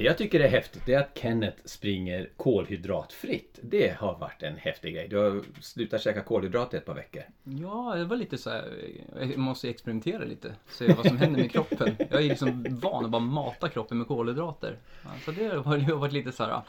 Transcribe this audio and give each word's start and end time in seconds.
Det 0.00 0.06
jag 0.06 0.18
tycker 0.18 0.40
är 0.40 0.48
häftigt 0.48 0.88
är 0.88 0.98
att 0.98 1.18
Kenneth 1.18 1.56
springer 1.64 2.28
kolhydratfritt. 2.36 3.58
Det 3.62 3.96
har 3.98 4.18
varit 4.18 4.42
en 4.42 4.56
häftig 4.56 4.94
grej. 4.94 5.08
Du 5.08 5.16
har 5.16 5.42
slutat 5.60 6.02
käka 6.02 6.22
kolhydrater 6.22 6.78
ett 6.78 6.84
par 6.86 6.94
veckor. 6.94 7.22
Ja, 7.44 7.94
det 7.96 8.04
var 8.04 8.16
lite 8.16 8.38
så 8.38 8.50
här, 8.50 8.72
jag 9.20 9.38
måste 9.38 9.70
experimentera 9.70 10.24
lite. 10.24 10.54
Se 10.68 10.92
vad 10.94 11.06
som 11.06 11.18
händer 11.18 11.40
med 11.40 11.50
kroppen. 11.50 11.96
Jag 12.10 12.24
är 12.24 12.28
liksom 12.28 12.66
van 12.82 13.04
att 13.04 13.10
bara 13.10 13.22
mata 13.22 13.68
kroppen 13.68 13.98
med 13.98 14.06
kolhydrater. 14.06 14.76
Så 15.24 15.30
det 15.30 15.48
har 15.64 15.76
ju 15.76 15.92
varit 15.94 16.12
lite 16.12 16.32
så 16.32 16.44
här, 16.44 16.62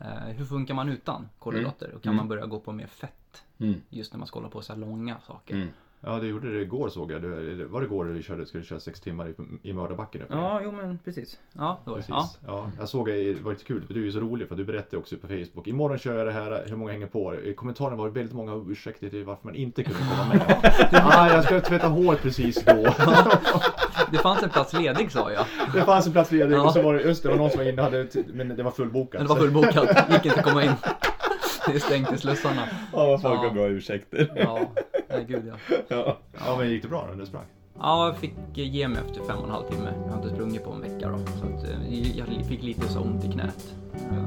eh, 0.00 0.06
hur 0.36 0.44
funkar 0.44 0.74
man 0.74 0.88
utan 0.88 1.28
kolhydrater? 1.38 1.94
Och 1.94 2.02
kan 2.02 2.10
Mm. 2.10 2.16
man 2.16 2.28
börja 2.28 2.46
gå 2.46 2.60
på 2.60 2.72
mer 2.72 2.86
fett? 2.86 3.44
Mm. 3.58 3.80
Just 3.90 4.12
när 4.12 4.18
man 4.18 4.26
ska 4.26 4.38
hålla 4.38 4.48
på 4.50 4.62
så 4.62 4.72
här 4.72 4.80
långa 4.80 5.16
saker. 5.26 5.54
Ja, 6.00 6.18
du 6.18 6.28
gjorde 6.28 6.52
det 6.52 6.60
igår 6.60 6.88
såg 6.88 7.12
jag. 7.12 7.22
Du, 7.22 7.64
var 7.64 7.80
det 7.80 7.86
igår 7.86 8.04
du 8.04 8.22
körde, 8.22 8.46
skulle 8.46 8.64
köra 8.64 8.80
sex 8.80 9.00
timmar 9.00 9.28
i, 9.28 9.34
i 9.68 9.72
mördarbacken 9.72 10.22
uppe? 10.22 10.34
Ja, 10.34 10.60
jo 10.64 10.72
men 10.72 10.98
precis. 11.04 11.38
Ja, 11.52 11.80
det 11.84 11.90
var. 11.90 11.96
Precis. 11.96 12.10
Ja. 12.10 12.30
Ja. 12.46 12.70
jag 12.78 12.88
såg 12.88 13.06
det, 13.06 13.32
det 13.34 13.40
var 13.42 13.52
lite 13.52 13.64
kul, 13.64 13.84
du 13.88 14.00
är 14.00 14.04
ju 14.04 14.12
så 14.12 14.20
rolig 14.20 14.48
för 14.48 14.56
du 14.56 14.64
berättade 14.64 14.96
också 14.96 15.16
på 15.16 15.26
Facebook. 15.28 15.66
Imorgon 15.66 15.98
kör 15.98 16.18
jag 16.18 16.26
det 16.26 16.32
här, 16.32 16.64
hur 16.66 16.76
många 16.76 16.92
hänger 16.92 17.06
på? 17.06 17.34
I 17.34 17.54
kommentarerna 17.54 17.96
var 17.96 18.06
det 18.06 18.12
väldigt 18.12 18.34
många 18.34 18.64
ursäkter 18.72 19.08
till 19.08 19.24
varför 19.24 19.44
man 19.46 19.54
inte 19.54 19.82
kunde 19.82 19.98
komma 20.00 20.28
med. 20.28 20.56
ah, 20.92 21.28
jag 21.28 21.44
ska 21.44 21.60
tvätta 21.60 21.88
hår 21.88 22.14
precis 22.14 22.64
då. 22.64 22.72
Det 24.10 24.18
fanns 24.18 24.42
en 24.42 24.50
plats 24.50 24.72
ledig 24.72 25.12
sa 25.12 25.32
jag. 25.32 25.44
det 25.74 25.84
fanns 25.84 26.06
en 26.06 26.12
plats 26.12 26.32
ledig 26.32 26.56
Ja. 26.56 26.66
och 26.66 26.72
så 26.72 26.82
var 26.82 26.94
det, 26.94 27.02
just 27.02 27.22
det, 27.22 27.28
var 27.28 27.36
någon 27.36 27.50
som 27.50 27.58
var 27.58 27.70
inne 27.70 27.82
hade, 27.82 28.06
men 28.26 28.48
det 28.48 28.62
var 28.62 28.70
fullbokat. 28.70 29.20
Det 29.20 29.28
var 29.28 29.36
fullbokat, 29.36 30.10
gick 30.10 30.26
inte 30.26 30.38
att 30.38 30.46
komma 30.46 30.64
in. 30.64 30.72
Det 31.66 31.74
är 31.74 31.78
stängt 31.78 32.12
i 32.12 32.18
slussarna. 32.18 32.62
Ja, 32.92 33.06
vad 33.06 33.22
folk 33.22 33.40
har 33.40 33.50
bra 33.50 33.66
ursäkter. 33.66 34.32
Ja, 34.36 34.60
nej 35.16 35.26
gud 35.28 35.42
ja. 35.46 35.76
Ja. 35.88 36.16
ja, 36.38 36.56
men 36.58 36.70
gick 36.70 36.82
det 36.82 36.88
bra 36.88 37.06
när 37.10 37.20
du 37.20 37.26
sprang? 37.26 37.44
Ja, 37.78 38.06
jag 38.06 38.16
fick 38.16 38.34
ge 38.54 38.88
mig 38.88 38.98
efter 39.08 39.24
fem 39.24 39.38
och 39.38 39.44
en 39.44 39.50
halv 39.50 39.68
timme. 39.68 39.92
Jag 40.04 40.12
har 40.12 40.22
inte 40.22 40.34
sprungit 40.34 40.64
på 40.64 40.72
en 40.72 40.80
vecka 40.80 41.08
då. 41.08 41.18
Så 41.18 41.46
att, 41.46 41.64
eh, 41.64 42.18
jag 42.18 42.46
fick 42.48 42.62
lite 42.62 42.88
så 42.88 43.00
ont 43.00 43.24
i 43.24 43.32
knät. 43.32 43.74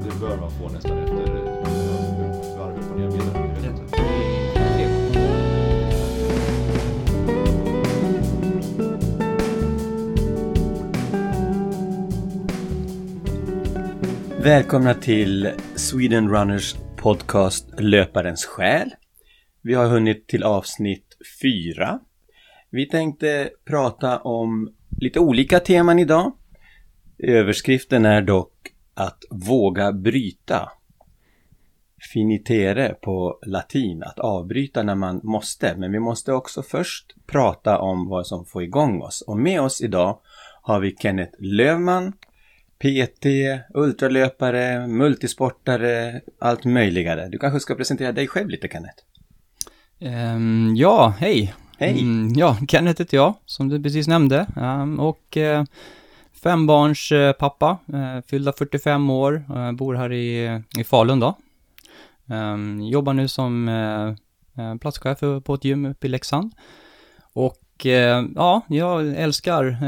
Det 0.04 0.20
bör 0.20 0.36
man 0.36 0.50
få 0.50 0.68
nästan 0.68 0.98
efter 0.98 1.36
eh, 1.36 2.58
varv 2.58 2.78
upp 2.78 2.90
och 2.90 2.98
ner. 2.98 3.10
Välkomna 14.42 14.94
till 14.94 15.50
Sweden 15.74 16.28
Runners 16.28 16.76
podcast 16.96 17.66
Löparens 17.78 18.44
själ. 18.44 18.90
Vi 19.62 19.74
har 19.74 19.86
hunnit 19.86 20.26
till 20.26 20.42
avsnitt 20.42 21.16
fyra. 21.42 22.00
Vi 22.70 22.86
tänkte 22.86 23.50
prata 23.64 24.18
om 24.18 24.74
lite 25.00 25.20
olika 25.20 25.60
teman 25.60 25.98
idag. 25.98 26.32
Överskriften 27.18 28.04
är 28.04 28.22
dock 28.22 28.52
att 28.94 29.24
våga 29.30 29.92
bryta. 29.92 30.72
Finitere 32.12 32.94
på 32.94 33.38
latin, 33.46 34.02
att 34.02 34.18
avbryta 34.18 34.82
när 34.82 34.94
man 34.94 35.20
måste. 35.22 35.76
Men 35.76 35.92
vi 35.92 35.98
måste 35.98 36.32
också 36.32 36.62
först 36.62 37.14
prata 37.26 37.78
om 37.78 38.08
vad 38.08 38.26
som 38.26 38.44
får 38.44 38.62
igång 38.62 39.02
oss. 39.02 39.22
Och 39.26 39.36
med 39.36 39.60
oss 39.60 39.80
idag 39.80 40.18
har 40.62 40.80
vi 40.80 40.96
Kenneth 40.96 41.32
Lövman, 41.38 42.12
PT, 42.78 43.26
ultralöpare, 43.74 44.86
multisportare, 44.86 46.20
allt 46.38 46.64
möjligare. 46.64 47.28
Du 47.28 47.38
kanske 47.38 47.60
ska 47.60 47.74
presentera 47.74 48.12
dig 48.12 48.28
själv 48.28 48.48
lite 48.48 48.68
Kenneth? 48.68 49.02
Ehm, 50.02 50.74
ja, 50.76 51.14
hej. 51.18 51.54
Hej! 51.78 52.02
Mm, 52.02 52.32
ja, 52.32 52.56
Kenneth 52.68 53.00
heter 53.00 53.16
jag, 53.16 53.34
som 53.46 53.68
du 53.68 53.82
precis 53.82 54.08
nämnde. 54.08 54.46
Ehm, 54.56 55.00
och 55.00 55.36
uh, 55.36 55.64
fembarns 56.42 57.12
eh, 57.12 57.32
pappa, 57.32 57.78
uh, 57.94 58.20
fyllda 58.26 58.52
45 58.52 59.10
år, 59.10 59.44
uh, 59.50 59.72
bor 59.72 59.94
här 59.94 60.12
i, 60.12 60.60
i 60.78 60.84
Falun 60.84 61.20
då. 61.20 61.36
Ehm, 62.28 62.80
jobbar 62.80 63.12
nu 63.12 63.28
som 63.28 63.68
uh, 63.68 64.76
platschef 64.76 65.20
på 65.44 65.54
ett 65.54 65.64
gym 65.64 65.86
uppe 65.86 66.06
i 66.06 66.10
Leksand. 66.10 66.52
Och 67.32 67.86
ja, 68.34 68.62
jag 68.68 69.14
älskar 69.14 69.78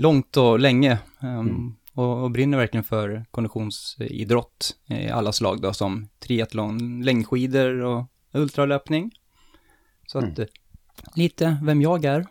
långt 0.00 0.36
och 0.36 0.58
länge 0.58 0.98
ehm, 1.20 1.74
och, 1.94 2.22
och 2.22 2.30
brinner 2.30 2.58
verkligen 2.58 2.84
för 2.84 3.24
konditionsidrott 3.30 4.76
i 4.86 5.08
alla 5.08 5.32
slag 5.32 5.60
då, 5.60 5.72
som 5.72 6.08
triathlon, 6.18 7.02
längdskidor 7.02 7.80
och 7.80 8.04
ultralöpning. 8.32 9.10
Så 10.12 10.18
att 10.18 10.38
eh, 10.38 10.46
lite 11.16 11.56
vem 11.62 11.82
jag 11.82 12.04
är. 12.04 12.26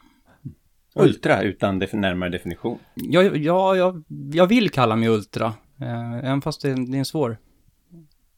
Ultra 0.95 1.41
utan 1.41 1.81
def- 1.81 1.95
närmare 1.95 2.29
definition. 2.29 2.79
Jag, 2.95 3.37
jag, 3.37 3.77
jag, 3.77 4.03
jag 4.33 4.47
vill 4.47 4.69
kalla 4.69 4.95
mig 4.95 5.09
ultra, 5.09 5.53
eh, 5.81 6.17
även 6.17 6.41
fast 6.41 6.61
det, 6.61 6.69
är 6.69 6.95
en 6.95 7.05
svår, 7.05 7.37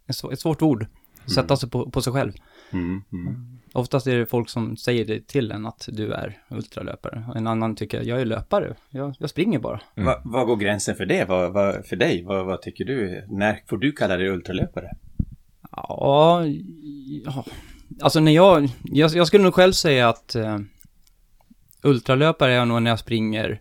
en 0.05 0.13
svår, 0.13 0.33
ett 0.33 0.39
svårt 0.39 0.61
ord. 0.61 0.85
att 1.25 1.31
Sätta 1.31 1.57
sig 1.57 1.69
på, 1.69 1.89
på 1.91 2.01
sig 2.01 2.13
själv. 2.13 2.31
Mm, 2.71 3.01
mm. 3.11 3.59
Oftast 3.73 4.07
är 4.07 4.17
det 4.17 4.25
folk 4.25 4.49
som 4.49 4.77
säger 4.77 5.05
det 5.05 5.27
till 5.27 5.51
en 5.51 5.65
att 5.65 5.89
du 5.91 6.13
är 6.13 6.37
ultralöpare. 6.49 7.25
En 7.35 7.47
annan 7.47 7.75
tycker 7.75 8.03
jag 8.03 8.21
är 8.21 8.25
löpare. 8.25 8.75
Jag, 8.89 9.15
jag 9.19 9.29
springer 9.29 9.59
bara. 9.59 9.81
Va, 9.95 10.21
vad 10.23 10.47
går 10.47 10.55
gränsen 10.55 10.95
för 10.95 11.05
det? 11.05 11.25
Vad, 11.25 11.53
vad, 11.53 11.85
för 11.85 11.95
dig? 11.95 12.23
Vad, 12.23 12.45
vad 12.45 12.61
tycker 12.61 12.85
du? 12.85 13.25
När 13.29 13.59
får 13.67 13.77
du 13.77 13.91
kalla 13.91 14.17
dig 14.17 14.29
ultralöpare? 14.29 14.91
Ja, 15.71 16.43
ja. 17.25 17.45
Alltså 18.01 18.19
när 18.19 18.31
jag, 18.31 18.69
jag, 18.83 19.11
jag 19.11 19.27
skulle 19.27 19.43
nog 19.43 19.53
själv 19.53 19.73
säga 19.73 20.09
att 20.09 20.35
eh, 20.35 20.57
ultralöpare 21.83 22.51
är 22.53 22.55
jag 22.57 22.67
nog 22.67 22.81
när 22.81 22.91
jag 22.91 22.99
springer 22.99 23.59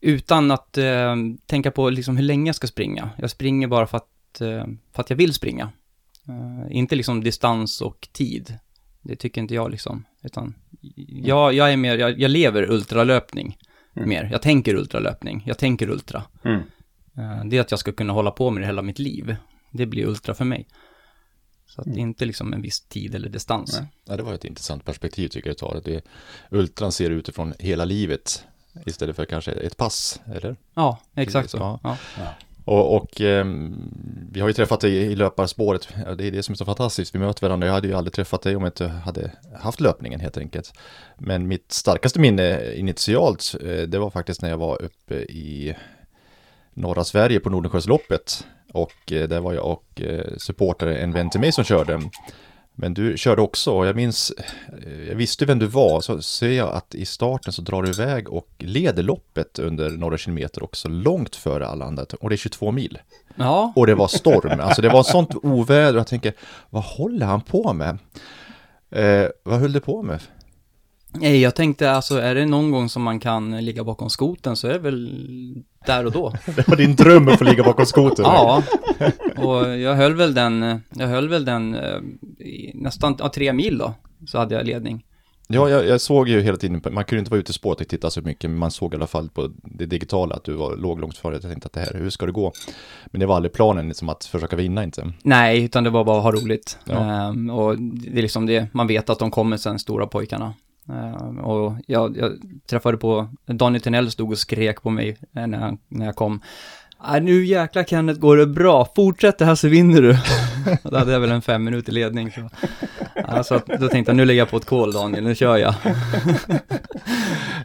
utan 0.00 0.50
att 0.50 0.78
eh, 0.78 1.16
tänka 1.46 1.70
på 1.70 1.90
liksom 1.90 2.16
hur 2.16 2.24
länge 2.24 2.48
jag 2.48 2.54
ska 2.56 2.66
springa. 2.66 3.10
Jag 3.18 3.30
springer 3.30 3.68
bara 3.68 3.86
för 3.86 3.96
att, 3.96 4.40
eh, 4.40 4.64
för 4.92 5.00
att 5.02 5.10
jag 5.10 5.16
vill 5.16 5.34
springa. 5.34 5.72
Eh, 6.28 6.76
inte 6.76 6.96
liksom 6.96 7.24
distans 7.24 7.80
och 7.80 8.08
tid. 8.12 8.58
Det 9.02 9.16
tycker 9.16 9.40
inte 9.40 9.54
jag 9.54 9.70
liksom. 9.70 10.04
Utan 10.22 10.54
jag, 11.08 11.54
jag 11.54 11.72
är 11.72 11.76
mer, 11.76 11.98
jag, 11.98 12.20
jag 12.20 12.30
lever 12.30 12.70
ultralöpning 12.70 13.58
Mm. 13.96 14.08
mer. 14.08 14.28
Jag 14.32 14.42
tänker 14.42 14.74
ultralöpning. 14.74 15.42
Jag 15.46 15.58
tänker 15.58 15.90
ultra. 15.90 16.22
Mm. 16.44 16.60
Eh, 17.16 17.44
Det 17.44 17.56
är 17.56 17.60
att 17.60 17.70
jag 17.70 17.80
ska 17.80 17.92
kunna 17.92 18.12
hålla 18.12 18.30
på 18.30 18.50
med 18.50 18.62
det 18.62 18.66
hela 18.66 18.82
mitt 18.82 18.98
liv. 18.98 19.36
Det 19.72 19.86
blir 19.86 20.06
ultra 20.06 20.34
för 20.34 20.44
mig. 20.44 20.66
Så 21.78 21.90
att 21.90 21.96
är 21.96 22.00
inte 22.00 22.24
liksom 22.24 22.52
en 22.52 22.62
viss 22.62 22.80
tid 22.80 23.14
eller 23.14 23.28
distans. 23.28 23.78
Nej. 23.78 23.88
Ja, 24.04 24.16
det 24.16 24.22
var 24.22 24.34
ett 24.34 24.44
intressant 24.44 24.84
perspektiv 24.84 25.28
tycker 25.28 25.48
jag 25.48 25.56
du 25.56 25.58
tar. 25.58 25.76
Att 25.76 25.84
det, 25.84 26.04
ultran 26.50 26.92
ser 26.92 27.10
utifrån 27.10 27.54
hela 27.58 27.84
livet 27.84 28.44
istället 28.86 29.16
för 29.16 29.24
kanske 29.24 29.52
ett 29.52 29.76
pass, 29.76 30.20
eller? 30.34 30.56
Ja, 30.74 30.98
exakt. 31.14 31.54
Ja. 31.54 31.80
Ja. 31.82 31.96
Och, 32.64 32.96
och 32.96 33.20
ehm, 33.20 33.92
vi 34.32 34.40
har 34.40 34.48
ju 34.48 34.52
träffat 34.52 34.80
dig 34.80 34.92
i 34.92 35.16
löparspåret. 35.16 35.88
Det 36.18 36.24
är 36.24 36.30
det 36.30 36.42
som 36.42 36.52
är 36.52 36.56
så 36.56 36.64
fantastiskt. 36.64 37.14
Vi 37.14 37.18
möter 37.18 37.46
varandra. 37.46 37.66
Jag 37.66 37.74
hade 37.74 37.88
ju 37.88 37.94
aldrig 37.94 38.12
träffat 38.12 38.42
dig 38.42 38.56
om 38.56 38.62
jag 38.62 38.68
inte 38.68 38.88
hade 38.88 39.32
haft 39.60 39.80
löpningen 39.80 40.20
helt 40.20 40.38
enkelt. 40.38 40.72
Men 41.18 41.48
mitt 41.48 41.72
starkaste 41.72 42.20
minne 42.20 42.74
initialt, 42.74 43.54
eh, 43.60 43.82
det 43.82 43.98
var 43.98 44.10
faktiskt 44.10 44.42
när 44.42 44.50
jag 44.50 44.58
var 44.58 44.82
uppe 44.82 45.14
i 45.14 45.76
norra 46.74 47.04
Sverige 47.04 47.40
på 47.40 47.50
Nordensjösloppet. 47.50 48.44
Och 48.72 49.12
eh, 49.12 49.28
där 49.28 49.40
var 49.40 49.52
jag 49.52 49.66
och 49.66 50.00
eh, 50.00 50.36
supportade 50.36 50.96
en 50.98 51.12
vän 51.12 51.30
till 51.30 51.40
mig 51.40 51.52
som 51.52 51.64
körde. 51.64 52.00
Men 52.80 52.94
du 52.94 53.18
körde 53.18 53.42
också 53.42 53.72
och 53.72 53.86
jag 53.86 53.96
minns, 53.96 54.32
eh, 54.86 55.08
jag 55.08 55.14
visste 55.14 55.44
vem 55.46 55.58
du 55.58 55.66
var, 55.66 56.00
så 56.00 56.22
ser 56.22 56.50
jag 56.50 56.72
att 56.72 56.94
i 56.94 57.04
starten 57.04 57.52
så 57.52 57.62
drar 57.62 57.82
du 57.82 57.88
iväg 57.88 58.28
och 58.28 58.48
leder 58.58 59.02
loppet 59.02 59.58
under 59.58 59.90
några 59.90 60.18
kilometer 60.18 60.62
också, 60.62 60.88
långt 60.88 61.36
före 61.36 61.66
alla 61.66 61.84
andra, 61.84 62.04
och 62.20 62.28
det 62.28 62.34
är 62.34 62.36
22 62.36 62.72
mil. 62.72 62.98
ja, 63.36 63.72
Och 63.76 63.86
det 63.86 63.94
var 63.94 64.08
storm, 64.08 64.60
alltså 64.60 64.82
det 64.82 64.88
var 64.88 65.02
sånt 65.02 65.34
oväder 65.34 65.92
och 65.94 66.00
jag 66.00 66.06
tänker, 66.06 66.32
vad 66.70 66.82
håller 66.84 67.26
han 67.26 67.40
på 67.40 67.72
med? 67.72 67.98
Eh, 68.90 69.28
vad 69.42 69.60
höll 69.60 69.72
du 69.72 69.80
på 69.80 70.02
med? 70.02 70.20
Nej, 71.12 71.40
jag 71.40 71.54
tänkte 71.54 71.90
alltså, 71.90 72.18
är 72.18 72.34
det 72.34 72.46
någon 72.46 72.70
gång 72.70 72.88
som 72.88 73.02
man 73.02 73.20
kan 73.20 73.64
ligga 73.64 73.84
bakom 73.84 74.10
skoten 74.10 74.56
så 74.56 74.68
är 74.68 74.72
det 74.72 74.78
väl 74.78 75.24
där 75.86 76.06
och 76.06 76.12
då. 76.12 76.32
Det 76.56 76.68
var 76.68 76.76
din 76.76 76.96
dröm 76.96 77.28
att 77.28 77.38
få 77.38 77.44
ligga 77.44 77.64
bakom 77.64 77.86
skotern. 77.86 78.26
Ja, 78.26 78.62
och 79.36 79.78
jag 79.78 79.94
höll 79.94 80.14
väl 80.14 80.34
den, 80.34 80.80
jag 80.90 81.06
höll 81.06 81.28
väl 81.28 81.44
den 81.44 81.74
eh, 81.74 82.00
nästan 82.74 83.16
ja, 83.18 83.28
tre 83.28 83.52
mil 83.52 83.78
då, 83.78 83.94
så 84.26 84.38
hade 84.38 84.54
jag 84.54 84.66
ledning. 84.66 85.04
Ja, 85.50 85.68
jag, 85.68 85.86
jag 85.86 86.00
såg 86.00 86.28
ju 86.28 86.40
hela 86.40 86.56
tiden, 86.56 86.82
man 86.90 87.04
kunde 87.04 87.18
inte 87.18 87.30
vara 87.30 87.40
ute 87.40 87.50
i 87.50 87.54
spåret 87.54 87.80
och 87.80 87.88
titta 87.88 88.10
så 88.10 88.20
mycket, 88.20 88.50
men 88.50 88.58
man 88.58 88.70
såg 88.70 88.94
i 88.94 88.96
alla 88.96 89.06
fall 89.06 89.28
på 89.28 89.50
det 89.62 89.86
digitala 89.86 90.34
att 90.34 90.44
du 90.44 90.52
var, 90.52 90.76
låg 90.76 91.00
långt 91.00 91.16
före. 91.16 91.34
Jag 91.34 91.42
tänkte 91.42 91.66
att 91.66 91.72
det 91.72 91.80
här, 91.80 91.94
hur 91.94 92.10
ska 92.10 92.26
det 92.26 92.32
gå? 92.32 92.52
Men 93.06 93.20
det 93.20 93.26
var 93.26 93.36
aldrig 93.36 93.52
planen, 93.52 93.88
liksom 93.88 94.08
att 94.08 94.24
försöka 94.24 94.56
vinna 94.56 94.84
inte. 94.84 95.12
Nej, 95.22 95.64
utan 95.64 95.84
det 95.84 95.90
var 95.90 96.04
bara 96.04 96.16
att 96.16 96.22
ha 96.22 96.32
roligt. 96.32 96.78
Ja. 96.84 96.94
Ehm, 96.94 97.50
och 97.50 97.78
det 97.78 98.18
är 98.18 98.22
liksom 98.22 98.46
det, 98.46 98.66
man 98.72 98.86
vet 98.86 99.10
att 99.10 99.18
de 99.18 99.30
kommer 99.30 99.56
sen, 99.56 99.78
stora 99.78 100.06
pojkarna. 100.06 100.54
Ehm, 100.88 101.38
och 101.38 101.74
jag, 101.86 102.16
jag 102.16 102.32
träffade 102.70 102.96
på, 102.96 103.28
Daniel 103.46 103.82
Tenell 103.82 104.10
stod 104.10 104.30
och 104.30 104.38
skrek 104.38 104.82
på 104.82 104.90
mig 104.90 105.16
eh, 105.36 105.46
när, 105.46 105.60
jag- 105.60 105.78
när 105.88 106.06
jag 106.06 106.16
kom. 106.16 106.40
"Ah, 107.00 107.18
nu 107.20 107.44
jäklar 107.44 107.84
Kenneth 107.84 108.20
går 108.20 108.36
det 108.36 108.46
bra, 108.46 108.88
fortsätt 108.96 109.38
det 109.38 109.44
här 109.44 109.54
så 109.54 109.68
vinner 109.68 110.02
du. 110.02 110.18
då 110.90 110.96
hade 110.98 111.12
jag 111.12 111.20
väl 111.20 111.30
en 111.30 111.42
fem 111.42 111.64
minuter 111.64 111.92
ledning. 111.92 112.32
Så. 112.32 112.48
Ja, 113.14 113.44
så 113.44 113.54
att, 113.54 113.66
då 113.66 113.88
tänkte 113.88 114.10
jag, 114.10 114.16
nu 114.16 114.24
lägger 114.24 114.38
jag 114.40 114.50
på 114.50 114.56
ett 114.56 114.64
kol 114.66 114.92
Daniel, 114.92 115.24
nu 115.24 115.34
kör 115.34 115.56
jag. 115.56 115.74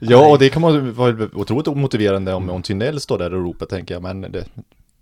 Ja, 0.02 0.32
och 0.32 0.40
det 0.40 0.50
kan 0.50 0.62
man 0.62 0.94
vara 0.94 1.28
otroligt 1.34 1.78
motiverande 1.78 2.34
om, 2.34 2.50
om 2.50 2.62
Tynell 2.62 3.00
står 3.00 3.18
där 3.18 3.34
och 3.34 3.42
ropar, 3.44 3.66
tänker 3.66 3.94
jag, 3.96 4.02
men 4.04 4.22
det, 4.22 4.46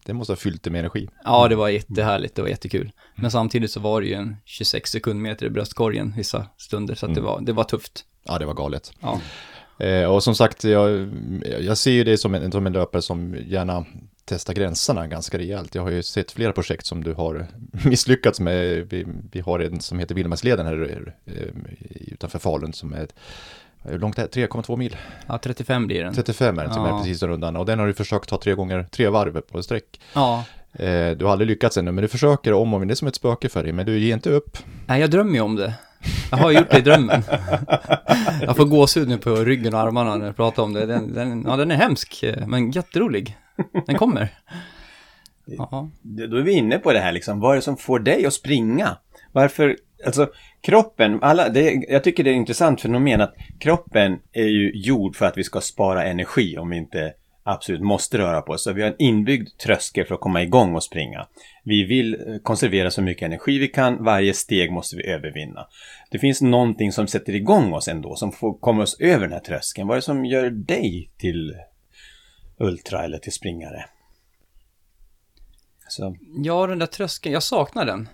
det 0.06 0.14
måste 0.14 0.32
ha 0.34 0.38
fyllt 0.38 0.64
det 0.64 0.70
med 0.70 0.80
energi. 0.80 1.10
Ja, 1.24 1.48
det 1.48 1.56
var 1.56 1.70
jättehärligt, 1.70 2.36
det 2.36 2.42
var 2.42 2.50
jättekul. 2.50 2.92
Men 3.16 3.32
samtidigt 3.32 3.72
så 3.72 3.80
var 3.80 4.02
det 4.02 4.08
ju 4.08 4.14
en 4.14 4.36
26 4.46 4.92
sekundmeter 4.92 5.46
i 5.46 5.50
bröstkorgen 5.50 6.14
vissa 6.18 6.46
stunder, 6.58 6.96
så 6.96 7.06
att 7.06 7.16
det, 7.16 7.22
var, 7.22 7.42
det 7.42 7.54
var 7.54 7.64
tufft. 7.64 8.06
Ja, 8.24 8.40
det 8.40 8.46
var 8.46 8.54
galet. 8.54 8.92
Ja. 9.00 9.22
Eh, 9.86 10.06
och 10.06 10.24
som 10.24 10.36
sagt, 10.36 10.64
jag, 10.64 11.10
jag 11.60 11.78
ser 11.78 11.92
ju 11.92 12.04
det 12.04 12.18
som 12.18 12.36
en, 12.36 12.52
som 12.52 12.68
en 12.68 12.74
löpare 12.74 13.02
som 13.02 13.36
gärna 13.48 13.86
testar 14.26 14.54
gränserna 14.54 15.08
ganska 15.08 15.38
rejält. 15.38 15.76
Jag 15.76 15.82
har 15.82 15.90
ju 15.92 16.04
sett 16.04 16.32
flera 16.32 16.52
projekt 16.52 16.86
som 16.86 17.04
du 17.04 17.14
har 17.14 17.48
misslyckats 17.86 18.40
med. 18.40 18.88
Vi, 18.90 19.06
vi 19.32 19.40
har 19.40 19.60
en 19.60 19.80
som 19.82 20.00
heter 20.00 20.16
Vildmarksleden 20.16 20.66
här 20.66 21.14
eh, 21.26 21.34
utanför 22.12 22.40
Falun 22.40 22.74
som 22.74 22.94
är 22.94 23.08
hur 23.84 24.00
långt 24.00 24.18
är 24.20 24.28
det? 24.32 24.48
3,2 24.48 24.78
mil? 24.78 24.98
ja, 25.28 25.38
35 25.38 25.88
blir 25.88 26.04
den. 26.04 26.14
35 26.14 26.60
är 26.60 26.64
den 26.64 26.74
som 26.74 26.86
Ja. 26.86 26.96
är 26.96 27.00
precis 27.00 27.24
rundan 27.24 27.56
och 27.56 27.66
den 27.66 27.80
har 27.80 27.88
du 27.88 27.94
försökt 27.94 28.30
ta 28.30 28.38
tre 28.38 28.54
gånger, 28.54 28.84
tre 28.92 29.10
varv 29.10 29.42
på 29.42 29.60
ett 29.60 29.66
streck. 29.66 30.00
Ja, 30.16 30.44
Eh, 30.74 31.12
du 31.18 31.26
har 31.26 31.32
aldrig 31.32 31.48
lyckats 31.48 31.78
ännu, 31.78 31.92
men 31.92 32.02
du 32.02 32.08
försöker 32.08 32.54
om 32.54 32.74
och 32.74 32.82
om. 32.82 32.88
Det 32.88 32.94
är 32.94 32.96
som 32.96 33.08
ett 33.08 33.16
spöke 33.16 33.50
för 33.50 33.64
dig, 33.64 33.72
men 33.74 33.86
du 33.86 34.00
ger 34.00 34.14
inte 34.14 34.30
upp. 34.30 34.58
nej 34.86 35.02
jag 35.02 35.12
drömmer 35.12 35.34
ju 35.34 35.42
om 35.42 35.56
det. 35.56 35.74
Jag 36.32 36.38
har 36.38 36.52
gjort 36.52 36.72
det 36.72 36.78
i 36.78 36.82
drömmen. 36.82 37.24
Jag 38.42 38.58
får 38.58 38.66
gåshud 38.66 39.08
nu 39.08 39.18
på 39.18 39.36
ryggen 39.36 39.74
och 39.74 39.80
armarna 39.80 40.16
när 40.16 40.26
jag 40.26 40.36
pratar 40.36 40.64
om 40.64 40.74
det. 40.74 40.86
Den, 40.86 41.14
den, 41.14 41.44
ja, 41.48 41.56
den 41.56 41.72
är 41.72 41.76
hemsk, 41.76 42.24
men 42.48 42.72
jätterolig. 42.72 43.38
Den 43.86 43.96
kommer. 43.98 44.30
Ja. 45.46 45.90
Då 46.02 46.38
är 46.38 46.42
vi 46.42 46.52
inne 46.52 46.78
på 46.78 46.94
det 46.94 47.00
här 47.00 47.12
liksom, 47.12 47.40
vad 47.40 47.52
är 47.52 47.56
det 47.56 47.62
som 47.62 47.78
får 47.78 48.00
dig 48.00 48.26
att 48.26 48.34
springa? 48.34 48.98
Varför, 49.32 49.78
alltså 50.06 50.30
kroppen, 50.62 51.20
alla, 51.22 51.50
det, 51.50 51.86
jag 51.90 52.04
tycker 52.04 52.24
det 52.24 52.30
är 52.30 52.34
ett 52.34 52.38
intressant 52.38 52.82
fenomen 52.82 53.22
att 53.22 53.36
kroppen 53.60 54.20
är 54.32 54.48
ju 54.48 54.72
gjord 54.76 55.16
för 55.16 55.26
att 55.26 55.38
vi 55.38 55.44
ska 55.44 55.62
spara 55.62 56.04
energi 56.04 56.58
om 56.58 56.70
vi 56.70 56.78
inte 56.78 57.14
absolut 57.44 57.82
måste 57.82 58.18
röra 58.18 58.42
på 58.42 58.52
oss. 58.54 58.64
Så 58.64 58.74
vi 58.74 58.82
har 58.82 58.90
en 58.90 58.96
inbyggd 59.02 59.50
tröskel 59.64 60.06
för 60.06 60.16
att 60.16 60.22
komma 60.22 60.42
igång 60.44 60.76
och 60.76 60.84
springa. 60.84 61.28
Vi 61.64 61.84
vill 61.84 62.14
eh, 62.14 62.38
konservera 62.44 62.92
så 62.92 63.02
mycket 63.02 63.26
energi 63.26 63.58
vi 63.60 63.68
kan, 63.68 64.04
varje 64.04 64.34
steg 64.34 64.72
måste 64.72 64.96
vi 64.96 65.08
övervinna. 65.08 65.68
Det 66.12 66.20
finns 66.20 66.42
någonting 66.42 66.92
som 66.92 67.08
sätter 67.08 67.36
igång 67.36 67.74
oss 67.74 67.88
ändå, 67.88 68.16
som 68.16 68.32
får 68.32 68.54
komma 68.60 68.84
oss 68.84 69.00
över 69.00 69.20
den 69.22 69.32
här 69.32 69.40
tröskeln. 69.40 69.88
Vad 69.88 69.96
är 69.96 70.02
det 70.02 70.06
som 70.06 70.26
gör 70.26 70.50
dig 70.50 71.12
till 71.18 71.54
ultra 72.58 73.04
eller 73.04 73.18
till 73.18 73.34
springare? 73.34 73.86
Så, 75.88 76.16
ja, 76.44 76.68
den 76.68 76.80
där 76.80 76.86
tröskeln, 76.88 77.34
jag 77.34 77.44
saknar 77.44 77.86
den. 77.86 78.10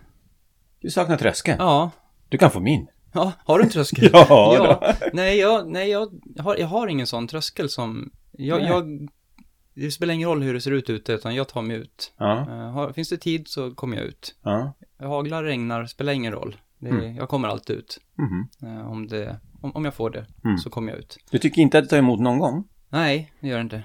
du 0.82 0.90
saknar 0.90 1.18
tröskeln? 1.18 1.58
Ja, 1.60 1.92
Du 2.30 2.38
kan 2.38 2.52
få 2.52 2.60
min. 2.60 2.88
ja 3.14 3.32
har 3.46 3.58
du 3.58 3.64
en 3.64 3.70
tröskel? 3.70 4.10
Ja, 4.14 4.56
ja. 4.56 4.94
Nej, 5.14 5.38
jag, 5.40 5.72
nej 5.72 5.90
jag, 5.90 6.10
har, 6.40 6.56
jag 6.56 6.68
har 6.68 6.88
ingen 6.88 7.08
sån 7.08 7.28
tröskel 7.28 7.70
som, 7.70 8.12
jag, 8.32 8.62
jag, 8.62 9.08
det 9.82 9.92
spelar 9.92 10.14
ingen 10.14 10.30
roll 10.30 10.42
hur 10.42 10.54
det 10.54 10.62
ser 10.62 10.72
ut 10.72 10.90
ute, 10.90 11.14
utan 11.14 11.36
jag 11.36 11.48
tar 11.48 11.62
mig 11.62 11.78
ut. 11.78 12.14
Ja, 12.18 12.40
Eh, 12.40 12.72
har, 12.72 12.94
finns 12.94 13.10
det 13.10 13.18
tid 13.18 13.48
så 13.48 13.72
kommer 13.76 13.98
jag 13.98 14.06
ut. 14.06 14.36
ja. 14.44 14.74
Haglar, 15.00 15.44
regnar, 15.44 15.86
spelar 15.86 16.14
ingen 16.14 16.32
roll. 16.34 16.56
Det, 16.80 16.90
är- 16.90 17.12
Jag 17.18 17.30
kommer 17.30 17.48
alltid 17.48 17.76
ut. 17.76 18.00
Eh, 18.64 18.92
om, 18.92 19.08
det, 19.08 19.40
om, 19.62 19.72
om 19.76 19.86
jag 19.86 19.94
får 19.94 20.10
det, 20.10 20.26
Mm. 20.44 20.58
så 20.58 20.70
kommer 20.70 20.92
jag 20.92 21.00
ut. 21.00 21.18
Du 21.32 21.38
tycker 21.40 21.62
inte 21.62 21.78
att 21.78 21.84
det 21.84 21.90
tar 21.90 21.98
emot 21.98 22.20
någon 22.20 22.40
gång? 22.40 22.68
Nej, 22.90 23.32
det 23.40 23.48
gör 23.48 23.56
det 23.58 23.62
inte. 23.62 23.84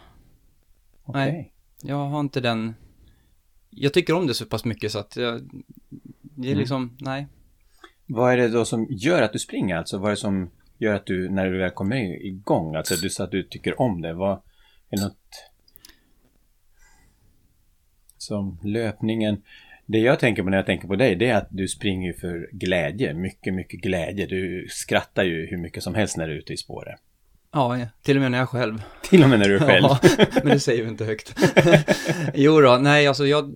Okej. 1.05 1.33
Nej. 1.33 1.53
Jag 1.83 1.97
har 2.09 2.21
inte 2.21 2.41
den, 2.41 2.75
jag 3.71 3.93
tycker 3.95 4.15
om 4.15 4.27
det 4.27 4.35
så 4.35 4.47
pass 4.47 4.65
mycket 4.65 4.93
så 4.93 4.99
att 4.99 5.17
jag, 5.17 5.41
det 6.21 6.49
är 6.49 6.53
Mm. 6.53 6.59
liksom, 6.59 6.97
nej. 7.01 7.29
Vad 8.07 8.33
är 8.33 8.37
det 8.37 8.49
då 8.49 8.65
som 8.65 8.87
gör 8.91 9.23
att 9.23 9.33
du 9.33 9.39
springer 9.39 9.77
alltså? 9.77 9.99
Vad 9.99 10.07
är 10.07 10.11
det 10.11 10.17
som 10.17 10.51
gör 10.79 10.95
att 10.95 11.07
du, 11.07 11.29
när 11.31 11.51
du 11.51 11.59
väl 11.59 11.71
kommer 11.71 12.27
igång, 12.27 12.75
alltså 12.77 12.95
du 12.97 13.11
sa 13.11 13.25
att 13.25 13.31
du 13.31 13.43
tycker 13.43 13.81
om 13.81 14.01
det, 14.01 14.15
vad 14.15 14.33
är 14.91 14.97
det 14.97 15.03
något 15.03 15.19
som 18.23 18.59
löpningen? 18.63 19.43
Det 19.87 19.99
jag 19.99 20.19
tänker 20.19 20.43
på 20.43 20.51
när 20.51 20.57
jag 20.57 20.67
tänker 20.67 20.89
på 20.89 20.97
dig, 20.97 21.17
det 21.17 21.29
är 21.29 21.37
att 21.37 21.49
du 21.51 21.69
springer 21.69 22.07
ju 22.07 22.15
för 22.15 22.49
glädje, 22.53 23.15
mycket, 23.15 23.55
mycket 23.55 23.81
glädje. 23.81 24.27
Du 24.27 24.67
skrattar 24.71 25.25
ju 25.25 25.47
hur 25.47 25.59
mycket 25.59 25.83
som 25.83 25.95
helst 25.95 26.17
när 26.17 26.29
du 26.29 26.35
är 26.35 26.39
ute 26.39 26.53
i 26.53 26.57
spåret. 26.57 27.01
Ja, 27.53 27.79
till 28.03 28.17
och 28.17 28.23
med 28.23 28.31
när 28.31 28.39
jag 28.39 28.43
är 28.43 28.61
själv. 28.61 28.83
Till 29.03 29.23
och 29.23 29.29
med 29.29 29.39
när 29.39 29.49
du 29.49 29.55
är 29.55 29.61
själv. 29.61 29.85
Ja, 29.85 29.99
men 30.35 30.47
det 30.47 30.61
säger 30.61 30.83
vi 30.83 30.89
inte 30.89 31.05
högt. 31.05 31.35
jo 32.35 32.61
då, 32.61 32.79
nej 32.81 33.07
alltså 33.07 33.27
jag, 33.27 33.55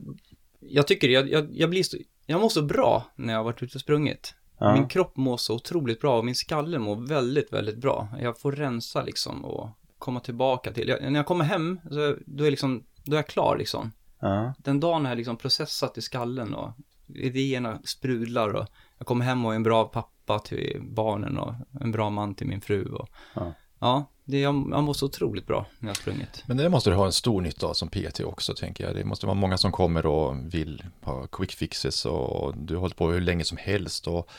jag 0.60 0.86
tycker 0.86 1.08
jag, 1.08 1.30
jag, 1.30 1.48
jag 1.52 1.70
blir 1.70 1.82
så, 1.82 1.96
jag 2.26 2.40
mår 2.40 2.48
så 2.48 2.62
bra 2.62 3.06
när 3.16 3.32
jag 3.32 3.40
har 3.40 3.44
varit 3.44 3.62
ute 3.62 3.74
och 3.74 3.80
sprungit. 3.80 4.34
Ja. 4.58 4.74
Min 4.74 4.88
kropp 4.88 5.16
mår 5.16 5.36
så 5.36 5.54
otroligt 5.54 6.00
bra 6.00 6.18
och 6.18 6.24
min 6.24 6.34
skalle 6.34 6.78
mår 6.78 7.08
väldigt, 7.08 7.52
väldigt 7.52 7.76
bra. 7.76 8.08
Jag 8.20 8.40
får 8.40 8.52
rensa 8.52 9.02
liksom 9.02 9.44
och 9.44 9.68
komma 9.98 10.20
tillbaka 10.20 10.72
till, 10.72 10.88
jag, 10.88 11.02
när 11.02 11.18
jag 11.18 11.26
kommer 11.26 11.44
hem, 11.44 11.80
så, 11.90 12.16
då 12.26 12.44
är 12.44 12.50
liksom, 12.50 12.84
då 13.04 13.12
är 13.12 13.18
jag 13.18 13.26
klar 13.26 13.56
liksom. 13.56 13.92
Ja. 14.20 14.54
Den 14.58 14.80
dagen 14.80 15.04
har 15.04 15.10
jag 15.10 15.16
liksom 15.16 15.36
processat 15.36 15.98
i 15.98 16.02
skallen 16.02 16.54
och 16.54 16.70
idéerna 17.06 17.78
sprudlar 17.84 18.54
och 18.54 18.66
jag 18.98 19.06
kommer 19.06 19.24
hem 19.24 19.44
och 19.44 19.52
är 19.52 19.56
en 19.56 19.62
bra 19.62 19.84
pappa 19.84 20.38
till 20.38 20.80
barnen 20.82 21.38
och 21.38 21.54
en 21.80 21.92
bra 21.92 22.10
man 22.10 22.34
till 22.34 22.46
min 22.46 22.60
fru 22.60 22.84
och 22.84 23.08
Ja. 23.34 23.52
ja, 23.78 24.04
det, 24.24 24.40
jag, 24.40 24.68
jag 24.70 24.84
mår 24.84 24.92
så 24.92 25.06
otroligt 25.06 25.46
bra 25.46 25.66
när 25.78 25.88
jag 25.88 25.94
har 25.94 26.00
sprungit. 26.00 26.44
Men 26.46 26.56
det 26.56 26.68
måste 26.68 26.90
du 26.90 26.96
ha 26.96 27.06
en 27.06 27.12
stor 27.12 27.40
nytta 27.40 27.66
av 27.66 27.74
som 27.74 27.88
PT 27.88 28.20
också, 28.20 28.54
tänker 28.54 28.84
jag. 28.84 28.96
Det 28.96 29.04
måste 29.04 29.26
vara 29.26 29.34
många 29.34 29.58
som 29.58 29.72
kommer 29.72 30.06
och 30.06 30.54
vill 30.54 30.84
ha 31.02 31.26
quick 31.26 31.52
fixes 31.52 32.04
och 32.06 32.56
du 32.56 32.74
har 32.74 32.80
hållit 32.80 32.96
på 32.96 33.10
hur 33.10 33.20
länge 33.20 33.44
som 33.44 33.58
helst 33.58 34.06
och 34.06 34.30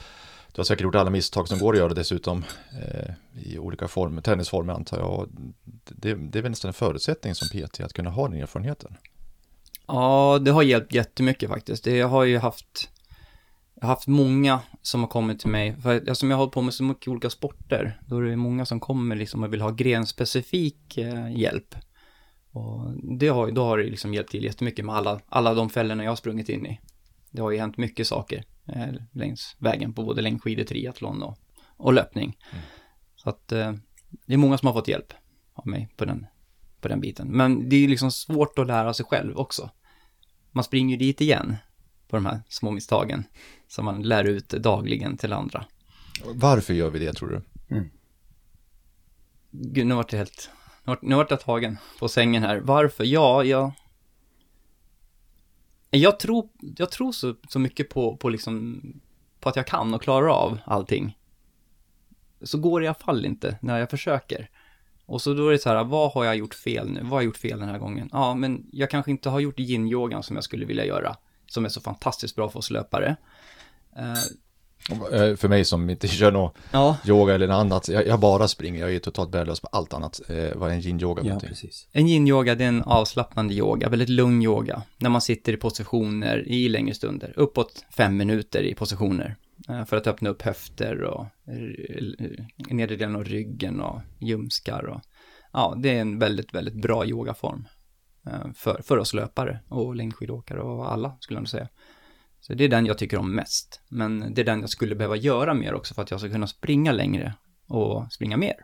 du 0.51 0.59
har 0.59 0.65
säkert 0.65 0.83
gjort 0.83 0.95
alla 0.95 1.09
misstag 1.09 1.47
som 1.47 1.59
går 1.59 1.73
att 1.73 1.79
göra 1.79 1.93
dessutom 1.93 2.43
eh, 2.71 3.13
i 3.33 3.59
olika 3.59 3.87
former, 3.87 4.21
tennisformer 4.21 4.73
antar 4.73 4.97
jag. 4.97 5.29
Det, 5.85 6.13
det 6.13 6.39
är 6.39 6.43
väl 6.43 6.51
nästan 6.51 6.69
en 6.69 6.73
förutsättning 6.73 7.35
som 7.35 7.47
PT 7.49 7.79
att 7.79 7.93
kunna 7.93 8.09
ha 8.09 8.27
den 8.27 8.41
erfarenheten. 8.41 8.97
Ja, 9.87 10.39
det 10.41 10.51
har 10.51 10.63
hjälpt 10.63 10.93
jättemycket 10.93 11.49
faktiskt. 11.49 11.83
Det, 11.83 11.97
jag 11.97 12.07
har 12.07 12.23
ju 12.23 12.37
haft, 12.37 12.89
jag 13.75 13.81
har 13.81 13.89
haft 13.89 14.07
många 14.07 14.59
som 14.81 15.01
har 15.01 15.07
kommit 15.07 15.39
till 15.39 15.49
mig, 15.49 15.81
för 15.81 15.95
eftersom 15.95 16.29
jag 16.29 16.37
har 16.37 16.43
hållit 16.43 16.53
på 16.53 16.61
med 16.61 16.73
så 16.73 16.83
mycket 16.83 17.07
olika 17.07 17.29
sporter, 17.29 18.01
då 18.07 18.17
är 18.17 18.21
det 18.21 18.35
många 18.35 18.65
som 18.65 18.79
kommer 18.79 19.15
liksom 19.15 19.43
och 19.43 19.53
vill 19.53 19.61
ha 19.61 19.71
grenspecifik 19.71 20.97
eh, 20.97 21.37
hjälp. 21.37 21.75
Och 22.51 22.93
det 23.19 23.27
har, 23.27 23.51
då 23.51 23.63
har 23.63 23.77
det 23.77 23.83
liksom 23.83 24.13
hjälpt 24.13 24.31
till 24.31 24.43
jättemycket 24.43 24.85
med 24.85 24.95
alla, 24.95 25.21
alla 25.29 25.53
de 25.53 25.69
fällorna 25.69 26.03
jag 26.03 26.11
har 26.11 26.15
sprungit 26.15 26.49
in 26.49 26.65
i. 26.65 26.79
Det 27.31 27.41
har 27.41 27.51
ju 27.51 27.57
hänt 27.57 27.77
mycket 27.77 28.07
saker 28.07 28.43
eh, 28.65 28.87
längs 29.11 29.55
vägen 29.59 29.93
på 29.93 30.03
både 30.03 30.21
längdskidor, 30.21 30.63
triathlon 30.63 31.23
och, 31.23 31.37
och 31.77 31.93
löpning. 31.93 32.37
Så 33.15 33.29
att 33.29 33.51
eh, 33.51 33.73
det 34.25 34.33
är 34.33 34.37
många 34.37 34.57
som 34.57 34.67
har 34.67 34.73
fått 34.73 34.87
hjälp 34.87 35.13
av 35.53 35.67
mig 35.67 35.89
på 35.97 36.05
den, 36.05 36.25
på 36.81 36.87
den 36.87 37.01
biten. 37.01 37.27
Men 37.27 37.69
det 37.69 37.75
är 37.75 37.79
ju 37.79 37.87
liksom 37.87 38.11
svårt 38.11 38.59
att 38.59 38.67
lära 38.67 38.93
sig 38.93 39.05
själv 39.05 39.37
också. 39.37 39.69
Man 40.51 40.63
springer 40.63 40.97
ju 40.97 41.05
dit 41.05 41.21
igen 41.21 41.55
på 42.07 42.15
de 42.15 42.25
här 42.25 42.41
små 42.49 42.71
misstagen 42.71 43.23
som 43.67 43.85
man 43.85 44.01
lär 44.01 44.23
ut 44.23 44.49
dagligen 44.49 45.17
till 45.17 45.33
andra. 45.33 45.65
Varför 46.25 46.73
gör 46.73 46.89
vi 46.89 46.99
det 46.99 47.13
tror 47.13 47.29
du? 47.29 47.41
Gud, 49.51 49.87
nu 49.87 49.95
vart 49.95 50.09
det 50.09 50.17
helt... 50.17 50.49
Nu 50.83 50.91
vart, 50.91 51.01
nu 51.01 51.15
vart 51.15 51.31
jag 51.31 51.39
tagen 51.39 51.77
på 51.99 52.09
sängen 52.09 52.43
här. 52.43 52.59
Varför? 52.59 53.03
Ja, 53.03 53.43
jag... 53.43 53.71
Jag 55.89 56.19
tror, 56.19 56.49
jag 56.77 56.91
tror 56.91 57.11
så, 57.11 57.35
så 57.49 57.59
mycket 57.59 57.89
på, 57.89 58.17
på 58.17 58.29
liksom... 58.29 58.81
På 59.39 59.49
att 59.49 59.55
jag 59.55 59.67
kan 59.67 59.93
och 59.93 60.01
klarar 60.01 60.27
av 60.27 60.59
allting. 60.65 61.17
Så 62.41 62.57
går 62.57 62.79
det 62.79 62.83
i 62.83 62.87
alla 62.87 62.95
fall 62.95 63.25
inte 63.25 63.57
när 63.61 63.79
jag 63.79 63.89
försöker. 63.89 64.49
Och 65.07 65.21
så 65.21 65.33
då 65.33 65.47
är 65.47 65.51
det 65.51 65.59
så 65.59 65.69
här, 65.69 65.83
vad 65.83 66.11
har 66.11 66.25
jag 66.25 66.35
gjort 66.35 66.53
fel 66.53 66.89
nu? 66.89 66.99
Vad 67.01 67.09
har 67.09 67.17
jag 67.17 67.25
gjort 67.25 67.37
fel 67.37 67.59
den 67.59 67.69
här 67.69 67.79
gången? 67.79 68.09
Ja, 68.13 68.35
men 68.35 68.65
jag 68.71 68.89
kanske 68.89 69.11
inte 69.11 69.29
har 69.29 69.39
gjort 69.39 69.59
yin-yogan 69.59 70.21
som 70.23 70.35
jag 70.35 70.43
skulle 70.43 70.65
vilja 70.65 70.85
göra. 70.85 71.15
Som 71.47 71.65
är 71.65 71.69
så 71.69 71.81
fantastiskt 71.81 72.35
bra 72.35 72.49
för 72.49 72.59
oss 72.59 72.69
löpare. 72.71 73.15
Eh, 73.97 75.35
För 75.35 75.47
mig 75.47 75.65
som 75.65 75.89
inte 75.89 76.07
kör 76.19 76.31
någon 76.31 76.51
ja, 76.71 76.97
yoga 77.07 77.35
eller 77.35 77.47
något 77.47 77.55
annat, 77.55 77.87
jag, 77.87 78.07
jag 78.07 78.19
bara 78.19 78.47
springer, 78.47 78.79
jag 78.79 78.95
är 78.95 78.99
totalt 78.99 79.35
värdelös 79.35 79.59
på 79.59 79.67
allt 79.71 79.93
annat. 79.93 80.21
Eh, 80.29 80.55
vad 80.55 80.71
är 80.71 80.73
en 80.75 80.81
yin-yoga? 80.81 81.23
ja, 81.25 81.39
precis. 81.39 81.87
En 81.91 82.07
yin-yoga, 82.07 82.55
det 82.55 82.63
är 82.63 82.67
en 82.67 82.83
avslappnande 82.83 83.53
yoga, 83.53 83.89
väldigt 83.89 84.09
lugn 84.09 84.41
yoga. 84.41 84.81
När 84.97 85.09
man 85.09 85.21
sitter 85.21 85.53
i 85.53 85.57
positioner 85.57 86.47
i 86.47 86.69
längre 86.69 86.93
stunder, 86.95 87.33
uppåt 87.35 87.85
fem 87.97 88.17
minuter 88.17 88.63
i 88.63 88.73
positioner. 88.73 89.35
Eh, 89.69 89.85
För 89.85 89.97
att 89.97 90.07
öppna 90.07 90.29
upp 90.29 90.41
höfter 90.41 91.03
och 91.03 91.21
eh, 91.21 92.45
nedre 92.69 92.95
delen 92.95 93.15
av 93.15 93.23
ryggen 93.23 93.81
och 93.81 94.01
ljumskar 94.19 94.85
och 94.85 95.01
ja, 95.53 95.75
det 95.77 95.89
är 95.97 96.01
en 96.01 96.19
väldigt, 96.19 96.53
väldigt 96.53 96.81
bra 96.81 97.05
yogaform. 97.05 97.67
eh, 98.27 98.51
För, 98.55 98.81
för 98.83 98.97
oss 98.97 99.13
löpare 99.13 99.59
och 99.69 99.95
längdskidåkare 99.95 100.61
och 100.61 100.91
alla 100.93 101.17
skulle 101.19 101.37
jag 101.37 101.41
nog 101.41 101.49
säga. 101.49 101.67
Så 102.39 102.53
det 102.53 102.63
är 102.63 102.69
den 102.69 102.85
jag 102.85 102.97
tycker 102.97 103.17
om 103.17 103.35
mest. 103.35 103.81
Men 103.89 104.33
det 104.33 104.41
är 104.41 104.45
den 104.45 104.59
jag 104.61 104.69
skulle 104.69 104.95
behöva 104.95 105.15
göra 105.15 105.53
mer 105.53 105.73
också 105.73 105.93
för 105.93 106.01
att 106.01 106.11
jag 106.11 106.19
ska 106.19 106.29
kunna 106.29 106.47
springa 106.47 106.91
längre 106.91 107.33
och 107.67 108.13
springa 108.13 108.37
mer. 108.37 108.55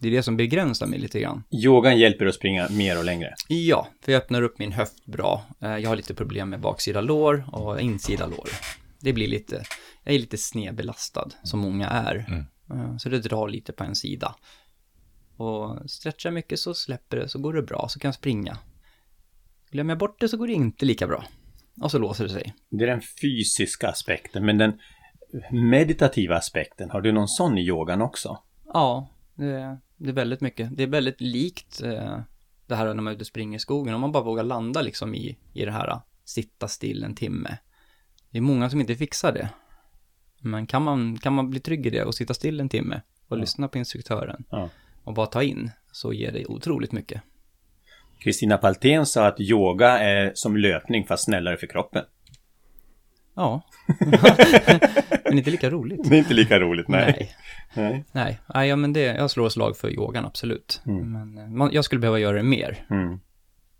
Det 0.00 0.08
är 0.08 0.12
det 0.12 0.22
som 0.22 0.36
begränsar 0.36 0.86
mig 0.86 0.98
lite 0.98 1.20
grann. 1.20 1.42
Yogan 1.50 1.98
hjälper 1.98 2.24
dig 2.24 2.28
att 2.28 2.34
springa 2.34 2.68
mer 2.70 2.98
och 2.98 3.04
längre. 3.04 3.34
Ja, 3.48 3.88
för 4.04 4.12
jag 4.12 4.22
öppnar 4.22 4.42
upp 4.42 4.58
min 4.58 4.72
höft 4.72 5.04
bra. 5.06 5.42
Jag 5.58 5.88
har 5.88 5.96
lite 5.96 6.14
problem 6.14 6.50
med 6.50 6.60
baksida 6.60 7.00
lår 7.00 7.44
och 7.52 7.80
insida 7.80 8.26
lår. 8.26 8.48
Det 9.00 9.12
blir 9.12 9.28
lite, 9.28 9.62
jag 10.04 10.14
är 10.14 10.18
lite 10.18 10.38
snedbelastad, 10.38 11.28
som 11.42 11.60
många 11.60 11.88
är. 11.88 12.46
Eh, 12.70 12.96
Så 12.96 13.08
det 13.08 13.18
drar 13.18 13.48
lite 13.48 13.72
på 13.72 13.84
en 13.84 13.94
sida. 13.94 14.34
Och 15.36 15.90
stretchar 15.90 16.30
mycket 16.30 16.58
så 16.58 16.74
släpper 16.74 17.16
det, 17.16 17.28
så 17.28 17.38
går 17.38 17.52
det 17.52 17.62
bra, 17.62 17.86
så 17.88 17.98
kan 17.98 18.08
jag 18.08 18.14
springa. 18.14 18.58
Glömmer 19.70 19.90
jag 19.90 19.98
bort 19.98 20.20
det 20.20 20.28
så 20.28 20.36
går 20.36 20.46
det 20.46 20.52
inte 20.52 20.84
lika 20.86 21.06
bra. 21.06 21.24
Och 21.82 21.90
så 21.90 21.98
låser 21.98 22.24
det 22.24 22.30
sig. 22.30 22.54
Det 22.70 22.84
är 22.84 22.88
den 22.88 23.02
fysiska 23.22 23.88
aspekten, 23.88 24.46
men 24.46 24.58
den 24.58 24.78
meditativa 25.50 26.36
aspekten, 26.36 26.90
har 26.90 27.00
du 27.00 27.12
någon 27.12 27.28
sån 27.28 27.58
i 27.58 27.62
yogan 27.66 28.02
också? 28.02 28.38
Ja, 28.66 29.08
det, 29.34 29.78
det 29.96 30.08
är 30.08 30.12
väldigt 30.12 30.40
mycket. 30.40 30.76
Det 30.76 30.82
är 30.82 30.86
väldigt 30.86 31.20
likt 31.20 31.82
eh, 31.82 32.20
det 32.66 32.76
här 32.76 32.86
när 32.86 32.94
man 32.94 33.06
är 33.06 33.12
ute 33.12 33.20
och 33.20 33.26
springer 33.26 33.56
i 33.56 33.60
skogen. 33.60 33.94
Om 33.94 34.00
man 34.00 34.12
bara 34.12 34.24
vågar 34.24 34.44
landa 34.44 34.82
liksom 34.82 35.14
i, 35.14 35.38
i 35.52 35.64
det 35.64 35.72
här, 35.72 36.00
sitta 36.24 36.68
still 36.68 37.04
en 37.04 37.14
timme. 37.14 37.58
Det 38.30 38.38
är 38.38 38.42
många 38.42 38.70
som 38.70 38.80
inte 38.80 38.94
fixar 38.94 39.32
det. 39.32 39.48
Men 40.40 40.66
kan 40.66 40.82
man, 40.82 41.18
kan 41.18 41.32
man 41.32 41.50
bli 41.50 41.60
trygg 41.60 41.86
i 41.86 41.90
det 41.90 42.04
och 42.04 42.14
sitta 42.14 42.34
still 42.34 42.60
en 42.60 42.68
timme 42.68 43.00
och 43.28 43.36
Ja. 43.36 43.40
lyssna 43.40 43.68
på 43.68 43.78
instruktören 43.78 44.44
Ja. 44.50 44.68
och 45.04 45.14
bara 45.14 45.26
ta 45.26 45.42
in, 45.42 45.70
så 45.92 46.12
ger 46.12 46.32
det 46.32 46.46
otroligt 46.46 46.92
mycket. 46.92 47.22
Kristina 48.20 48.58
Paltén 48.58 49.06
sa 49.06 49.26
att 49.26 49.40
yoga 49.40 49.98
är 49.98 50.32
som 50.34 50.56
löpning 50.56 51.06
fast 51.06 51.24
snällare 51.24 51.56
för 51.56 51.66
kroppen. 51.66 52.04
Ja. 53.36 53.62
men 55.24 55.38
inte 55.38 55.50
lika 55.50 55.70
roligt. 55.70 56.08
Det 56.10 56.14
är 56.16 56.18
inte 56.18 56.34
lika 56.34 56.58
roligt, 56.60 56.88
nej. 56.88 57.34
Nej. 57.74 58.04
nej. 58.12 58.38
Nej, 58.54 58.68
ja, 58.68 58.76
men 58.76 58.92
det, 58.92 59.00
jag 59.00 59.30
slår 59.30 59.48
slag 59.48 59.76
för 59.76 59.90
yogan, 59.90 60.24
absolut. 60.24 60.82
Mm. 60.86 61.12
Men 61.12 61.38
eh, 61.38 61.48
man, 61.50 61.70
jag 61.72 61.84
skulle 61.84 61.98
behöva 62.00 62.18
göra 62.18 62.36
det 62.36 62.42
mer. 62.42 62.84
Mm. 62.90 63.20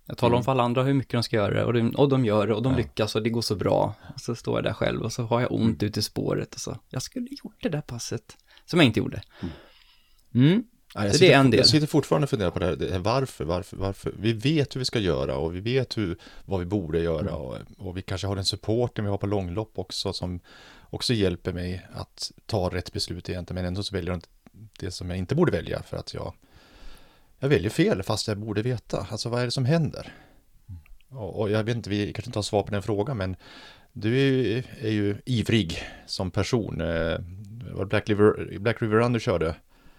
Jag 0.09 0.19
talar 0.19 0.37
om 0.37 0.45
för 0.45 0.53
alla 0.53 0.63
andra 0.63 0.83
hur 0.83 0.95
mycket 0.95 1.13
de 1.13 1.23
ska 1.23 1.37
göra 1.37 1.55
det 1.55 1.65
och 1.65 1.73
de, 1.73 1.91
och 1.91 2.09
de 2.09 2.25
gör 2.25 2.47
det 2.47 2.55
och 2.55 2.63
de 2.63 2.73
Ja. 2.73 2.79
lyckas 2.79 3.15
och 3.15 3.23
det 3.23 3.31
går 3.31 3.43
så 3.43 3.55
bra. 3.57 3.95
Och 4.15 4.21
så 4.21 4.35
står 4.35 4.57
jag 4.57 4.65
där 4.65 4.73
själv 4.73 5.03
och 5.03 5.13
så 5.13 5.23
har 5.23 5.41
jag 5.41 5.53
ont 5.53 5.83
ute 5.83 6.01
i 6.01 6.03
spåret 6.03 6.55
och 6.55 6.61
så. 6.61 6.77
Jag 6.89 7.03
skulle 7.03 7.29
gjort 7.31 7.57
det 7.63 7.69
där 7.69 7.81
passet 7.81 8.37
som 8.65 8.79
jag 8.79 8.87
inte 8.87 9.01
gjorde. 9.01 9.23
Mm. 10.35 10.65
Ja, 10.95 11.03
jag 11.05 11.13
Så 11.13 11.19
sitter, 11.19 11.29
det 11.29 11.35
är 11.35 11.41
en 11.41 11.51
del. 11.51 11.59
Jag 11.59 11.67
sitter 11.67 11.87
fortfarande 11.87 12.25
och 12.25 12.31
funderar 12.31 12.51
på 12.51 12.59
det 12.59 12.67
här, 12.67 12.77
det 12.77 12.93
här 12.93 12.99
varför, 12.99 13.45
varför, 13.45 13.77
varför. 13.77 14.13
Vi 14.19 14.33
vet 14.33 14.75
hur 14.75 14.79
vi 14.79 14.85
ska 14.85 14.99
göra 14.99 15.37
och 15.37 15.55
vi 15.55 15.61
vet 15.61 15.99
hur, 15.99 16.19
vad 16.45 16.61
vi 16.61 16.67
borde 16.67 16.99
göra 17.01 17.21
Mm. 17.21 17.35
och, 17.35 17.57
och 17.79 17.97
vi 17.97 18.03
kanske 18.03 18.27
har 18.27 18.37
den 18.37 18.45
supporten 18.45 19.05
vi 19.05 19.11
har 19.11 19.19
på 19.19 19.27
långlopp 19.27 19.73
också 19.79 20.13
som 20.13 20.41
också 20.91 21.13
hjälper 21.15 21.53
mig 21.53 21.87
att 21.95 22.33
ta 22.47 22.69
rätt 22.69 22.93
beslut 22.93 23.29
egentligen 23.29 23.55
men 23.55 23.65
ändå 23.65 23.83
så 23.83 23.95
väljer 23.97 24.13
jag 24.13 24.23
det 24.81 24.91
som 24.91 25.11
jag 25.11 25.19
inte 25.19 25.35
borde 25.35 25.53
välja 25.53 25.83
för 25.83 25.97
att 25.97 26.15
jag, 26.15 26.35
jag 27.39 27.49
väljer 27.49 27.71
fel 27.71 28.03
fast 28.03 28.29
jag 28.29 28.39
borde 28.39 28.63
veta. 28.63 29.07
Alltså 29.11 29.29
vad 29.29 29.41
är 29.41 29.45
det 29.45 29.51
som 29.51 29.65
händer? 29.65 30.13
Och, 31.11 31.51
jag 31.51 31.65
vet 31.65 31.77
inte, 31.77 31.91
vi 31.91 32.13
kanske 32.13 32.29
inte 32.29 32.39
har 32.39 32.43
svar 32.43 32.63
på 32.63 32.71
den 32.71 32.83
frågan 32.83 33.17
men 33.17 33.37
du 33.93 34.15
är 34.19 34.33
ju, 34.33 34.63
är 34.81 34.91
ju 34.91 35.17
ivrig 35.25 35.79
som 36.07 36.31
person. 36.31 36.81
Eh, 36.81 37.19
Var 37.75 37.85
Black 37.85 38.09
River, 38.09 38.59
Black 38.59 38.83
River 38.83 38.97
Run 38.97 39.13
du 39.13 39.21
körde? 39.21 39.55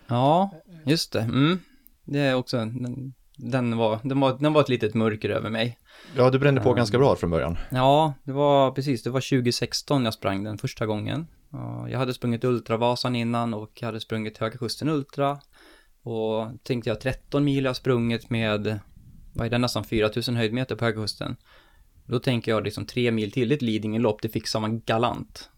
Ja, 0.08 0.50
just 0.86 1.12
det. 1.12 1.22
Mm. 1.22 1.60
Det 2.04 2.20
är 2.20 2.36
också, 2.36 2.58
den, 2.58 3.14
den, 3.38 3.78
var, 3.78 4.00
den, 4.04 4.20
var, 4.20 4.38
den 4.40 4.54
var 4.54 4.62
ett 4.62 4.70
litet 4.70 4.94
mörker 4.94 5.30
över 5.30 5.50
mig. 5.50 5.78
Ja, 6.16 6.30
du 6.30 6.40
brände 6.40 6.62
på 6.62 6.74
ganska 6.74 6.98
bra 6.98 7.16
från 7.16 7.30
början. 7.30 7.58
Ja, 7.72 8.14
det 8.24 8.32
var 8.32 8.72
precis, 8.72 9.04
det 9.04 9.10
var 9.10 9.22
2016 9.22 10.06
jag 10.06 10.14
sprang 10.14 10.44
den 10.44 10.58
första 10.58 10.86
gången. 10.86 11.28
Ja, 11.50 11.90
Jag 11.90 12.00
hade 12.00 12.14
sprungit 12.14 12.44
Ultravasan 12.44 13.16
innan 13.16 13.54
och 13.54 13.72
jag 13.74 13.86
hade 13.86 14.00
sprungit 14.00 14.38
Höga 14.38 14.58
Kusten 14.58 14.90
Ultra. 14.90 15.40
Och 16.10 16.64
tänkte 16.64 16.90
jag 16.90 17.02
13 17.02 17.44
mil 17.44 17.66
har 17.66 17.74
sprungit 17.74 18.30
med, 18.30 18.80
vad 19.34 19.48
är 19.48 19.52
det, 19.52 19.58
nästan 19.58 19.84
4000 19.84 20.36
höjdmeter 20.36 20.76
på 20.76 20.86
Höga 20.86 21.02
Kusten. 21.02 21.36
Då 22.06 22.20
tänker 22.20 22.52
jag 22.52 22.64
liksom 22.64 22.86
tre 22.86 23.12
mil 23.12 23.32
till, 23.32 23.52
ett 23.52 23.62
Lidingölopp, 23.62 24.22
det 24.22 24.30
fixar 24.30 24.60
man 24.60 24.82
galant. 24.82 25.50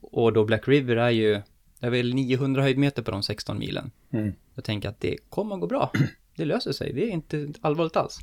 Och 0.00 0.32
då 0.32 0.44
Black 0.44 0.68
River 0.68 0.96
är 0.96 1.10
ju, 1.10 1.32
det 1.80 1.86
är 1.86 1.90
väl 1.90 2.14
900 2.14 2.62
höjdmeter 2.62 3.02
på 3.02 3.10
de 3.10 3.22
16 3.22 3.58
milen. 3.58 3.90
Mm. 4.10 4.32
Jag 4.54 4.64
tänker 4.64 4.88
att 4.88 5.00
det 5.00 5.16
kommer 5.28 5.54
att 5.54 5.60
gå 5.60 5.66
bra. 5.66 5.92
Det 6.36 6.44
löser 6.44 6.72
sig, 6.72 6.92
det 6.92 7.04
är 7.04 7.10
inte 7.10 7.52
allvarligt 7.60 7.96
alls. 7.96 8.18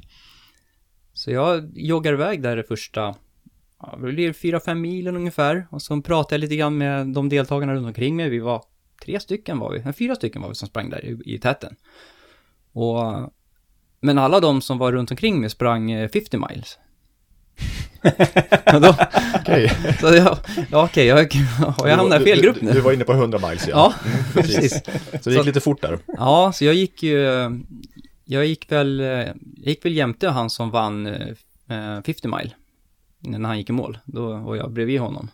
Så 1.14 1.32
jag 1.32 1.72
joggar 1.76 2.14
iväg 2.14 2.42
där 2.42 2.56
det 2.56 2.64
första, 2.64 3.16
ja, 3.80 3.98
det 4.02 4.14
blir 4.14 4.34
fyra, 4.34 4.60
fem 4.60 4.82
milen 4.82 5.16
ungefär. 5.16 5.68
Och 5.72 5.82
så 5.82 6.02
pratade 6.02 6.36
jag 6.36 6.40
lite 6.40 6.56
grann 6.56 6.78
med 6.78 7.08
de 7.08 7.30
deltagarna 7.30 7.74
runt 7.74 7.88
omkring 7.88 8.16
mig. 8.16 8.30
Vi 8.30 8.40
var 8.40 8.64
tre 9.06 9.20
stycken 9.20 9.60
var 9.60 9.72
vi, 9.72 9.94
fyra 9.94 10.16
stycken 10.16 10.42
var 10.42 10.50
vi 10.50 10.56
som 10.56 10.68
sprang 10.68 10.90
där 10.90 11.06
i, 11.06 11.36
i 11.36 11.40
täten. 11.40 11.76
Och, 12.74 13.34
men 14.00 14.18
alla 14.18 14.40
de 14.40 14.62
som 14.62 14.78
var 14.78 14.92
runt 14.92 15.12
omkring 15.12 15.42
mig 15.42 15.50
sprang 15.50 15.92
eh, 15.92 16.10
50 16.10 16.38
miles. 16.38 16.78
Och 18.74 18.82
då, 18.82 18.96
Okej. 19.36 19.72
så 20.00 20.08
jag, 20.08 20.38
ja 20.72 20.86
okej, 20.86 21.06
jag, 21.06 21.34
har 21.78 21.88
jag 21.88 21.98
hamnat 21.98 22.22
i 22.22 22.24
fel 22.24 22.42
grupp 22.42 22.62
nu? 22.62 22.68
du, 22.68 22.74
du 22.74 22.82
var 22.82 22.92
inne 22.94 23.04
på 23.04 23.14
100 23.14 23.40
miles 23.50 23.68
ja. 23.68 23.94
Ja, 24.04 24.12
Mm, 24.12 24.24
precis. 24.34 24.84
Så 25.22 25.30
det 25.30 25.36
gick 25.36 25.46
lite 25.46 25.62
fort 25.62 25.82
där. 25.82 26.00
Ja, 26.08 26.52
så 26.56 26.66
jag 26.66 26.74
gick 26.74 27.04
ju, 27.04 27.22
jag 28.26 28.46
gick 28.46 28.72
väl, 28.72 29.00
jag 29.00 29.36
gick 29.70 29.86
väl 29.86 29.96
jämte 29.96 30.30
han 30.30 30.50
som 30.50 30.70
vann 30.70 31.08
eh, 31.70 32.02
50 32.06 32.28
mile. 32.28 32.52
När 33.20 33.48
han 33.48 33.58
gick 33.58 33.70
i 33.70 33.74
mål, 33.74 33.98
då 34.06 34.34
var 34.34 34.56
jag 34.56 34.72
bredvid 34.72 35.00
honom. 35.00 35.30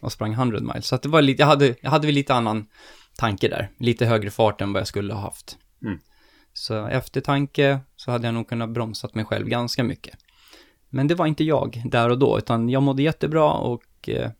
Och 0.00 0.12
sprang 0.12 0.32
100 0.32 0.60
mile. 0.60 0.82
Så 0.82 0.94
att 0.94 1.02
det 1.02 1.08
var 1.08 1.22
lite, 1.22 1.42
jag 1.42 1.46
hade, 1.46 1.74
jag 1.80 1.90
hade 1.90 2.06
väl 2.06 2.14
lite 2.14 2.34
annan 2.34 2.66
tanke 3.16 3.48
där. 3.48 3.70
Lite 3.78 4.06
högre 4.06 4.30
fart 4.30 4.60
än 4.60 4.72
vad 4.72 4.80
jag 4.80 4.88
skulle 4.88 5.14
ha 5.14 5.20
haft. 5.20 5.58
Mm. 5.82 5.98
Så 6.52 6.86
eftertanke 6.86 7.80
så 7.96 8.10
hade 8.10 8.26
jag 8.26 8.34
nog 8.34 8.48
kunnat 8.48 8.70
bromsat 8.70 9.14
mig 9.14 9.24
själv 9.24 9.48
ganska 9.48 9.84
mycket. 9.84 10.18
Men 10.88 11.08
det 11.08 11.14
var 11.14 11.26
inte 11.26 11.44
jag 11.44 11.82
där 11.84 12.08
och 12.10 12.18
då, 12.18 12.38
utan 12.38 12.68
jag 12.68 12.82
mådde 12.82 13.02
jättebra 13.02 13.52
och 13.52 14.08
eh, 14.08 14.30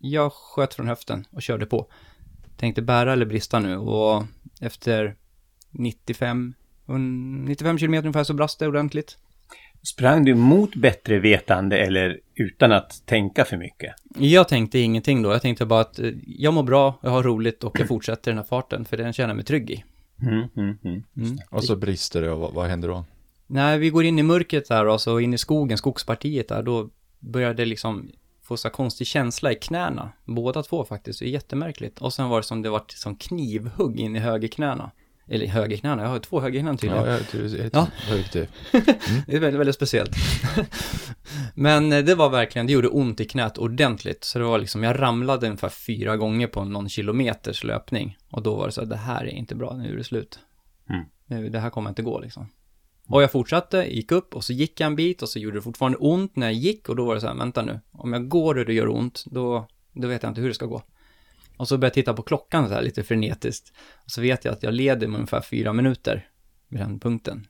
jag 0.00 0.32
sköt 0.32 0.74
från 0.74 0.88
höften 0.88 1.26
och 1.30 1.42
körde 1.42 1.66
på. 1.66 1.90
Tänkte 2.56 2.82
bära 2.82 3.12
eller 3.12 3.26
brista 3.26 3.58
nu 3.58 3.76
och 3.76 4.24
efter 4.60 5.16
95, 5.70 6.54
un- 6.86 7.44
95 7.44 7.78
kilometer 7.78 8.06
ungefär 8.06 8.24
så 8.24 8.34
brast 8.34 8.58
det 8.58 8.66
ordentligt. 8.66 9.18
Sprang 9.82 10.24
du 10.24 10.34
mot 10.34 10.74
bättre 10.74 11.18
vetande 11.18 11.78
eller 11.78 12.20
utan 12.34 12.72
att 12.72 13.06
tänka 13.06 13.44
för 13.44 13.56
mycket? 13.56 13.94
Jag 14.18 14.48
tänkte 14.48 14.78
ingenting 14.78 15.22
då, 15.22 15.32
jag 15.32 15.42
tänkte 15.42 15.66
bara 15.66 15.80
att 15.80 15.98
eh, 15.98 16.10
jag 16.26 16.54
mår 16.54 16.62
bra, 16.62 16.98
jag 17.02 17.10
har 17.10 17.22
roligt 17.22 17.64
och 17.64 17.80
jag 17.80 17.88
fortsätter 17.88 18.30
den 18.30 18.38
här 18.38 18.44
farten 18.44 18.84
för 18.84 18.96
den 18.96 19.12
känner 19.12 19.28
jag 19.28 19.36
mig 19.36 19.44
trygg 19.44 19.70
i. 19.70 19.84
Mm, 20.22 20.48
mm, 20.56 20.78
mm. 20.84 21.04
Mm. 21.16 21.38
Och 21.50 21.64
så 21.64 21.76
brister 21.76 22.22
det 22.22 22.30
och 22.30 22.40
vad, 22.40 22.54
vad 22.54 22.66
händer 22.66 22.88
då? 22.88 23.04
När 23.46 23.78
vi 23.78 23.90
går 23.90 24.04
in 24.04 24.18
i 24.18 24.22
mörkret 24.22 24.68
där 24.68 24.86
och 24.86 25.00
så 25.00 25.20
in 25.20 25.34
i 25.34 25.38
skogen, 25.38 25.78
skogspartiet 25.78 26.48
där, 26.48 26.62
då 26.62 26.90
börjar 27.18 27.54
det 27.54 27.64
liksom 27.64 28.10
få 28.42 28.56
så 28.56 28.70
konstig 28.70 29.06
känsla 29.06 29.52
i 29.52 29.54
knäna. 29.54 30.12
Båda 30.24 30.62
två 30.62 30.84
faktiskt, 30.84 31.18
det 31.18 31.26
är 31.26 31.30
jättemärkligt. 31.30 31.98
Och 31.98 32.12
sen 32.12 32.28
var 32.28 32.36
det 32.36 32.42
som 32.42 32.62
det 32.62 32.70
var 32.70 32.82
som 32.88 33.16
knivhugg 33.16 34.00
in 34.00 34.16
i 34.16 34.18
högerknäna. 34.18 34.90
Eller 35.30 35.46
högerknäna, 35.46 36.02
jag 36.02 36.08
har 36.08 36.18
två 36.18 36.40
högerknän 36.40 36.76
tydligen. 36.76 37.04
Ja, 37.04 37.10
jag, 37.12 37.20
det 37.50 37.58
är 37.60 37.70
Ja. 37.72 37.86
högt 37.96 38.32
det. 38.32 38.48
Det 39.26 39.36
är 39.36 39.40
väldigt, 39.40 39.60
väldigt 39.60 39.74
speciellt. 39.74 40.10
Men 41.54 41.92
eh, 41.92 42.04
det 42.04 42.14
var 42.14 42.30
verkligen, 42.30 42.66
det 42.66 42.72
gjorde 42.72 42.88
ont 42.88 43.20
i 43.20 43.24
knät 43.24 43.58
ordentligt. 43.58 44.24
Så 44.24 44.38
det 44.38 44.44
var 44.44 44.58
liksom, 44.58 44.82
jag 44.82 45.00
ramlade 45.00 45.46
ungefär 45.46 45.68
fyra 45.68 46.16
gånger 46.16 46.46
på 46.46 46.64
någon 46.64 46.88
kilometers 46.88 47.64
löpning. 47.64 48.16
Och 48.30 48.42
då 48.42 48.54
var 48.56 48.66
det 48.66 48.72
så 48.72 48.82
att 48.82 48.90
det 48.90 48.96
här 48.96 49.24
är 49.24 49.28
inte 49.30 49.54
bra, 49.54 49.76
nu 49.76 49.92
är 49.92 49.96
det 49.96 50.04
slut. 50.04 50.38
Mm. 50.90 51.04
Nu, 51.26 51.48
det 51.48 51.58
här 51.60 51.70
kommer 51.70 51.88
inte 51.88 52.02
gå 52.02 52.20
liksom. 52.20 52.48
Och 53.08 53.22
jag 53.22 53.32
fortsatte, 53.32 53.76
gick 53.94 54.12
upp 54.12 54.34
och 54.34 54.44
så 54.44 54.52
gick 54.52 54.80
jag 54.80 54.86
en 54.86 54.96
bit 54.96 55.22
och 55.22 55.28
så 55.28 55.38
gjorde 55.38 55.56
det 55.56 55.62
fortfarande 55.62 55.98
ont 55.98 56.36
när 56.36 56.46
jag 56.46 56.54
gick 56.54 56.88
och 56.88 56.96
då 56.96 57.04
var 57.04 57.14
det 57.14 57.20
så 57.20 57.26
här, 57.26 57.34
vänta 57.34 57.62
nu, 57.62 57.80
om 57.92 58.12
jag 58.12 58.28
går 58.28 58.58
och 58.58 58.64
det 58.64 58.72
gör 58.74 58.88
ont, 58.88 59.24
då, 59.26 59.66
då 59.92 60.08
vet 60.08 60.22
jag 60.22 60.30
inte 60.30 60.40
hur 60.40 60.48
det 60.48 60.54
ska 60.54 60.66
gå. 60.66 60.82
Och 61.58 61.68
så 61.68 61.78
började 61.78 61.86
jag 61.86 61.94
titta 61.94 62.14
på 62.14 62.22
klockan 62.22 62.68
så 62.68 62.74
här 62.74 62.82
lite 62.82 63.02
frenetiskt. 63.02 63.72
Och 64.04 64.10
så 64.10 64.20
vet 64.20 64.44
jag 64.44 64.52
att 64.52 64.62
jag 64.62 64.74
leder 64.74 65.06
med 65.06 65.18
ungefär 65.18 65.40
fyra 65.40 65.72
minuter 65.72 66.28
vid 66.68 66.80
den 66.80 67.00
punkten. 67.00 67.46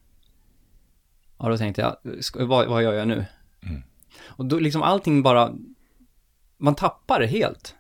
Ja, 1.39 1.49
då 1.49 1.57
tänkte 1.57 1.81
jag, 1.81 2.25
ska, 2.25 2.47
vad, 2.47 2.69
vad 2.69 2.83
gör 2.83 2.93
jag 2.93 3.09
nu? 3.09 3.25
Mm. 3.63 3.83
Och 4.27 4.47
då 4.47 4.59
liksom 4.59 4.83
allting 4.83 5.23
bara, 5.23 5.53
man 6.59 6.75
tappar 6.75 7.21
det 7.21 7.27
helt. 7.27 7.75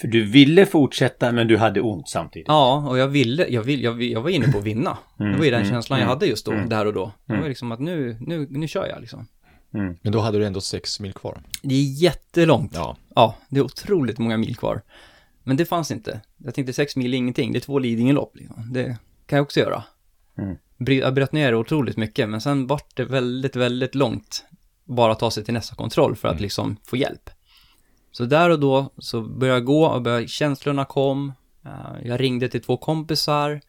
För 0.00 0.08
du 0.08 0.24
ville 0.24 0.66
fortsätta 0.66 1.32
men 1.32 1.48
du 1.48 1.56
hade 1.56 1.80
ont 1.80 2.08
samtidigt. 2.08 2.48
Ja, 2.48 2.88
och 2.88 2.98
jag 2.98 3.08
ville, 3.08 3.48
jag, 3.48 3.62
vill, 3.62 3.82
jag, 3.82 4.02
jag 4.02 4.20
var 4.20 4.30
inne 4.30 4.52
på 4.52 4.58
att 4.58 4.64
vinna. 4.64 4.98
Mm, 5.18 5.32
det 5.32 5.38
var 5.38 5.44
ju 5.44 5.50
den 5.50 5.60
mm, 5.60 5.72
känslan 5.72 5.98
jag 5.98 6.04
mm, 6.04 6.14
hade 6.14 6.26
just 6.26 6.46
då, 6.46 6.52
mm. 6.52 6.68
där 6.68 6.86
och 6.86 6.92
då. 6.92 7.12
Det 7.26 7.32
Mm. 7.32 7.42
var 7.42 7.48
liksom 7.48 7.72
att 7.72 7.80
nu, 7.80 8.16
nu, 8.20 8.46
nu 8.50 8.68
kör 8.68 8.86
jag 8.86 9.00
liksom. 9.00 9.26
Mm. 9.74 9.96
Men 10.02 10.12
då 10.12 10.20
hade 10.20 10.38
du 10.38 10.46
ändå 10.46 10.60
sex 10.60 11.00
mil 11.00 11.12
kvar. 11.12 11.42
Det 11.62 11.74
är 11.74 12.02
jättelångt. 12.02 12.72
Ja. 12.74 12.96
Ja, 13.14 13.36
det 13.48 13.58
är 13.58 13.64
otroligt 13.64 14.18
många 14.18 14.36
mil 14.36 14.56
kvar. 14.56 14.82
Men 15.44 15.56
det 15.56 15.64
fanns 15.66 15.90
inte. 15.90 16.20
Jag 16.36 16.54
tänkte 16.54 16.72
sex 16.72 16.96
mil 16.96 17.14
är 17.14 17.18
ingenting, 17.18 17.52
det 17.52 17.58
är 17.58 17.60
två 17.60 17.78
Lidingölopp 17.78 18.36
liksom. 18.36 18.72
Det 18.72 18.96
kan 19.26 19.36
jag 19.36 19.42
också 19.44 19.60
göra. 19.60 19.84
Mm. 20.38 20.56
Jag 20.76 21.14
bröt 21.14 21.32
ner 21.32 21.54
otroligt 21.54 21.96
mycket, 21.96 22.28
men 22.28 22.40
sen 22.40 22.66
vart 22.66 22.96
det 22.96 23.04
väldigt, 23.04 23.56
väldigt 23.56 23.94
långt. 23.94 24.44
Bara 24.84 25.14
ta 25.14 25.30
sig 25.30 25.44
till 25.44 25.54
nästa 25.54 25.74
kontroll 25.76 26.16
för 26.16 26.28
att 26.28 26.32
Mm. 26.34 26.42
liksom 26.42 26.76
få 26.84 26.96
hjälp. 26.96 27.30
Så 28.12 28.24
där 28.24 28.50
och 28.50 28.60
då 28.60 28.90
så 28.98 29.20
började 29.22 29.58
jag 29.58 29.64
gå 29.64 29.86
och 29.86 30.02
började, 30.02 30.28
känslorna 30.28 30.84
kom. 30.84 31.32
Eh, 31.64 32.06
Jag 32.08 32.20
ringde 32.20 32.48
till 32.48 32.62
två 32.62 32.76
kompisar 32.76 33.60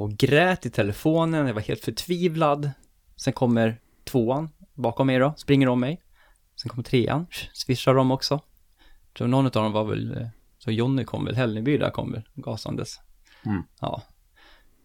och 0.00 0.10
grät 0.12 0.66
i 0.66 0.70
telefonen. 0.70 1.46
Jag 1.46 1.54
var 1.54 1.60
helt 1.62 1.84
förtvivlad. 1.84 2.70
Sen 3.16 3.32
kommer 3.32 3.80
tvåan 4.04 4.48
bakom 4.74 5.06
mig 5.06 5.18
då, 5.18 5.34
springer 5.36 5.68
om 5.68 5.80
mig. 5.80 6.02
Sen 6.62 6.68
kommer 6.68 6.82
trean, 6.82 7.26
swishar 7.52 7.94
de 7.94 8.10
också. 8.10 8.34
Jag 9.08 9.14
tror 9.18 9.28
någon 9.28 9.46
av 9.46 9.52
dem 9.52 9.72
var 9.72 9.84
väl, 9.84 10.12
eh, 10.20 10.26
så 10.66 10.72
Jonny 10.72 11.04
kom 11.04 11.24
väl, 11.24 11.34
Hällneby 11.34 11.78
där 11.78 11.90
kom 11.90 12.12
väl, 12.12 12.22
gasandes. 12.34 13.00
Mm. 13.44 13.62
Ja. 13.80 14.02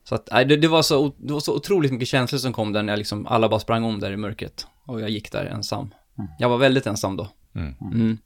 Så 0.03 0.15
att, 0.15 0.29
nej, 0.31 0.45
det, 0.45 0.57
det, 0.57 0.67
var 0.67 0.81
så, 0.81 1.13
det 1.17 1.33
var 1.33 1.39
så 1.39 1.55
otroligt 1.55 1.91
mycket 1.91 2.07
känslor 2.07 2.39
som 2.39 2.53
kom 2.53 2.73
där 2.73 2.83
när 2.83 2.93
jag 2.93 2.97
liksom, 2.97 3.27
alla 3.27 3.49
bara 3.49 3.59
sprang 3.59 3.83
om 3.83 3.99
där 3.99 4.11
i 4.11 4.17
mörkret. 4.17 4.67
Och 4.85 5.01
jag 5.01 5.09
gick 5.09 5.31
där 5.31 5.45
ensam. 5.45 5.93
Jag 6.39 6.49
var 6.49 6.57
väldigt 6.57 6.87
ensam 6.87 7.17
då. 7.17 7.27
Mm. 7.55 7.75
Mm. 7.81 8.17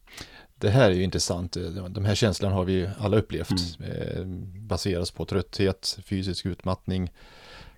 Det 0.55 0.69
här 0.69 0.91
är 0.91 0.93
ju 0.93 1.03
intressant. 1.03 1.57
De 1.89 2.05
här 2.05 2.15
känslorna 2.15 2.55
har 2.55 2.65
vi 2.65 2.74
ju 2.74 2.89
alla 3.00 3.17
upplevt. 3.17 3.79
Eh, 3.79 4.25
baseras 4.67 5.12
på 5.12 5.25
trötthet, 5.25 6.00
fysisk 6.03 6.45
utmattning, 6.45 7.12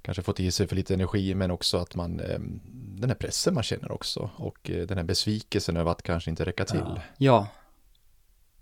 kanske 0.01 0.23
fått 0.23 0.39
i 0.39 0.51
sig 0.51 0.67
för 0.67 0.75
lite 0.75 0.93
energi, 0.93 1.35
men 1.35 1.51
också 1.51 1.77
att 1.77 1.95
man, 1.95 2.19
eh, 2.19 2.39
den 2.73 3.09
här 3.09 3.15
pressen 3.15 3.53
man 3.53 3.63
känner 3.63 3.91
också 3.91 4.29
och 4.35 4.69
eh, 4.69 4.87
den 4.87 4.97
här 4.97 5.05
besvikelsen 5.05 5.77
över 5.77 5.91
att 5.91 6.01
kanske 6.01 6.29
inte 6.29 6.45
räcka 6.45 6.65
till. 6.65 7.01
Ja. 7.17 7.47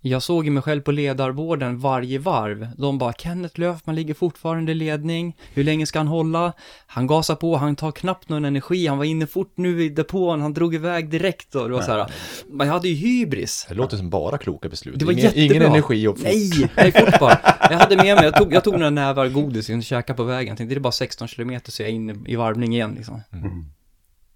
Jag 0.07 0.21
såg 0.21 0.49
mig 0.49 0.63
själv 0.63 0.81
på 0.81 0.91
ledarvården 0.91 1.79
varje 1.79 2.19
varv. 2.19 2.67
De 2.77 2.97
bara, 2.97 3.13
Kenneth 3.13 3.59
Löfman 3.59 3.95
ligger 3.95 4.13
fortfarande 4.13 4.71
i 4.71 4.75
ledning. 4.75 5.37
Hur 5.53 5.63
länge 5.63 5.85
ska 5.85 5.99
han 5.99 6.07
hålla? 6.07 6.53
Han 6.87 7.07
gasar 7.07 7.35
på, 7.35 7.55
han 7.55 7.75
tar 7.75 7.91
knappt 7.91 8.29
någon 8.29 8.45
energi. 8.45 8.87
Han 8.87 8.97
var 8.97 9.05
inne 9.05 9.27
fort 9.27 9.53
nu 9.55 9.83
i 9.83 9.89
depån, 9.89 10.41
han 10.41 10.53
drog 10.53 10.75
iväg 10.75 11.09
direkt 11.09 11.55
och 11.55 11.67
det 11.67 11.73
var 11.73 11.81
så 11.81 11.91
här. 11.91 12.11
Jag 12.59 12.65
hade 12.65 12.87
ju 12.89 12.95
hybris. 12.95 13.65
Det 13.69 13.75
låter 13.75 13.97
som 13.97 14.09
bara 14.09 14.37
kloka 14.37 14.69
beslut. 14.69 14.99
Det 14.99 15.05
var 15.05 15.11
ingen, 15.11 15.23
jättebra. 15.25 15.55
ingen 15.55 15.61
energi 15.61 16.07
och 16.07 16.17
fort. 16.17 16.27
Nej, 16.27 16.69
nej 16.77 16.91
fort 16.91 17.19
bara. 17.19 17.39
Jag 17.69 17.77
hade 17.77 17.95
med 17.95 18.15
mig, 18.15 18.23
jag 18.25 18.35
tog, 18.35 18.53
jag 18.53 18.63
tog 18.63 18.73
några 18.73 18.89
nävar 18.89 19.29
godis 19.29 19.69
och 19.69 19.83
käkade 19.83 20.17
på 20.17 20.23
vägen. 20.23 20.47
Jag 20.47 20.57
tänkte 20.57 20.75
det 20.75 20.79
är 20.79 20.81
bara 20.81 20.91
16 20.91 21.27
kilometer 21.27 21.71
så 21.71 21.81
jag 21.81 21.89
är 21.89 21.93
inne 21.93 22.15
i 22.25 22.35
varvning 22.35 22.73
igen 22.73 22.93
liksom. 22.95 23.21
Mm. 23.33 23.65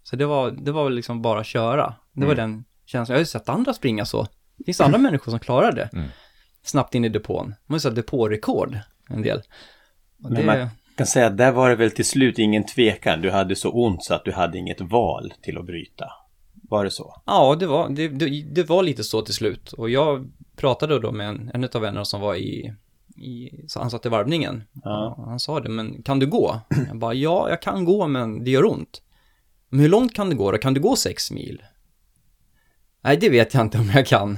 Så 0.04 0.16
det 0.16 0.26
var, 0.26 0.52
det 0.52 0.72
var 0.72 0.90
liksom 0.90 1.22
bara 1.22 1.40
att 1.40 1.46
köra. 1.46 1.94
Det 2.14 2.26
var 2.26 2.36
den 2.36 2.64
känslan. 2.86 3.14
Jag 3.14 3.18
har 3.18 3.22
ju 3.22 3.26
sett 3.26 3.50
andra 3.50 3.74
springa 3.74 4.06
så. 4.06 4.28
Det 4.60 4.66
finns 4.66 4.82
andra 4.82 4.98
människor 4.98 5.32
som 5.32 5.40
klarar 5.40 5.72
det. 5.72 5.90
Mm. 5.94 6.08
Snabbt 6.64 6.96
in 6.96 7.06
i 7.06 7.10
depån. 7.10 7.56
Man 7.66 7.80
har 7.84 7.90
ju 7.90 7.96
depårekord, 7.96 8.78
en 9.10 9.22
del. 9.22 9.38
Och 10.24 10.32
Men 10.32 10.34
det, 10.34 10.44
man 10.44 10.70
kan 10.98 11.08
säga 11.08 11.28
att 11.28 11.38
där 11.38 11.52
var 11.52 11.70
det 11.70 11.76
väl 11.76 11.92
till 11.92 12.06
slut 12.06 12.40
ingen 12.40 12.66
tvekan. 12.66 13.22
Du 13.22 13.32
hade 13.32 13.56
så 13.56 13.72
ont 13.72 14.04
så 14.04 14.14
att 14.14 14.26
du 14.26 14.32
hade 14.32 14.58
inget 14.58 14.82
val 14.82 15.34
till 15.42 15.58
att 15.58 15.66
bryta. 15.66 16.06
Var 16.70 16.84
det 16.84 16.92
så? 16.92 17.22
Ja, 17.26 17.56
det 17.60 17.68
var, 17.68 17.90
det, 17.90 18.08
det, 18.08 18.44
det 18.44 18.64
var 18.64 18.84
lite 18.84 19.04
så 19.04 19.22
till 19.22 19.34
slut. 19.34 19.74
Och 19.74 19.90
jag 19.90 20.32
pratade 20.56 21.00
då 21.00 21.12
med 21.12 21.28
en, 21.28 21.52
en 21.54 21.64
av 21.64 21.82
vännerna 21.82 22.06
som 22.06 22.22
var 22.22 22.36
i, 22.36 22.74
i 23.16 23.50
så 23.68 23.80
han 23.80 23.92
satt 23.92 24.06
i 24.06 24.10
varvningen. 24.10 24.64
Ja. 24.84 25.24
Han 25.26 25.40
sa 25.40 25.60
det, 25.60 25.70
men 25.70 26.04
kan 26.04 26.20
du 26.20 26.28
gå? 26.28 26.60
Jag 26.88 26.98
bara, 26.98 27.14
ja, 27.14 27.50
jag 27.50 27.62
kan 27.62 27.86
gå, 27.86 28.08
men 28.08 28.44
det 28.44 28.52
gör 28.52 28.66
ont. 28.66 29.02
Men 29.70 29.80
hur 29.80 29.90
långt 29.90 30.14
kan 30.14 30.30
du 30.30 30.36
gå 30.36 30.52
då? 30.52 30.58
Kan 30.58 30.74
du 30.74 30.80
gå 30.80 30.96
sex 30.96 31.32
mil? 31.32 31.64
Nej, 33.02 33.18
det 33.18 33.30
vet 33.30 33.54
jag 33.54 33.64
inte 33.64 33.78
om 33.78 33.92
jag 33.96 34.06
kan. 34.06 34.38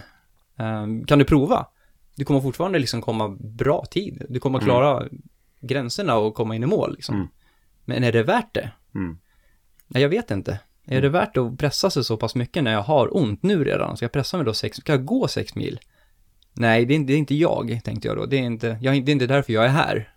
Ehm, 0.61 1.05
kan 1.05 1.19
du 1.19 1.25
prova? 1.25 1.65
Du 2.15 2.25
kommer 2.25 2.41
fortfarande 2.41 2.79
liksom 2.79 3.01
komma 3.01 3.29
bra 3.39 3.85
tid. 3.91 4.25
Du 4.29 4.39
kommer 4.39 4.59
klara 4.59 5.07
gränserna 5.61 6.17
och 6.17 6.35
komma 6.35 6.55
in 6.55 6.63
i 6.63 6.65
mål 6.65 6.93
liksom. 6.95 7.15
Mm. 7.15 7.27
Men 7.85 8.03
är 8.03 8.11
det 8.11 8.23
värt 8.23 8.53
det? 8.53 8.71
Mm. 8.95 9.17
Nej, 9.87 10.01
jag 10.03 10.09
vet 10.09 10.31
inte. 10.31 10.59
Är 10.87 11.01
det 11.01 11.09
värt 11.09 11.37
att 11.37 11.57
pressa 11.57 11.89
sig 11.89 12.03
så 12.03 12.17
pass 12.17 12.35
mycket 12.35 12.63
när 12.63 12.71
jag 12.71 12.81
har 12.81 13.17
ont 13.17 13.43
nu 13.43 13.63
redan? 13.63 13.97
Ska 13.97 14.03
jag 14.03 14.11
pressa 14.11 14.37
mig 14.37 14.45
då 14.45 14.53
sex, 14.53 14.77
ska 14.77 14.91
jag 14.91 15.05
gå 15.05 15.27
sex 15.27 15.55
mil? 15.55 15.79
Nej, 16.53 16.85
det 16.85 16.93
är, 16.93 16.95
inte, 16.95 17.07
det 17.11 17.15
är 17.15 17.17
inte 17.17 17.35
jag, 17.35 17.81
tänkte 17.83 18.07
jag 18.07 18.17
då. 18.17 18.25
Det 18.25 18.37
är 18.37 18.41
inte, 18.43 18.77
jag, 18.81 19.05
det 19.05 19.11
är 19.11 19.13
inte 19.13 19.27
därför 19.27 19.53
jag 19.53 19.65
är 19.65 19.69
här. 19.69 20.13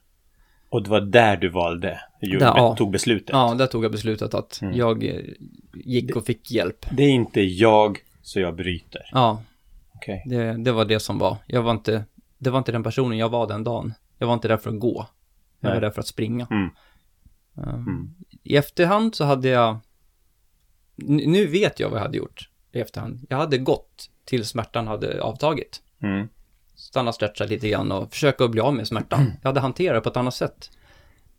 Och 0.69 0.83
det 0.83 0.91
var 0.91 1.01
där 1.01 1.37
du 1.37 1.49
valde, 1.49 2.01
gjorde, 2.21 2.45
Där, 2.45 2.53
ja. 2.57 2.77
tog 2.77 2.91
beslutet. 2.93 3.29
Ja, 3.33 3.55
där 3.55 3.67
tog 3.67 3.85
jag 3.85 3.93
beslutet 3.93 4.35
att 4.35 4.63
Mm. 4.63 4.77
jag 4.77 5.05
eh, 5.05 5.21
gick 5.75 6.17
och 6.17 6.27
fick 6.27 6.51
hjälp. 6.51 6.87
Det 6.91 7.03
är 7.03 7.11
inte 7.11 7.41
jag, 7.41 7.99
så 8.23 8.41
jag 8.41 8.57
bryter. 8.57 9.03
Ja, 9.13 9.43
Okej. 10.05 10.23
det, 10.27 10.65
det 10.65 10.73
var 10.73 10.85
det 10.85 11.01
som 11.01 11.19
var. 11.19 11.37
Jag 11.47 11.63
var 11.63 11.71
inte, 11.71 12.05
det 12.39 12.51
var 12.51 12.59
inte 12.59 12.73
den 12.73 12.83
personen 12.83 13.19
jag 13.19 13.29
var 13.29 13.47
den 13.47 13.65
dagen. 13.65 13.95
Jag 14.19 14.27
var 14.27 14.35
inte 14.35 14.49
där 14.49 14.57
för 14.57 14.71
att 14.71 14.81
gå. 14.81 15.07
Jag 15.61 15.69
var 15.69 15.75
Nej. 15.75 15.81
där 15.81 15.91
för 15.91 16.01
att 16.01 16.07
springa. 16.07 16.47
Mm. 16.51 16.71
Um, 17.55 17.75
Mm. 17.75 18.15
I 18.43 18.57
efterhand 18.57 19.15
så 19.15 19.25
hade 19.25 19.49
jag, 19.49 19.79
nu 20.97 21.47
vet 21.47 21.81
jag 21.81 21.89
vad 21.91 21.99
jag 21.99 22.05
hade 22.05 22.19
gjort 22.19 22.51
i 22.73 22.81
efterhand. 22.81 23.27
Jag 23.29 23.37
hade 23.37 23.59
gått 23.59 24.11
till 24.25 24.45
smärtan 24.45 24.87
hade 24.87 25.23
avtagit. 25.23 25.83
Mm. 26.03 26.29
stanna 26.75 27.09
och 27.09 27.15
stretcha 27.15 27.45
lite 27.45 27.69
grann 27.69 27.93
och 27.93 28.11
försöka 28.11 28.45
att 28.45 28.51
bli 28.51 28.61
av 28.61 28.75
med 28.75 28.87
smärtan. 28.89 29.33
Jag 29.43 29.49
hade 29.49 29.61
hanterat 29.61 29.97
det 29.97 30.01
på 30.01 30.09
ett 30.11 30.17
annat 30.17 30.35
sätt. 30.35 30.71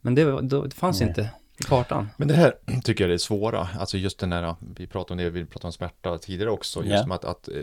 Men 0.01 0.15
det, 0.15 0.25
var- 0.25 0.41
då, 0.41 0.63
det 0.65 0.75
fanns 0.75 0.99
Nej. 0.99 1.09
inte 1.09 1.29
i 1.59 1.63
kartan. 1.63 2.09
Men 2.17 2.27
det 2.27 2.33
här 2.33 2.53
tycker 2.83 3.03
jag 3.03 3.09
är 3.09 3.11
det 3.13 3.19
svåra, 3.19 3.67
alltså 3.79 3.97
just 3.97 4.19
den 4.19 4.31
här, 4.31 4.55
vi 4.77 4.87
pratade 4.87 5.13
om 5.13 5.17
det, 5.33 5.39
vi 5.39 5.45
pratade 5.45 5.67
om 5.67 5.73
smärta 5.73 6.17
tidigare 6.17 6.51
också, 6.51 6.79
just 6.83 7.01
som 7.01 7.11
att, 7.11 7.25
att 7.25 7.47
eh, 7.47 7.53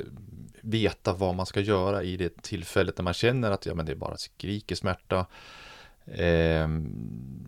veta 0.61 1.13
vad 1.13 1.35
man 1.35 1.47
ska 1.47 1.61
göra 1.61 2.03
i 2.03 2.17
det 2.17 2.43
tillfället 2.43 2.99
när 2.99 3.03
man 3.05 3.15
känner 3.15 3.51
att 3.51 3.67
ja, 3.67 3.75
men 3.75 3.87
det 3.87 3.93
är 3.93 3.97
bara 3.97 4.17
skriker 4.17 4.75
smärta. 4.75 5.27
Ehm, 6.07 6.89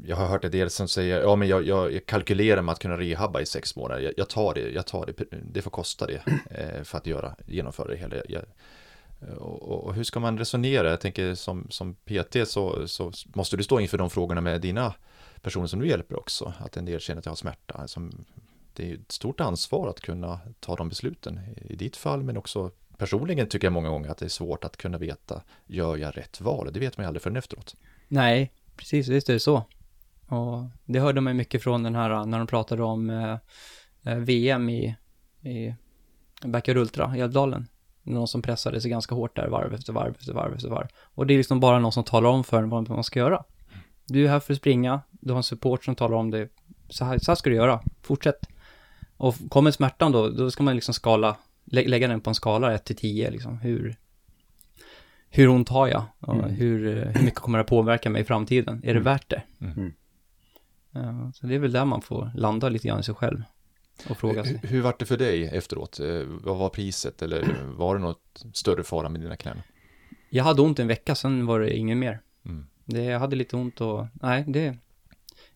jag 0.06 0.16
har 0.16 0.26
hört 0.26 0.44
en 0.44 0.50
del 0.50 0.70
som 0.70 0.88
säger, 0.88 1.20
ja 1.20 1.36
men 1.36 1.48
jag, 1.48 1.66
jag, 1.66 1.92
jag 1.92 2.06
kalkylerar 2.06 2.62
med 2.62 2.72
att 2.72 2.78
kunna 2.78 2.96
rehabba 2.96 3.40
i 3.40 3.46
sex 3.46 3.76
månader, 3.76 4.00
jag, 4.02 4.12
jag 4.16 4.28
tar 4.28 4.54
det, 4.54 4.70
jag 4.70 4.86
tar 4.86 5.06
det, 5.06 5.24
det 5.52 5.62
får 5.62 5.70
kosta 5.70 6.06
det 6.06 6.22
eh, 6.50 6.82
för 6.84 6.98
att 6.98 7.06
göra, 7.06 7.34
genomföra 7.46 7.88
det 7.88 7.96
hela. 7.96 8.16
Jag, 8.28 8.42
och, 9.38 9.62
och- 9.62 9.84
och 9.84 9.94
hur 9.94 10.04
ska 10.04 10.20
man 10.20 10.38
resonera? 10.38 10.90
Jag 10.90 11.00
tänker 11.00 11.34
som, 11.34 11.66
som 11.70 11.94
PT 11.94 12.36
så, 12.48 12.88
så 12.88 13.12
måste 13.34 13.56
du 13.56 13.62
stå 13.62 13.80
inför 13.80 13.98
de 13.98 14.10
frågorna 14.10 14.40
med 14.40 14.60
dina 14.60 14.94
personer 15.44 15.66
som 15.66 15.80
du 15.80 15.88
hjälper 15.88 16.18
också. 16.18 16.52
Att 16.58 16.76
en 16.76 16.84
del 16.84 17.00
känner 17.00 17.18
att 17.18 17.26
jag 17.26 17.30
har 17.30 17.36
smärta. 17.36 17.74
Alltså, 17.74 18.00
det 18.72 18.90
är 18.90 18.94
ett 18.94 19.12
stort 19.12 19.40
ansvar 19.40 19.88
att 19.88 20.00
kunna 20.00 20.40
ta 20.60 20.76
de 20.76 20.88
besluten 20.88 21.40
i, 21.56 21.76
ditt 21.76 21.96
fall, 21.96 22.22
men 22.22 22.36
också 22.36 22.70
personligen 22.98 23.48
tycker 23.48 23.66
jag 23.66 23.72
många 23.72 23.88
gånger 23.88 24.10
att 24.10 24.18
det 24.18 24.24
är 24.24 24.28
svårt 24.28 24.64
att 24.64 24.76
kunna 24.76 24.98
veta, 24.98 25.42
gör 25.66 25.96
jag 25.96 26.16
rätt 26.16 26.40
val? 26.40 26.70
Det 26.72 26.80
vet 26.80 26.96
man 26.96 27.04
ju 27.04 27.08
aldrig 27.08 27.22
förrän 27.22 27.36
efteråt. 27.36 27.76
Nej, 28.08 28.52
precis, 28.76 29.08
visst 29.08 29.28
är 29.28 29.32
det 29.32 29.40
så. 29.40 29.62
Och 30.26 30.64
det 30.84 30.98
hörde 30.98 31.20
man 31.20 31.32
ju 31.32 31.36
mycket 31.36 31.62
från 31.62 31.82
den 31.82 31.94
här, 31.94 32.24
när 32.24 32.38
de 32.38 32.46
pratade 32.46 32.82
om 32.82 33.10
eh, 33.10 33.38
eh 34.04 34.18
VM 34.18 34.68
i, 34.68 34.96
i 35.42 35.74
Backyard 36.44 36.76
Ultra 36.76 37.16
i 37.16 37.20
Älvdalen. 37.20 37.68
Någon 38.02 38.28
som 38.28 38.42
pressade 38.42 38.80
sig 38.80 38.90
ganska 38.90 39.14
hårt 39.14 39.36
där 39.36 39.48
varv 39.48 39.74
efter 39.74 39.92
varv 39.92 40.14
efter 40.18 40.32
varv 40.32 40.54
efter 40.54 40.68
varv. 40.68 40.88
Och 40.96 41.26
det 41.26 41.34
är 41.34 41.38
liksom 41.38 41.60
bara 41.60 41.78
någon 41.78 41.92
som 41.92 42.04
talar 42.04 42.30
om 42.30 42.44
för 42.44 42.62
en 42.62 42.68
vad 42.68 42.90
man 42.90 43.04
ska 43.04 43.18
göra. 43.18 43.44
Du 44.06 44.24
är 44.24 44.28
här 44.28 44.40
för 44.40 44.52
att 44.52 44.58
springa, 44.58 45.00
du 45.10 45.32
har 45.32 45.36
en 45.36 45.42
support 45.42 45.84
som 45.84 45.94
talar 45.94 46.16
om 46.16 46.30
det. 46.30 46.48
Så 46.88 47.04
här, 47.04 47.18
så 47.18 47.30
här 47.30 47.36
ska 47.36 47.50
du 47.50 47.56
göra, 47.56 47.80
fortsätt. 48.02 48.38
Och 49.16 49.34
kommer 49.48 49.70
smärtan 49.70 50.12
då, 50.12 50.28
då 50.28 50.50
ska 50.50 50.62
man 50.62 50.74
liksom 50.74 50.94
skala, 50.94 51.36
lä 51.64 51.88
lägga 51.88 52.08
den 52.08 52.20
på 52.20 52.30
en 52.30 52.34
skala 52.34 52.72
1 52.74 52.84
till 52.84 52.96
10 52.96 53.30
liksom. 53.30 53.58
Hur, 53.58 53.96
hur 55.28 55.48
ont 55.48 55.68
har 55.68 55.88
jag? 55.88 56.04
Och 56.20 56.34
Mm. 56.34 56.50
hur, 56.50 56.98
eh, 56.98 57.08
hur 57.12 57.24
mycket 57.24 57.40
kommer 57.40 57.58
det 57.58 57.62
att 57.62 57.68
påverka 57.70 58.10
mig 58.10 58.22
i 58.22 58.24
framtiden? 58.24 58.80
Är 58.84 58.94
det 58.94 59.00
värt 59.00 59.28
det? 59.30 59.42
Mm. 59.60 59.92
Ja, 60.90 61.32
så 61.34 61.46
det 61.46 61.54
är 61.54 61.58
väl 61.58 61.72
där 61.72 61.84
man 61.84 62.02
får 62.02 62.30
landa 62.34 62.68
lite 62.68 62.88
grann 62.88 63.00
i 63.00 63.02
sig 63.02 63.14
själv 63.14 63.42
och 64.10 64.16
fråga 64.18 64.44
sig. 64.44 64.58
Hur, 64.62 64.68
hur 64.68 64.82
var 64.82 64.94
det 64.98 65.04
för 65.04 65.16
dig 65.16 65.44
efteråt? 65.44 66.00
Eh, 66.00 66.06
Vad 66.26 66.56
var 66.58 66.68
priset 66.68 67.22
eller 67.22 67.46
var 67.76 67.94
det 67.96 68.00
något 68.00 68.44
större 68.54 68.82
fara 68.84 69.08
med 69.08 69.20
dina 69.20 69.36
knän? 69.36 69.62
Jag 70.30 70.44
hade 70.44 70.62
ont 70.62 70.78
en 70.78 70.86
vecka, 70.88 71.14
sen 71.14 71.46
var 71.46 71.60
det 71.60 71.76
ingen 71.76 71.98
mer. 71.98 72.20
Mm. 72.44 72.66
Det, 72.84 73.04
jag 73.04 73.18
hade 73.18 73.36
lite 73.36 73.56
ont 73.56 73.80
och, 73.80 74.06
nej, 74.12 74.44
det... 74.48 74.76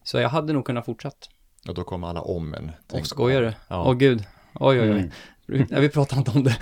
Så 0.03 0.19
jag 0.19 0.29
hade 0.29 0.53
nog 0.53 0.64
kunnat 0.64 0.85
fortsatt. 0.85 1.31
Och 1.69 1.75
då 1.75 1.85
kom 1.85 2.05
alla 2.05 2.21
om 2.21 2.55
en. 2.55 2.71
Och 2.93 3.07
skojar 3.07 3.43
du? 3.43 3.53
Ja. 3.69 3.85
Åh 3.85 3.95
gud. 3.95 4.25
Oj, 4.55 4.81
oj, 4.81 4.91
oj. 4.91 5.11
Mm. 5.49 5.67
Nej, 5.71 5.81
vi 5.81 5.88
pratar 5.88 6.19
inte 6.19 6.31
om 6.31 6.45
det. 6.45 6.59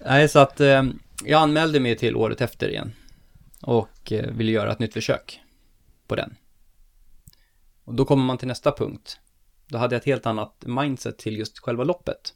nej, 0.04 0.28
så 0.28 0.38
att 0.38 0.60
eh, 0.60 0.82
jag 1.24 1.42
anmälde 1.42 1.80
mig 1.80 1.96
till 1.96 2.16
året 2.16 2.40
efter 2.40 2.68
igen. 2.68 2.92
Och 3.62 4.12
eh, 4.12 4.30
ville 4.30 4.52
göra 4.52 4.72
ett 4.72 4.78
nytt 4.78 4.92
försök 4.92 5.40
på 6.06 6.16
den. 6.16 6.36
Och 7.84 7.94
då 7.94 8.04
kommer 8.04 8.24
man 8.24 8.38
till 8.38 8.48
nästa 8.48 8.72
punkt. 8.72 9.20
Då 9.66 9.78
hade 9.78 9.94
jag 9.94 10.00
ett 10.00 10.06
helt 10.06 10.26
annat 10.26 10.64
mindset 10.66 11.18
till 11.18 11.38
just 11.38 11.58
själva 11.58 11.84
loppet. 11.84 12.34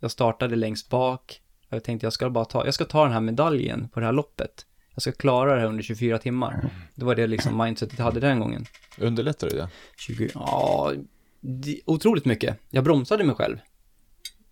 Jag 0.00 0.10
startade 0.10 0.56
längst 0.56 0.88
bak. 0.88 1.40
Jag 1.68 1.84
tänkte 1.84 2.06
jag 2.06 2.12
ska 2.12 2.30
bara 2.30 2.44
ta, 2.44 2.64
jag 2.64 2.74
ska 2.74 2.84
ta 2.84 3.04
den 3.04 3.12
här 3.12 3.20
medaljen 3.20 3.88
på 3.88 4.00
det 4.00 4.06
här 4.06 4.12
loppet. 4.12 4.66
Jag 4.96 5.02
ska 5.02 5.12
klara 5.12 5.54
det 5.54 5.60
här 5.60 5.66
under 5.68 5.82
24 5.82 6.18
timmar. 6.18 6.70
Det 6.94 7.04
var 7.04 7.14
det 7.14 7.26
liksom 7.26 7.58
mindsetet 7.58 7.98
jag 7.98 8.04
hade 8.04 8.20
den 8.20 8.40
gången. 8.40 8.66
Underlättar 8.98 9.48
det 9.50 9.56
det? 9.56 9.68
20, 9.96 10.30
ja, 10.34 10.92
det, 11.40 11.80
otroligt 11.86 12.24
mycket. 12.24 12.58
Jag 12.70 12.84
bromsade 12.84 13.24
mig 13.24 13.34
själv. 13.34 13.58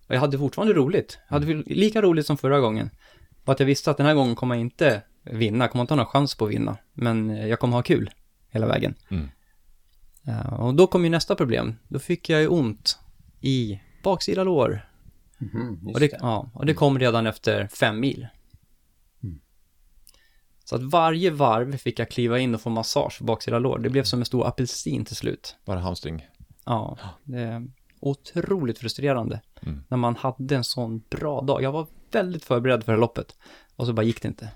Och 0.07 0.15
jag 0.15 0.21
hade 0.21 0.39
fortfarande 0.39 0.75
roligt. 0.75 1.19
Jag 1.29 1.35
hade 1.35 1.47
väl 1.47 1.65
lika 1.67 2.03
roligt 2.03 2.27
som 2.27 2.37
förra 2.37 2.61
gången. 2.61 2.91
Och 3.45 3.53
att 3.53 3.61
jag 3.61 3.67
visste 3.67 3.91
att 3.91 3.97
den 3.97 4.07
här 4.07 4.15
gången 4.15 4.37
kommer 4.37 4.55
jag 4.55 4.61
inte 4.61 5.03
vinna, 5.23 5.69
kommer 5.69 5.83
inte 5.83 5.95
ha 5.95 5.97
någon 5.97 6.07
chans 6.07 6.35
på 6.35 6.45
att 6.45 6.51
vinna. 6.51 6.77
Men 6.93 7.31
eh, 7.31 7.47
jag 7.47 7.59
kommer 7.59 7.77
ha 7.77 7.83
kul 7.83 8.11
hela 8.51 8.67
vägen. 8.67 8.95
Mm. 9.09 9.29
Ja, 10.23 10.57
och 10.57 10.75
då 10.75 10.87
kom 10.87 11.05
ju 11.05 11.11
nästa 11.11 11.35
problem. 11.35 11.75
Då 11.89 11.99
fick 11.99 12.29
jag 12.29 12.41
ju 12.41 12.49
ont 12.49 12.99
i 13.41 13.81
baksida 14.03 14.45
lår. 14.45 14.89
Just 15.39 15.95
Och 15.95 16.01
det, 16.01 16.07
det. 16.07 16.19
ja, 16.21 16.51
och 16.55 16.67
det 16.67 16.75
kom 16.75 16.99
redan 16.99 17.27
efter 17.27 17.67
fem 17.67 18.01
mil. 18.01 18.27
Så 20.65 20.77
att 20.77 20.83
varje 20.83 21.31
varv 21.31 21.77
fick 21.77 21.99
jag 21.99 22.11
kliva 22.11 22.39
in 22.39 22.55
och 22.55 22.61
få 22.61 22.71
massage 22.71 23.19
på 23.19 23.25
baksida 23.25 23.59
lår. 23.59 23.79
Det 23.79 23.91
blev 23.91 24.05
som 24.05 24.19
en 24.19 24.25
stor 24.25 24.47
apelsin 24.47 25.05
till 25.05 25.17
slut. 25.17 25.57
Bara 25.65 25.81
hamstring? 25.81 26.27
Ja, 26.65 26.99
det 27.25 27.41
är 27.41 27.67
otroligt 28.01 28.79
frustrerande. 28.79 29.41
Mm. 29.63 29.85
När 29.89 29.97
man 29.97 30.17
hade 30.17 30.57
en 30.57 30.65
sån 30.65 31.03
bra 31.11 31.41
dag. 31.41 31.63
Jag 31.63 31.73
var 31.73 31.87
väldigt 32.13 32.45
förberedd 32.45 32.85
för 32.85 32.93
det 32.93 32.97
här 32.97 33.01
loppet. 33.01 33.37
Och 33.77 33.87
så 33.87 33.93
bara 33.93 34.03
gick 34.03 34.23
det 34.23 34.29
inte. 34.29 34.49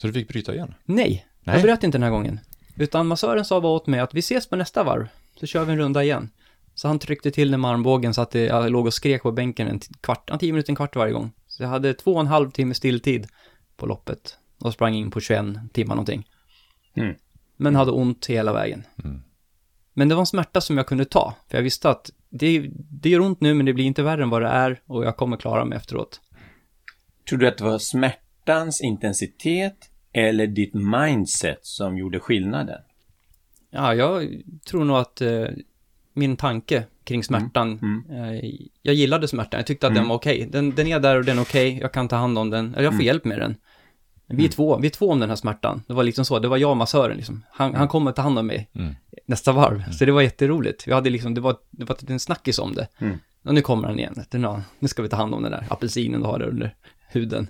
Så 0.00 0.06
du 0.06 0.12
fick 0.12 0.28
bryta 0.28 0.54
igen? 0.54 0.74
Nej, 0.84 1.26
Nej. 1.40 1.56
jag 1.56 1.62
bröt 1.62 1.84
inte 1.84 1.98
den 1.98 2.02
här 2.02 2.10
gången. 2.10 2.40
Utan 2.76 3.06
massören 3.06 3.44
sa 3.44 3.60
bara 3.60 3.72
åt 3.72 3.86
mig 3.86 4.00
att 4.00 4.14
vi 4.14 4.18
ses 4.18 4.48
på 4.48 4.56
nästa 4.56 4.84
varv, 4.84 5.08
så 5.40 5.46
kör 5.46 5.64
vi 5.64 5.72
en 5.72 5.78
runda 5.78 6.04
igen. 6.04 6.30
Så 6.74 6.88
han 6.88 6.98
tryckte 6.98 7.30
till 7.30 7.50
den 7.50 7.60
med 7.60 7.70
armbågen 7.70 8.14
så 8.14 8.22
att 8.22 8.30
det, 8.30 8.44
jag 8.44 8.70
låg 8.70 8.86
och 8.86 8.94
skrek 8.94 9.22
på 9.22 9.32
bänken 9.32 9.68
en 9.68 9.80
kvart, 10.00 10.30
en 10.30 10.38
tio 10.38 10.52
minuter, 10.52 10.70
en 10.70 10.76
kvart 10.76 10.96
varje 10.96 11.12
gång. 11.12 11.32
Så 11.46 11.62
jag 11.62 11.70
hade 11.70 11.94
två 11.94 12.14
och 12.14 12.20
en 12.20 12.26
halv 12.26 12.50
timme 12.50 12.74
stilltid 12.74 13.26
på 13.76 13.86
loppet 13.86 14.38
och 14.64 14.72
sprang 14.72 14.94
in 14.94 15.10
på 15.10 15.20
21 15.20 15.44
timmar 15.72 15.94
någonting. 15.94 16.28
Mm. 16.96 17.14
Men 17.56 17.76
hade 17.76 17.90
ont 17.90 18.26
hela 18.26 18.52
vägen. 18.52 18.82
Mm. 19.04 19.22
Men 19.94 20.08
det 20.08 20.14
var 20.14 20.22
en 20.22 20.26
smärta 20.26 20.60
som 20.60 20.76
jag 20.76 20.86
kunde 20.86 21.04
ta, 21.04 21.34
för 21.48 21.58
jag 21.58 21.62
visste 21.62 21.90
att 21.90 22.10
det, 22.30 22.70
det 22.74 23.08
gör 23.10 23.20
ont 23.20 23.40
nu 23.40 23.54
men 23.54 23.66
det 23.66 23.72
blir 23.72 23.84
inte 23.84 24.02
värre 24.02 24.22
än 24.22 24.30
vad 24.30 24.42
det 24.42 24.48
är 24.48 24.80
och 24.86 25.04
jag 25.04 25.16
kommer 25.16 25.36
klara 25.36 25.64
mig 25.64 25.78
efteråt. 25.78 26.20
Tror 27.28 27.38
du 27.38 27.48
att 27.48 27.58
det 27.58 27.64
var 27.64 27.78
smärtans 27.78 28.80
intensitet 28.80 29.90
eller 30.12 30.46
ditt 30.46 30.74
mindset 30.74 31.58
som 31.62 31.98
gjorde 31.98 32.20
skillnaden? 32.20 32.80
Ja, 33.70 33.94
jag 33.94 34.42
tror 34.66 34.84
nog 34.84 34.96
att 34.96 35.20
eh, 35.20 35.44
min 36.12 36.36
tanke 36.36 36.84
kring 37.04 37.24
smärtan, 37.24 37.78
Mm. 37.82 38.04
eh, 38.34 38.50
jag 38.82 38.94
gillade 38.94 39.28
smärtan, 39.28 39.58
jag 39.58 39.66
tyckte 39.66 39.86
att 39.86 39.90
Mm. 39.90 40.02
den 40.02 40.08
var 40.08 40.16
okej. 40.16 40.48
Den, 40.52 40.70
den 40.74 40.86
är 40.86 41.00
där 41.00 41.16
och 41.18 41.24
den 41.24 41.38
är 41.38 41.42
okej, 41.42 41.78
jag 41.80 41.92
kan 41.92 42.08
ta 42.08 42.16
hand 42.16 42.38
om 42.38 42.50
den, 42.50 42.74
eller 42.74 42.82
jag 42.84 42.92
får 42.92 42.94
Mm. 43.00 43.06
hjälp 43.06 43.24
med 43.24 43.38
den. 43.38 43.56
Vi 44.26 44.44
är, 44.44 44.48
två, 44.48 44.76
vi 44.78 44.86
är 44.86 44.90
två 44.90 45.10
om 45.10 45.20
den 45.20 45.28
här 45.28 45.36
smärtan. 45.36 45.82
Det 45.86 45.94
var 45.94 46.02
liksom 46.02 46.24
så, 46.24 46.38
det 46.38 46.48
var 46.48 46.56
jag 46.56 46.70
och 46.70 46.76
massören 46.76 47.16
liksom. 47.16 47.44
Han, 47.50 47.74
han 47.74 47.88
kommer 47.88 48.12
ta 48.12 48.22
hand 48.22 48.38
om 48.38 48.46
mig 48.46 48.70
Mm. 48.74 48.94
nästa 49.26 49.52
varv. 49.52 49.90
Så 49.90 50.04
det 50.04 50.12
var 50.12 50.22
jätteroligt. 50.22 50.88
Vi 50.88 50.92
hade 50.92 51.10
liksom, 51.10 51.34
det 51.34 51.40
var, 51.40 51.56
det 51.70 51.84
var 51.84 51.96
en 52.10 52.20
snackis 52.20 52.58
om 52.58 52.74
det. 52.74 52.88
Mm. 52.98 53.18
Och 53.44 53.54
nu 53.54 53.60
kommer 53.60 53.88
han 53.88 53.98
igen. 53.98 54.24
Nu 54.78 54.88
ska 54.88 55.02
vi 55.02 55.08
ta 55.08 55.16
hand 55.16 55.34
om 55.34 55.42
den 55.42 55.52
där 55.52 55.66
apelsinen 55.70 56.20
du 56.20 56.26
har 56.26 56.38
där 56.38 56.48
under 56.48 56.74
huden. 57.08 57.48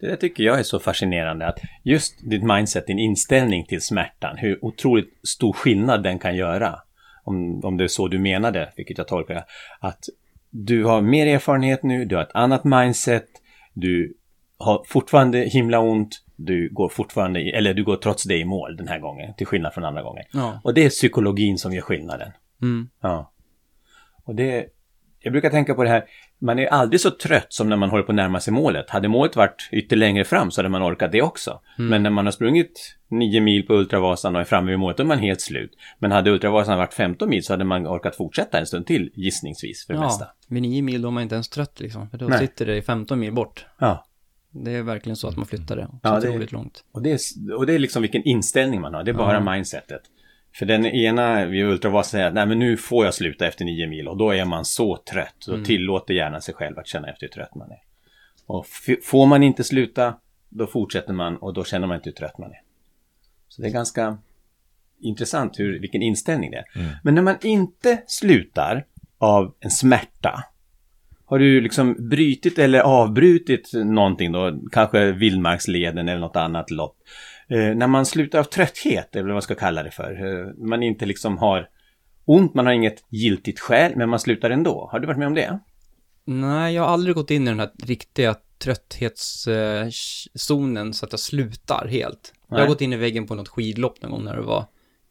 Det 0.00 0.06
där 0.06 0.16
tycker 0.16 0.44
jag 0.44 0.58
är 0.58 0.62
så 0.62 0.78
fascinerande 0.78 1.46
att 1.46 1.58
just 1.82 2.30
ditt 2.30 2.42
mindset, 2.42 2.86
din 2.86 2.98
inställning 2.98 3.66
till 3.66 3.80
smärtan, 3.80 4.36
hur 4.36 4.64
otroligt 4.64 5.28
stor 5.28 5.52
skillnad 5.52 6.02
den 6.02 6.18
kan 6.18 6.36
göra. 6.36 6.78
Om, 7.24 7.64
om 7.64 7.76
det 7.76 7.84
är 7.84 7.88
så 7.88 8.08
du 8.08 8.18
menade, 8.18 8.72
vilket 8.76 8.98
jag 8.98 9.08
tolkar 9.08 9.44
att 9.80 10.04
du 10.50 10.84
har 10.84 11.00
mer 11.00 11.26
erfarenhet 11.26 11.82
nu, 11.82 12.04
du 12.04 12.16
har 12.16 12.22
ett 12.22 12.34
annat 12.34 12.64
mindset, 12.64 13.26
du 13.72 14.14
har 14.58 14.84
fortfarande 14.86 15.38
himla 15.38 15.78
ont, 15.78 16.24
du 16.36 16.68
går 16.72 16.88
fortfarande, 16.88 17.40
i, 17.40 17.50
eller 17.50 17.74
du 17.74 17.84
går 17.84 17.96
trots 17.96 18.24
det 18.24 18.36
i 18.38 18.44
mål 18.44 18.76
den 18.76 18.88
här 18.88 18.98
gången, 18.98 19.34
till 19.34 19.46
skillnad 19.46 19.74
från 19.74 19.84
andra 19.84 20.02
gånger. 20.02 20.24
Ja. 20.32 20.60
Och 20.64 20.74
det 20.74 20.84
är 20.84 20.88
psykologin 20.88 21.58
som 21.58 21.72
gör 21.72 21.82
skillnaden. 21.82 22.32
Mm. 22.62 22.88
Ja. 23.00 23.32
Och 24.24 24.34
det, 24.34 24.66
jag 25.20 25.32
brukar 25.32 25.50
tänka 25.50 25.74
på 25.74 25.84
det 25.84 25.90
här, 25.90 26.04
man 26.38 26.58
är 26.58 26.66
aldrig 26.66 27.00
så 27.00 27.10
trött 27.10 27.52
som 27.52 27.68
när 27.68 27.76
man 27.76 27.90
håller 27.90 28.04
på 28.04 28.12
att 28.12 28.16
närma 28.16 28.40
sig 28.40 28.52
målet. 28.52 28.90
Hade 28.90 29.08
målet 29.08 29.36
varit 29.36 29.68
ytterligare 29.72 30.10
längre 30.10 30.24
fram 30.24 30.50
så 30.50 30.60
hade 30.60 30.68
man 30.68 30.82
orkat 30.82 31.12
det 31.12 31.22
också. 31.22 31.60
Men 31.76 32.02
när 32.02 32.10
man 32.10 32.24
har 32.24 32.32
sprungit 32.32 32.96
nio 33.08 33.40
mil 33.40 33.66
på 33.66 33.74
Ultravasan 33.74 34.34
och 34.34 34.40
är 34.40 34.44
framme 34.44 34.70
vid 34.70 34.78
målet, 34.78 34.96
då 34.96 35.02
är 35.02 35.06
man 35.06 35.18
helt 35.18 35.40
slut. 35.40 35.70
Men 35.98 36.12
hade 36.12 36.30
Ultravasan 36.30 36.78
varit 36.78 36.94
15 36.94 37.28
mil 37.28 37.44
så 37.44 37.52
hade 37.52 37.64
man 37.64 37.86
orkat 37.86 38.16
fortsätta 38.16 38.58
en 38.58 38.66
stund 38.66 38.86
till, 38.86 39.10
gissningsvis, 39.14 39.86
för 39.86 39.94
det 39.94 40.00
mesta. 40.00 40.24
Ja, 40.24 40.34
vid 40.48 40.62
nio 40.62 40.82
mil 40.82 41.02
då 41.02 41.08
är 41.08 41.12
man 41.12 41.22
inte 41.22 41.34
ens 41.34 41.48
trött 41.48 41.80
liksom. 41.80 42.10
För 42.10 42.18
då 42.18 42.26
Nej. 42.26 42.38
sitter 42.38 42.66
det 42.66 42.82
15 42.82 43.18
mil 43.18 43.32
bort. 43.32 43.66
Ja. 43.78 44.06
Det 44.56 44.70
är 44.72 44.82
verkligen 44.82 45.16
så 45.16 45.28
att 45.28 45.36
man 45.36 45.46
flyttar 45.46 45.76
det. 45.76 45.86
Så 45.86 45.98
Ja, 46.02 46.20
det- 46.20 46.28
otroligt 46.28 46.52
långt. 46.52 46.84
Och 46.92 47.02
det, 47.02 47.12
är, 47.12 47.18
och 47.56 47.66
det 47.66 47.72
är 47.74 47.78
liksom 47.78 48.02
vilken 48.02 48.22
inställning 48.22 48.80
man 48.80 48.94
har, 48.94 49.04
det 49.04 49.10
är 49.10 49.14
bara 49.14 49.32
Ja. 49.44 49.52
mindsetet. 49.52 50.02
För 50.54 50.66
den 50.66 50.86
ena 50.86 51.44
vid 51.46 51.64
Ultravasan 51.64 52.10
säger 52.10 52.26
att 52.26 52.34
nej 52.34 52.46
men 52.46 52.58
nu 52.58 52.76
får 52.76 53.04
jag 53.04 53.14
sluta 53.14 53.46
efter 53.46 53.64
nio 53.64 53.86
mil 53.86 54.08
och 54.08 54.16
då 54.16 54.30
är 54.34 54.44
man 54.44 54.64
så 54.64 54.96
trött. 54.96 55.34
Då 55.46 55.52
Mm. 55.52 55.64
tillåter 55.64 56.14
gärna 56.14 56.40
sig 56.40 56.54
själv 56.54 56.78
att 56.78 56.86
känna 56.86 57.08
efter 57.08 57.26
hur 57.26 57.32
trött 57.32 57.54
man 57.54 57.70
är. 57.70 57.78
Och 58.46 58.66
får 59.02 59.26
man 59.26 59.42
inte 59.42 59.64
sluta, 59.64 60.14
då 60.48 60.66
fortsätter 60.66 61.12
man 61.12 61.36
och 61.36 61.54
då 61.54 61.64
känner 61.64 61.86
man 61.86 61.96
inte 61.96 62.08
hur 62.08 62.14
trött 62.14 62.38
man 62.38 62.50
är. 62.50 62.60
Så 63.48 63.62
det 63.62 63.68
är 63.68 63.72
ganska 63.72 64.18
intressant 65.00 65.58
hur, 65.58 65.80
vilken 65.80 66.02
inställning 66.02 66.50
det 66.50 66.56
är. 66.56 66.64
Men 67.04 67.14
när 67.14 67.22
man 67.22 67.36
inte 67.42 68.02
slutar 68.06 68.86
av 69.18 69.54
en 69.60 69.70
smärta, 69.70 70.44
har 71.26 71.38
du 71.38 71.60
liksom 71.60 72.08
brutit 72.08 72.58
eller 72.58 72.80
avbrutit 72.80 73.70
någonting 73.74 74.32
då, 74.32 74.58
kanske 74.72 75.12
vildmarksleden 75.12 76.08
eller 76.08 76.20
något 76.20 76.36
annat 76.36 76.70
lopp. 76.70 76.96
Eh, 77.48 77.74
när 77.76 77.86
man 77.86 78.06
slutar 78.06 78.38
av 78.38 78.44
trötthet, 78.44 79.16
eller 79.16 79.24
vad 79.24 79.34
man 79.34 79.42
ska 79.42 79.54
kalla 79.54 79.82
det 79.82 79.90
för, 79.90 80.12
eh, 80.12 80.46
man 80.66 80.82
inte 80.82 81.06
liksom 81.06 81.38
har 81.38 81.68
ont, 82.24 82.54
man 82.54 82.66
har 82.66 82.72
inget 82.72 83.04
giltigt 83.10 83.60
skäl, 83.60 83.92
men 83.96 84.08
man 84.08 84.20
slutar 84.20 84.50
ändå. 84.50 84.88
Har 84.92 85.00
du 85.00 85.06
varit 85.06 85.18
med 85.18 85.26
om 85.26 85.34
det? 85.34 85.58
Nej, 86.26 86.74
jag 86.74 86.82
har 86.82 86.88
aldrig 86.88 87.14
gått 87.14 87.30
in 87.30 87.42
i 87.42 87.46
den 87.50 87.60
här 87.60 87.70
riktiga 87.86 88.34
trötthetszonen 88.58 90.94
så 90.94 91.06
att 91.06 91.12
jag 91.12 91.20
slutar 91.20 91.88
helt. 91.88 92.32
Jag 92.48 92.56
har 92.56 92.60
Nej. 92.60 92.68
gått 92.68 92.80
in 92.80 92.92
i 92.92 92.96
väggen 92.96 93.26
på 93.26 93.34
något 93.34 93.48
skidlopp 93.48 94.02
någon 94.02 94.10
gång 94.10 94.24
när 94.24 94.36
det 94.36 94.42
var 94.42 94.64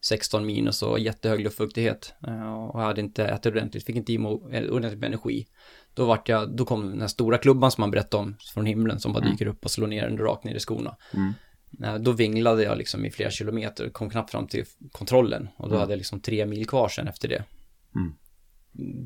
16 0.04 0.46
minus 0.46 0.82
och 0.82 0.98
jättehög 0.98 1.40
luftfuktighet. 1.40 2.14
Eh, 2.26 2.64
Och 2.64 2.80
jag 2.80 2.86
hade 2.86 3.00
inte 3.00 3.24
ätit 3.24 3.46
ordentligt, 3.46 3.86
fick 3.86 3.96
inte 3.96 4.12
i 4.12 4.18
mig 4.18 4.70
ordentligt 4.70 5.00
med 5.00 5.06
energi. 5.06 5.46
Då 5.94 6.04
vart 6.04 6.28
jag, 6.28 6.50
då 6.56 6.64
kom 6.64 6.90
den 6.90 7.00
här 7.00 7.08
stora 7.08 7.38
klubban 7.38 7.70
som 7.70 7.82
man 7.82 7.90
berättade 7.90 8.22
om 8.22 8.36
från 8.54 8.66
himlen 8.66 9.00
som 9.00 9.12
bara 9.12 9.24
dyker 9.24 9.46
upp 9.46 9.64
och 9.64 9.70
slår 9.70 9.86
ner 9.86 10.04
en 10.06 10.18
rakt 10.18 10.44
ner 10.44 10.54
i 10.54 10.60
skorna. 10.60 10.96
Mm. 11.14 11.34
Eh, 11.82 11.94
Då 12.00 12.12
vinglade 12.12 12.62
jag 12.62 12.78
liksom 12.78 13.04
i 13.04 13.10
flera 13.10 13.30
kilometer, 13.30 13.88
kom 13.88 14.10
knappt 14.10 14.30
fram 14.30 14.46
till 14.46 14.64
kontrollen 14.92 15.48
och 15.56 15.68
då 15.70 15.76
hade 15.78 15.92
jag 15.92 15.98
liksom 15.98 16.20
tre 16.20 16.46
mil 16.46 16.66
kvar 16.66 16.88
sen 16.88 17.08
efter 17.08 17.28
det. 17.28 17.44
Mm. 17.94 18.14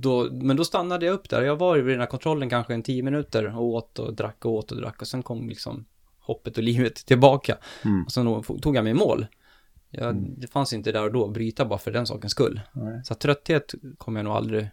Då, 0.01 0.29
men 0.33 0.57
då 0.57 0.64
stannade 0.64 1.07
jag 1.07 1.12
upp 1.12 1.29
där. 1.31 1.42
Jag 1.42 1.57
var 1.57 1.77
vid 1.77 1.94
den 1.94 2.01
här 2.01 2.07
kontrollen 2.07 2.51
kanske 2.51 2.74
en 2.74 2.83
tio 2.83 3.03
minuter 3.03 3.57
och 3.57 3.64
åt 3.64 3.98
och 3.98 4.14
drack 4.14 4.44
och 4.44 4.53
åt 4.53 4.72
och 4.72 4.81
drack 4.81 5.01
och 5.01 5.09
sen 5.09 5.22
kom 5.22 5.48
liksom 5.48 5.85
hoppet 6.18 6.57
och 6.57 6.62
livet 6.62 6.94
tillbaka. 6.94 7.59
Mm. 7.85 8.05
Och 8.05 8.12
sen 8.12 8.42
tog 8.42 8.77
jag 8.77 8.85
mig 8.85 8.90
i 8.90 8.94
mål. 8.94 9.27
Jag, 9.90 10.16
Det 10.16 10.46
fanns 10.46 10.72
inte 10.72 10.92
där 10.92 11.05
och 11.05 11.12
då 11.12 11.24
att 11.24 11.33
bryta 11.33 11.64
bara 11.64 11.79
för 11.79 11.90
den 11.90 12.07
sakens 12.07 12.33
skull. 12.33 12.61
Nej. 12.72 13.01
Så 13.05 13.14
trötthet 13.14 13.74
kommer 13.98 14.20
jag 14.20 14.24
nog 14.24 14.35
aldrig 14.35 14.68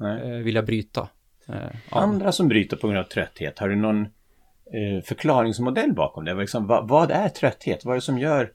eh, 0.00 0.30
vilja 0.44 0.62
bryta. 0.62 1.08
Eh. 1.48 1.54
Andra 1.90 2.32
som 2.32 2.48
bryter 2.48 2.76
på 2.76 2.86
grund 2.86 2.98
av 2.98 3.04
trötthet, 3.04 3.58
har 3.58 3.68
du 3.68 3.76
någon 3.76 4.00
eh, 4.02 5.04
förklaringsmodell 5.04 5.92
bakom 5.92 6.24
det? 6.24 6.34
Liksom, 6.34 6.66
vad, 6.66 6.88
vad 6.88 7.10
är 7.10 7.28
trötthet? 7.28 7.84
Vad 7.84 7.92
är 7.92 7.96
det 7.96 8.00
som 8.02 8.18
gör 8.18 8.52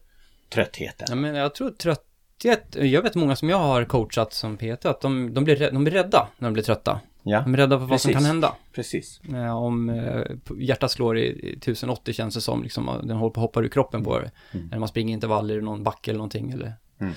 tröttheten? 0.50 1.06
Ja, 1.10 1.15
men 1.15 1.36
jag 1.36 1.56
tror 1.56 1.69
trötthet, 1.69 2.76
jag 2.76 3.02
vet 3.02 3.15
många 3.15 3.36
som 3.36 3.50
jag 3.50 3.58
har 3.58 3.84
coachat 3.86 4.34
som 4.34 4.58
PT, 4.58 4.86
att 4.86 5.02
de, 5.02 5.34
de, 5.34 5.43
blir, 5.43 5.71
de 5.71 5.84
blir 5.84 5.93
rädda 5.93 6.28
när 6.38 6.47
de 6.47 6.54
blir 6.54 6.63
trötta. 6.63 7.00
Ja, 7.23 7.41
De 7.41 7.54
är 7.54 7.58
rädda 7.58 7.80
för 7.80 7.86
vad 7.86 8.02
som 8.02 8.10
Precis. 8.10 8.13
kan 8.13 8.26
hända. 8.26 8.54
precis. 8.73 9.21
Eh, 9.34 9.58
om 9.58 9.89
eh, 9.89 10.21
hjärtat 10.60 10.91
slår 10.91 11.17
i, 11.17 11.26
i 11.26 11.54
1080 11.58 12.13
känns 12.13 12.36
det 12.36 12.41
som, 12.41 12.63
liksom, 12.63 12.89
den 13.04 13.17
håller 13.17 13.34
på 13.34 13.39
att 13.39 13.47
hoppa 13.47 13.62
ur 13.62 13.67
kroppen 13.67 14.04
på 14.04 14.19
det. 14.19 14.32
Eller 14.52 14.80
man 14.80 14.88
springer 14.88 15.13
intervaller 15.13 15.58
i 15.58 15.62
någon 15.62 15.84
backe 15.84 16.12
eller 16.12 16.17
någonting. 16.17 16.52
Eller, 16.52 16.73
Mm. 17.00 17.13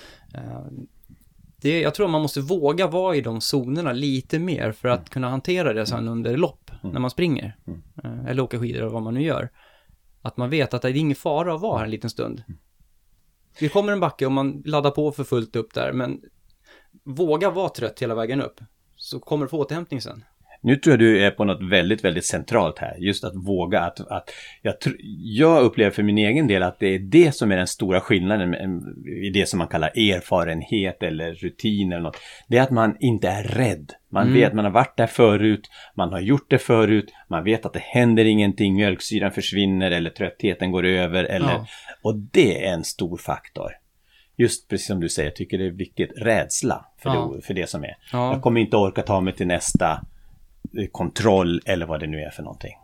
Det, 1.60 1.80
jag 1.80 1.94
tror 1.94 2.08
man 2.08 2.22
måste 2.22 2.40
våga 2.40 2.86
vara 2.86 3.16
i 3.16 3.20
de 3.20 3.40
zonerna 3.40 3.92
lite 3.92 4.38
mer 4.38 4.72
för 4.72 4.88
att 4.88 5.10
kunna 5.10 5.28
hantera 5.28 5.72
det 5.72 5.86
sen 5.86 6.08
under 6.08 6.36
lopp, 6.36 6.70
när 6.82 7.00
man 7.00 7.10
springer. 7.10 7.56
Mm. 7.66 7.82
Eh, 8.04 8.26
eller 8.26 8.42
åker 8.42 8.58
skidor 8.58 8.80
eller 8.80 8.90
vad 8.90 9.02
man 9.02 9.14
nu 9.14 9.22
gör. 9.22 9.50
Att 10.22 10.36
man 10.36 10.50
vet 10.50 10.74
att 10.74 10.82
det 10.82 10.88
är 10.88 10.96
ingen 10.96 11.16
fara 11.16 11.54
att 11.54 11.60
vara 11.60 11.78
här 11.78 11.84
en 11.84 11.90
liten 11.90 12.10
stund. 12.10 12.42
Det 13.58 13.68
kommer 13.68 13.92
en 13.92 14.00
backe 14.00 14.26
och 14.26 14.32
man 14.32 14.62
laddar 14.64 14.90
på 14.90 15.12
för 15.12 15.24
fullt 15.24 15.56
upp 15.56 15.74
där, 15.74 15.92
men 15.92 16.20
våga 17.04 17.50
vara 17.50 17.68
trött 17.68 18.02
hela 18.02 18.14
vägen 18.14 18.42
upp. 18.42 18.60
Så 18.96 19.20
kommer 19.20 19.44
du 19.44 19.48
få 19.48 19.58
återhämtning 19.58 20.00
sen. 20.00 20.24
Nu 20.62 20.76
tror 20.76 20.92
jag 20.92 20.98
du 21.00 21.24
är 21.24 21.30
på 21.30 21.44
något 21.44 21.70
väldigt, 21.70 22.04
väldigt 22.04 22.24
centralt 22.26 22.78
här. 22.78 22.96
Just 22.98 23.24
att 23.24 23.32
våga 23.46 23.80
att... 23.80 24.00
att 24.10 24.30
jag, 24.62 24.74
jag 25.18 25.62
upplever 25.62 25.90
för 25.90 26.02
min 26.02 26.18
egen 26.18 26.46
del 26.46 26.62
att 26.62 26.78
det 26.78 26.86
är 26.94 26.98
det 26.98 27.34
som 27.34 27.52
är 27.52 27.56
den 27.56 27.66
stora 27.66 28.00
skillnaden 28.00 28.54
i 29.24 29.30
det 29.30 29.46
som 29.48 29.58
man 29.58 29.68
kallar 29.68 29.88
erfarenhet 29.88 31.02
eller 31.02 31.34
rutin 31.34 31.92
eller 31.92 32.02
något. 32.02 32.16
Det 32.48 32.56
är 32.58 32.62
att 32.62 32.70
man 32.70 32.96
inte 33.00 33.28
är 33.28 33.42
rädd. 33.42 33.92
Man 34.12 34.22
Mm. 34.22 34.34
vet, 34.34 34.52
man 34.52 34.64
har 34.64 34.72
varit 34.72 34.96
där 34.96 35.06
förut, 35.06 35.70
man 35.94 36.12
har 36.12 36.20
gjort 36.20 36.50
det 36.50 36.58
förut, 36.58 37.12
man 37.28 37.44
vet 37.44 37.66
att 37.66 37.72
det 37.72 37.82
händer 37.82 38.24
ingenting, 38.24 38.74
mjölksyran 38.74 39.32
försvinner 39.32 39.90
eller 39.90 40.10
tröttheten 40.10 40.70
går 40.70 40.84
över 40.86 41.24
eller... 41.24 41.48
Ja. 41.50 41.66
Och 42.02 42.16
det 42.16 42.66
är 42.66 42.72
en 42.72 42.84
stor 42.84 43.16
faktor. 43.16 43.70
Just 44.36 44.68
precis 44.68 44.86
som 44.86 45.00
du 45.00 45.08
säger, 45.08 45.28
jag 45.28 45.36
tycker 45.36 45.58
det 45.58 45.66
är 45.66 45.70
viktigt, 45.70 46.10
rädsla 46.16 46.84
för, 47.02 47.10
Ja. 47.10 47.32
det, 47.36 47.42
för 47.46 47.54
det 47.54 47.68
som 47.70 47.84
är. 47.84 47.96
Ja. 48.12 48.32
Jag 48.32 48.42
kommer 48.42 48.60
inte 48.60 48.76
orka 48.76 49.02
ta 49.02 49.20
mig 49.20 49.34
till 49.34 49.46
nästa 49.46 50.00
kontroll 50.92 51.60
eller 51.64 51.86
vad 51.86 52.00
det 52.00 52.06
nu 52.06 52.20
är 52.20 52.30
för 52.30 52.42
någonting. 52.42 52.74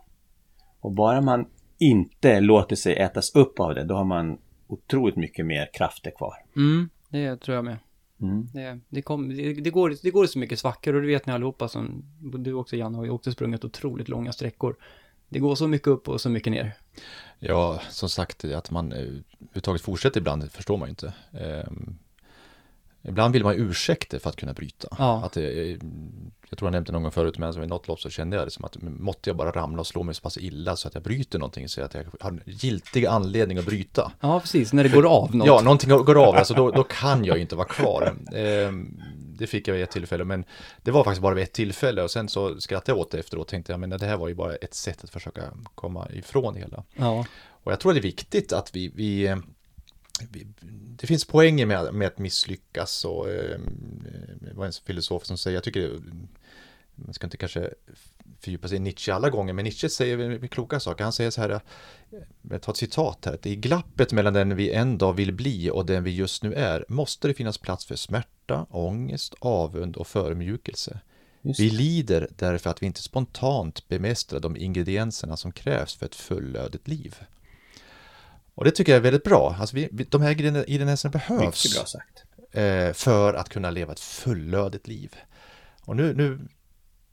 Och 0.79 0.91
bara 0.91 1.21
man 1.21 1.45
inte 1.77 2.39
låter 2.39 2.75
sig 2.75 2.95
ätas 2.95 3.35
upp 3.35 3.59
av 3.59 3.75
det, 3.75 3.83
då 3.83 3.95
har 3.95 4.05
man 4.05 4.37
otroligt 4.67 5.15
mycket 5.15 5.45
mer 5.45 5.69
krafter 5.73 6.11
kvar. 6.11 6.33
Mm, 6.55 6.89
det 7.09 7.37
tror 7.37 7.55
jag 7.55 7.65
med. 7.65 7.77
Mm. 8.21 8.47
Det, 8.53 8.79
det, 8.89 9.01
kom, 9.01 9.29
det, 9.29 9.53
det, 9.53 9.69
går, 9.69 9.93
det 10.03 10.11
går 10.11 10.25
så 10.25 10.39
mycket 10.39 10.59
svackor 10.59 10.93
och 10.93 11.01
det 11.01 11.07
vet 11.07 11.25
ni 11.25 11.33
allihopa 11.33 11.67
som, 11.67 12.03
du 12.19 12.53
också 12.53 12.75
Janne 12.75 12.97
har 12.97 13.05
ju 13.05 13.11
också 13.11 13.31
sprungit 13.31 13.65
otroligt 13.65 14.09
långa 14.09 14.31
sträckor. 14.31 14.75
Det 15.29 15.39
går 15.39 15.55
så 15.55 15.67
mycket 15.67 15.87
upp 15.87 16.09
och 16.09 16.21
så 16.21 16.29
mycket 16.29 16.51
ner. 16.51 16.73
Ja, 17.39 17.81
som 17.89 18.09
sagt, 18.09 18.45
att 18.45 18.71
man 18.71 18.91
eh, 18.91 18.97
överhuvudtaget 18.97 19.81
fortsätter 19.81 20.19
ibland 20.19 20.51
förstår 20.51 20.77
man 20.77 20.87
ju 20.87 20.89
inte. 20.89 21.13
Ehm, 21.31 21.97
Ibland 23.07 23.33
vill 23.33 23.43
man 23.43 23.55
ju 23.55 23.69
ursäkter 23.69 24.19
för 24.19 24.29
att 24.29 24.35
kunna 24.35 24.53
bryta. 24.53 24.87
Ja. 24.97 25.25
Att 25.25 25.33
det, 25.33 25.77
jag 26.49 26.57
tror 26.57 26.67
jag 26.67 26.71
nämnde 26.71 26.91
någon 26.91 27.03
gång 27.03 27.11
förut, 27.11 27.37
men 27.37 27.59
vid 27.59 27.69
något 27.69 27.87
lopp 27.87 27.99
så 27.99 28.09
kände 28.09 28.37
jag 28.37 28.47
det 28.47 28.51
som 28.51 28.65
att 28.65 28.77
måtte 28.81 29.29
jag 29.29 29.37
bara 29.37 29.51
ramla 29.51 29.79
och 29.79 29.87
slå 29.87 30.03
mig 30.03 30.15
så 30.15 30.21
pass 30.21 30.37
illa 30.37 30.75
så 30.75 30.87
att 30.87 30.93
jag 30.93 31.03
bryter 31.03 31.39
någonting 31.39 31.69
så 31.69 31.81
att 31.81 31.93
jag 31.93 32.03
har 32.19 32.29
en 32.29 32.41
giltig 32.45 33.05
anledning 33.05 33.57
att 33.57 33.65
bryta. 33.65 34.11
Ja, 34.19 34.39
precis. 34.39 34.73
När 34.73 34.83
det 34.83 34.89
går 34.89 35.05
av 35.05 35.35
något. 35.35 35.47
Ja, 35.47 35.61
någonting 35.61 35.89
går 35.89 36.27
av, 36.27 36.35
alltså 36.35 36.53
då, 36.53 36.71
då 36.71 36.83
kan 36.83 37.25
jag 37.25 37.35
ju 37.35 37.41
inte 37.41 37.55
vara 37.55 37.67
kvar. 37.67 38.15
Eh, 38.33 38.71
det 39.37 39.47
fick 39.47 39.67
jag 39.67 39.73
vid 39.73 39.83
ett 39.83 39.91
tillfälle, 39.91 40.23
men 40.23 40.45
det 40.81 40.91
var 40.91 41.03
faktiskt 41.03 41.21
bara 41.21 41.35
vid 41.35 41.43
ett 41.43 41.53
tillfälle 41.53 42.03
och 42.03 42.11
sen 42.11 42.29
så 42.29 42.61
skrattade 42.61 42.91
jag 42.91 43.01
åt 43.01 43.11
det 43.11 43.19
efteråt 43.19 43.41
och 43.41 43.47
tänkte 43.47 43.73
jag, 43.73 43.79
men 43.79 43.89
det 43.89 44.05
här 44.05 44.17
var 44.17 44.27
ju 44.27 44.35
bara 44.35 44.55
ett 44.55 44.73
sätt 44.73 45.03
att 45.03 45.09
försöka 45.09 45.41
komma 45.75 46.07
ifrån 46.13 46.53
det 46.53 46.59
hela. 46.59 46.83
Ja. 46.95 47.25
Och 47.63 47.71
jag 47.71 47.79
tror 47.79 47.93
det 47.93 47.99
är 47.99 48.01
viktigt 48.01 48.53
att 48.53 48.75
vi, 48.75 48.91
vi, 48.95 49.27
vi 49.27 49.41
det 50.71 51.07
finns 51.07 51.25
poänger 51.25 51.65
med, 51.65 51.93
med 51.93 52.07
att 52.07 52.19
misslyckas 52.19 53.05
och 53.05 53.29
eh, 53.29 53.59
det 54.41 54.53
var 54.53 54.65
en 54.65 54.71
filosof 54.85 55.25
som 55.25 55.37
säger, 55.37 55.55
jag 55.55 55.63
tycker 55.63 55.99
man 56.95 57.13
ska 57.13 57.27
inte 57.27 57.37
kanske 57.37 57.73
fördjupa 58.39 58.67
sig 58.67 58.77
i 58.77 58.79
Nietzsche 58.79 59.11
alla 59.13 59.29
gånger, 59.29 59.53
men 59.53 59.63
Nietzsche 59.63 59.89
säger 59.89 60.47
kloka 60.47 60.79
saker. 60.79 61.03
Han 61.03 61.13
säger 61.13 61.31
så 61.31 61.41
här, 61.41 61.61
jag 62.49 62.61
tar 62.61 62.71
ett 62.71 62.77
citat 62.77 63.25
här, 63.25 63.33
att 63.33 63.45
i 63.45 63.55
glappet 63.55 64.11
mellan 64.11 64.33
den 64.33 64.55
vi 64.55 64.71
en 64.71 64.97
dag 64.97 65.13
vill 65.13 65.33
bli 65.33 65.69
och 65.69 65.85
den 65.85 66.03
vi 66.03 66.11
just 66.11 66.43
nu 66.43 66.53
är 66.53 66.85
måste 66.87 67.27
det 67.27 67.33
finnas 67.33 67.57
plats 67.57 67.85
för 67.85 67.95
smärta, 67.95 68.65
ångest, 68.69 69.35
avund 69.39 69.97
och 69.97 70.07
förmjukelse. 70.07 70.99
Vi 71.41 71.69
lider 71.69 72.27
därför 72.35 72.69
att 72.69 72.81
vi 72.81 72.85
inte 72.85 73.01
spontant 73.01 73.87
bemästrar 73.87 74.39
de 74.39 74.57
ingredienserna 74.57 75.37
som 75.37 75.51
krävs 75.51 75.95
för 75.95 76.05
ett 76.05 76.15
fullödigt 76.15 76.87
liv. 76.87 77.15
Och 78.57 78.63
det 78.65 78.71
tycker 78.71 78.91
jag 78.91 78.97
är 78.97 79.03
väldigt 79.03 79.23
bra. 79.23 79.55
Alltså 79.59 79.75
vi, 79.75 79.89
vi, 79.91 80.03
de 80.03 80.21
här 80.21 80.31
ingredienserna 80.31 81.11
behövs 81.11 81.75
bra 81.75 81.85
sagt. 81.85 82.23
eh, 82.51 82.93
för 82.93 83.33
att 83.33 83.49
kunna 83.49 83.69
leva 83.69 83.93
ett 83.93 83.99
fullödigt 83.99 84.87
liv. 84.87 85.15
Och 85.85 85.95
nu, 85.95 86.13
nu 86.13 86.39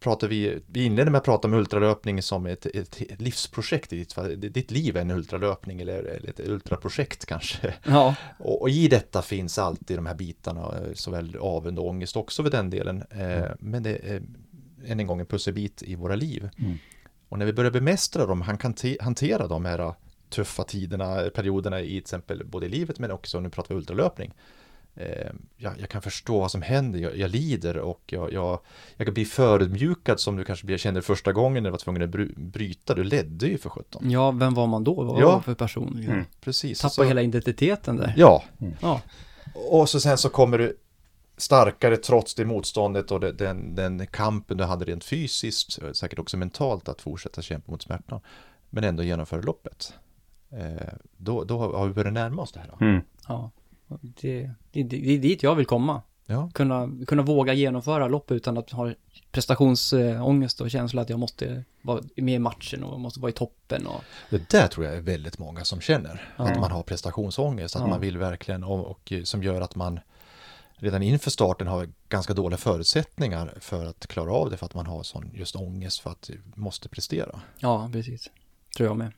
pratar 0.01 0.29
vi, 0.29 0.63
vi 0.67 0.85
inledde 0.85 1.11
med 1.11 1.19
att 1.19 1.25
prata 1.25 1.49
om 1.49 1.55
ultralöpning 1.55 2.23
som 2.23 2.47
ett, 2.47 2.67
ett, 2.67 3.21
livsprojekt 3.21 3.93
i 3.93 3.97
ditt 3.97 4.13
fall. 4.13 4.41
Ditt 4.41 4.71
liv 4.71 4.97
är 4.97 5.01
en 5.01 5.11
ultralöpning 5.11 5.81
eller, 5.81 6.03
eller 6.03 6.31
ett 6.31 6.41
ultraprojekt 6.41 7.27
kanske. 7.27 7.75
Ja. 7.85 8.15
Och, 8.39 8.63
och 8.63 8.71
i 8.71 8.89
detta 8.89 9.23
finns 9.23 9.59
alltid 9.59 9.99
de 9.99 10.07
här 10.07 10.15
bitarna, 10.15 10.61
eh, 10.61 10.95
såväl 10.95 11.37
avund 11.41 11.79
och 11.79 11.87
ångest 11.87 12.17
också 12.17 12.43
för 12.43 12.51
den 12.51 12.71
delen. 12.71 13.05
Eh, 13.11 13.51
men 13.59 13.83
det 13.83 13.91
är 13.91 14.23
än 14.87 15.01
en 15.01 15.07
gång 15.07 15.21
en 15.21 15.27
pusselbit 15.27 15.83
i 15.83 15.95
våra 15.95 16.15
liv. 16.15 16.51
Mm. 16.59 16.79
Och 17.29 17.39
när 17.39 17.47
vi 17.47 17.53
börjar 17.53 17.71
bemästra 17.71 18.27
dem, 18.27 18.41
han 18.41 18.59
kan 18.59 18.75
te- 18.75 18.99
hantera 19.01 19.47
de 19.47 19.65
här 19.65 19.95
tuffa 20.35 20.65
tiderna, 20.65 21.31
perioderna 21.35 21.81
i 21.81 21.87
till 21.89 21.99
exempel 21.99 22.45
både 22.47 22.67
i 22.67 22.69
livet 22.69 22.99
men 22.99 23.11
också, 23.11 23.41
nu 23.41 23.51
pratar 23.51 23.75
vi 23.75 23.79
ultralöpning. 23.79 24.33
Eh, 24.97 25.31
jag, 25.57 25.73
jag 25.81 25.89
kan 25.89 26.03
förstå 26.03 26.39
vad 26.41 26.51
som 26.51 26.63
händer, 26.63 26.99
jag, 26.99 27.17
jag 27.17 27.31
lider 27.31 27.77
och 27.79 28.01
jag, 28.07 28.33
jag, 28.33 28.61
jag 28.97 29.07
kan 29.07 29.15
bli 29.15 29.25
förödmjukad 29.25 30.21
som 30.21 30.37
du 30.37 30.45
kanske 30.45 30.79
kände 30.79 31.03
första 31.03 31.33
gången 31.33 31.63
när 31.63 31.71
du 31.71 31.73
var 31.73 31.79
tvungen 31.79 32.03
att 32.03 32.11
bry- 32.11 32.35
bryta, 32.37 32.95
du 32.95 33.05
ledde 33.05 33.47
ju 33.47 33.59
för 33.59 33.71
sjutton. 33.71 34.11
ja, 34.11 34.31
vem 34.31 34.55
var 34.55 34.67
man 34.67 34.85
då? 34.85 34.95
Vad 34.95 35.07
var 35.07 35.21
Ja. 35.21 35.33
man 35.33 35.43
för 35.43 35.55
person? 35.55 36.05
Mm. 36.09 36.25
Precis. 36.41 36.81
Tappa 36.81 36.91
Så- 36.91 37.05
hela 37.05 37.23
identiteten 37.23 37.97
där. 37.97 38.15
Ja, 38.17 38.45
Ja. 38.81 39.01
Och 39.55 39.89
så 39.89 40.01
sen 40.01 40.19
så 40.19 40.29
kommer 40.29 40.59
du 40.59 40.77
starkare 41.37 41.97
trots 41.97 42.35
det 42.35 42.45
motståndet 42.45 43.11
och 43.11 43.21
det- 43.21 43.33
den, 43.33 43.75
den 43.75 44.07
kampen 44.07 44.57
du 44.57 44.65
hade 44.65 44.85
rent 44.85 45.05
fysiskt, 45.05 45.97
säkert 45.97 46.19
också 46.19 46.37
mentalt 46.37 46.89
att 46.89 47.01
fortsätta 47.03 47.43
kämpa 47.43 47.73
mot 47.73 47.83
smärtan, 47.83 48.21
men 48.71 48.85
ändå 48.85 49.03
genomföra 49.03 49.41
loppet. 49.41 49.93
Eh, 50.59 50.93
då, 51.17 51.45
då 51.45 51.59
har 51.59 51.87
vi 51.87 51.95
börjat 51.95 52.13
närma 52.13 52.43
oss 52.43 52.53
det 52.53 52.61
här. 52.61 52.71
Mm. 52.81 53.03
ja. 53.29 53.51
Det, 54.01 54.51
det, 54.73 54.83
det 54.83 55.15
är 55.15 55.19
dit 55.19 55.43
jag 55.43 55.55
vill 55.55 55.67
komma. 55.67 56.03
Ja, 56.27 56.51
Kunna, 56.55 56.91
kunna 57.07 57.23
våga 57.23 57.53
genomföra 57.53 58.09
lopp 58.09 58.31
utan 58.31 58.59
att 58.59 58.71
ha 58.71 58.93
prestationsångest 59.33 60.61
och 60.61 60.71
känsla 60.71 61.03
att 61.03 61.11
jag 61.11 61.19
måste 61.19 61.65
vara 61.83 62.01
med 62.17 62.35
i 62.35 62.39
matchen 62.39 62.85
och 62.85 63.01
måste 63.01 63.21
vara 63.21 63.31
i 63.31 63.33
toppen 63.33 63.87
och 63.87 64.05
det 64.31 64.51
där 64.51 64.69
tror 64.69 64.87
jag 64.87 64.97
är 64.97 65.01
väldigt 65.01 65.39
många 65.39 65.65
som 65.65 65.81
känner. 65.81 66.33
Ja. 66.37 66.45
Att 66.45 66.61
man 66.61 66.71
har 66.71 66.83
prestationsångest, 66.83 67.77
att 67.77 67.83
Ja. 67.83 67.89
man 67.89 68.01
vill 68.01 68.19
verkligen 68.19 68.65
och, 68.65 68.87
och 68.87 69.13
som 69.25 69.43
gör 69.43 69.61
att 69.61 69.77
man 69.77 70.01
redan 70.77 71.03
inför 71.03 71.31
starten 71.31 71.67
har 71.67 71.89
ganska 72.09 72.35
dåliga 72.35 72.59
förutsättningar 72.59 73.55
för 73.61 73.87
att 73.87 74.07
klara 74.07 74.33
av 74.33 74.51
det 74.51 74.57
för 74.57 74.67
att 74.67 74.75
man 74.75 74.87
har 74.87 75.03
sån 75.03 75.31
just 75.35 75.57
ångest 75.57 76.01
för 76.01 76.11
att 76.11 76.31
måste 76.55 76.89
prestera. 76.89 77.41
ja, 77.59 77.89
precis. 77.93 78.31
Tror 78.77 78.89
jag 78.89 78.97
med. 78.97 79.13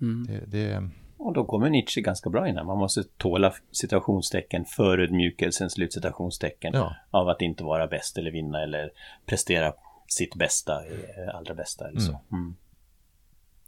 Mm. 0.00 0.26
Det, 0.26 0.46
det, 0.46 0.88
Och 1.16 1.32
då 1.32 1.44
kommer 1.44 1.70
Nietzsche 1.70 2.00
ganska 2.00 2.30
bra 2.30 2.48
in 2.48 2.56
här. 2.56 2.64
Man 2.64 2.78
måste 2.78 3.02
tåla 3.16 3.54
citationstecken, 3.72 4.64
förödmjukelsen, 4.64 5.70
slutcitationstecken 5.70 6.74
ja. 6.74 6.96
av 7.10 7.28
att 7.28 7.42
inte 7.42 7.64
vara 7.64 7.86
bäst 7.86 8.18
eller 8.18 8.30
vinna 8.30 8.62
eller 8.62 8.90
prestera 9.26 9.72
sitt 10.08 10.34
bästa, 10.34 10.86
eh, 10.86 11.34
allra 11.34 11.54
bästa 11.54 11.88
eller 11.88 12.00
så. 12.00 12.20
Mm. 12.32 12.56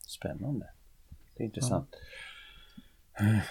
Spännande. 0.06 0.66
Det 1.36 1.42
är 1.42 1.44
intressant. 1.44 1.96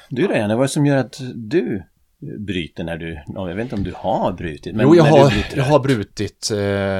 Du 0.09 0.27
då 0.27 0.33
Janne, 0.33 0.55
vad 0.55 0.63
är 0.63 0.67
det 0.67 0.73
som 0.73 0.85
gör 0.85 0.97
att 0.97 1.21
du 1.35 1.83
bryter 2.19 2.83
när 2.83 2.97
du, 2.97 3.23
jag 3.27 3.55
vet 3.55 3.63
inte 3.63 3.75
om 3.75 3.83
du 3.83 3.93
har 3.95 4.31
brutit, 4.31 4.75
men 4.75 4.85
jo, 4.85 4.95
jag 4.95 5.03
har, 5.03 5.33
jag 5.55 5.63
har 5.63 5.79
brutit. 5.79 6.51
Eh, 6.51 6.57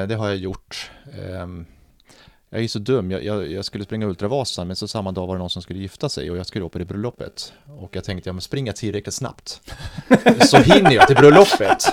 det 0.08 0.16
har 0.16 0.28
jag 0.28 0.38
gjort. 0.38 0.92
Jag 2.50 2.64
är 2.64 2.68
så 2.68 2.80
dum. 2.80 3.12
Jag, 3.12 3.24
jag, 3.24 3.52
jag 3.52 3.66
skulle 3.66 3.84
springa 3.84 4.06
Ultravasan, 4.08 4.68
men 4.68 4.76
så 4.76 4.88
samma 4.88 5.12
dag 5.12 5.28
var 5.28 5.36
det 5.36 5.40
någon 5.40 5.50
som 5.50 5.62
skulle 5.62 5.80
gifta 5.80 6.10
sig 6.10 6.32
och 6.32 6.38
jag 6.38 6.46
skulle 6.46 6.66
upp 6.66 6.76
i 6.76 6.80
det 6.80 6.86
bröllopet. 6.86 7.54
Och 7.80 7.96
jag 7.96 8.04
tänkte, 8.04 8.30
ja 8.30 8.34
men 8.34 8.42
springa 8.42 8.74
tillräckligt 8.74 9.14
snabbt. 9.16 9.62
så 10.50 10.58
hinner 10.58 10.92
jag 10.92 11.08
till 11.08 11.16
bröllopet. 11.16 11.84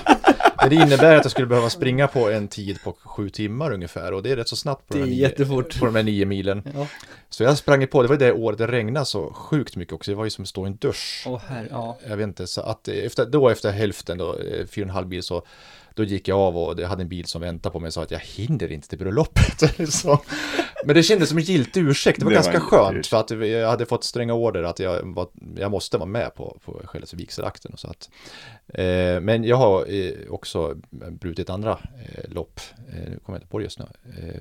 Men 0.60 0.68
det 0.70 0.74
innebär 0.76 1.16
att 1.16 1.24
jag 1.24 1.30
skulle 1.30 1.46
behöva 1.46 1.70
springa 1.70 2.08
på 2.08 2.30
en 2.30 2.48
tid 2.48 2.82
på 2.84 2.92
sju 3.02 3.30
timmar 3.30 3.72
ungefär 3.72 4.12
och 4.12 4.22
det 4.22 4.30
är 4.30 4.36
rätt 4.36 4.48
så 4.48 4.56
snabbt 4.56 4.88
på, 4.88 4.94
Det 4.94 5.00
de, 5.00 5.02
är 5.02 5.06
här 5.06 5.14
nio, 5.16 5.22
jättefort. 5.22 5.78
på 5.78 5.86
de 5.86 5.94
här 5.94 6.02
nio 6.02 6.26
milen. 6.26 6.62
Ja. 6.74 6.86
Så 7.30 7.42
jag 7.42 7.58
sprang 7.58 7.86
på, 7.86 8.02
det 8.02 8.08
var 8.08 8.16
det 8.16 8.32
året 8.32 8.58
det 8.58 8.66
regnade 8.66 9.06
så 9.06 9.32
sjukt 9.32 9.76
mycket 9.76 9.94
också. 9.94 10.10
Det 10.10 10.14
var 10.14 10.24
ju 10.24 10.30
som 10.30 10.42
att 10.42 10.48
stå 10.48 10.66
i 10.66 10.70
en 10.70 10.76
dusch. 10.76 11.24
Åh 11.26 11.40
herre, 11.48 11.68
ja. 11.70 11.98
Jag 12.08 12.16
vet 12.16 12.24
inte, 12.24 12.46
så 12.46 12.60
att 12.60 12.88
efter, 12.88 13.26
då 13.26 13.48
efter 13.48 13.72
hälften 13.72 14.18
då, 14.18 14.36
eh, 14.38 14.66
fyra 14.66 14.84
och 14.84 14.88
en 14.88 14.94
halv 14.94 15.06
bil 15.06 15.22
så 15.22 15.42
då 15.94 16.04
gick 16.04 16.28
jag 16.28 16.38
av 16.38 16.58
och 16.58 16.80
jag 16.80 16.88
hade 16.88 17.02
en 17.02 17.08
bil 17.08 17.24
som 17.26 17.40
väntade 17.40 17.72
på 17.72 17.80
mig 17.80 17.86
och 17.86 17.94
sa 17.94 18.02
att 18.02 18.10
jag 18.10 18.18
hinner 18.18 18.72
inte 18.72 18.88
till 18.88 18.98
bröllopet. 18.98 19.88
så. 19.92 20.18
Men 20.84 20.94
det 20.94 21.02
kändes 21.02 21.28
som 21.28 21.38
en 21.38 21.44
giltig 21.44 21.80
ursäkt, 21.80 22.18
det 22.18 22.24
var 22.24 22.32
Det 22.32 22.36
var 22.36 22.42
ganska 22.44 22.58
en 22.58 22.60
skönt 22.60 22.96
ursäkt. 22.96 23.06
för 23.06 23.16
att 23.16 23.48
jag 23.48 23.68
hade 23.68 23.86
fått 23.86 24.04
stränga 24.04 24.34
order 24.34 24.62
att 24.62 24.78
jag, 24.78 25.14
var, 25.14 25.28
jag 25.56 25.70
måste 25.70 25.98
vara 25.98 26.08
med 26.08 26.34
på, 26.34 26.58
på 26.64 26.80
själva 26.84 27.06
vigselakten 27.12 27.72
och 27.72 27.78
så 27.80 27.88
att. 27.88 28.10
Eh, 28.68 29.20
men 29.20 29.44
jag 29.44 29.56
har 29.56 29.94
eh, 29.94 30.12
också 30.30 30.76
brutit 31.10 31.50
andra 31.50 31.70
eh, 31.72 32.30
lopp, 32.32 32.60
eh, 32.88 32.94
nu 32.94 33.18
kommer 33.24 33.36
jag 33.36 33.36
inte 33.36 33.46
på 33.46 33.58
det 33.58 33.64
just 33.64 33.78
nu, 33.78 33.84
eh, 34.18 34.40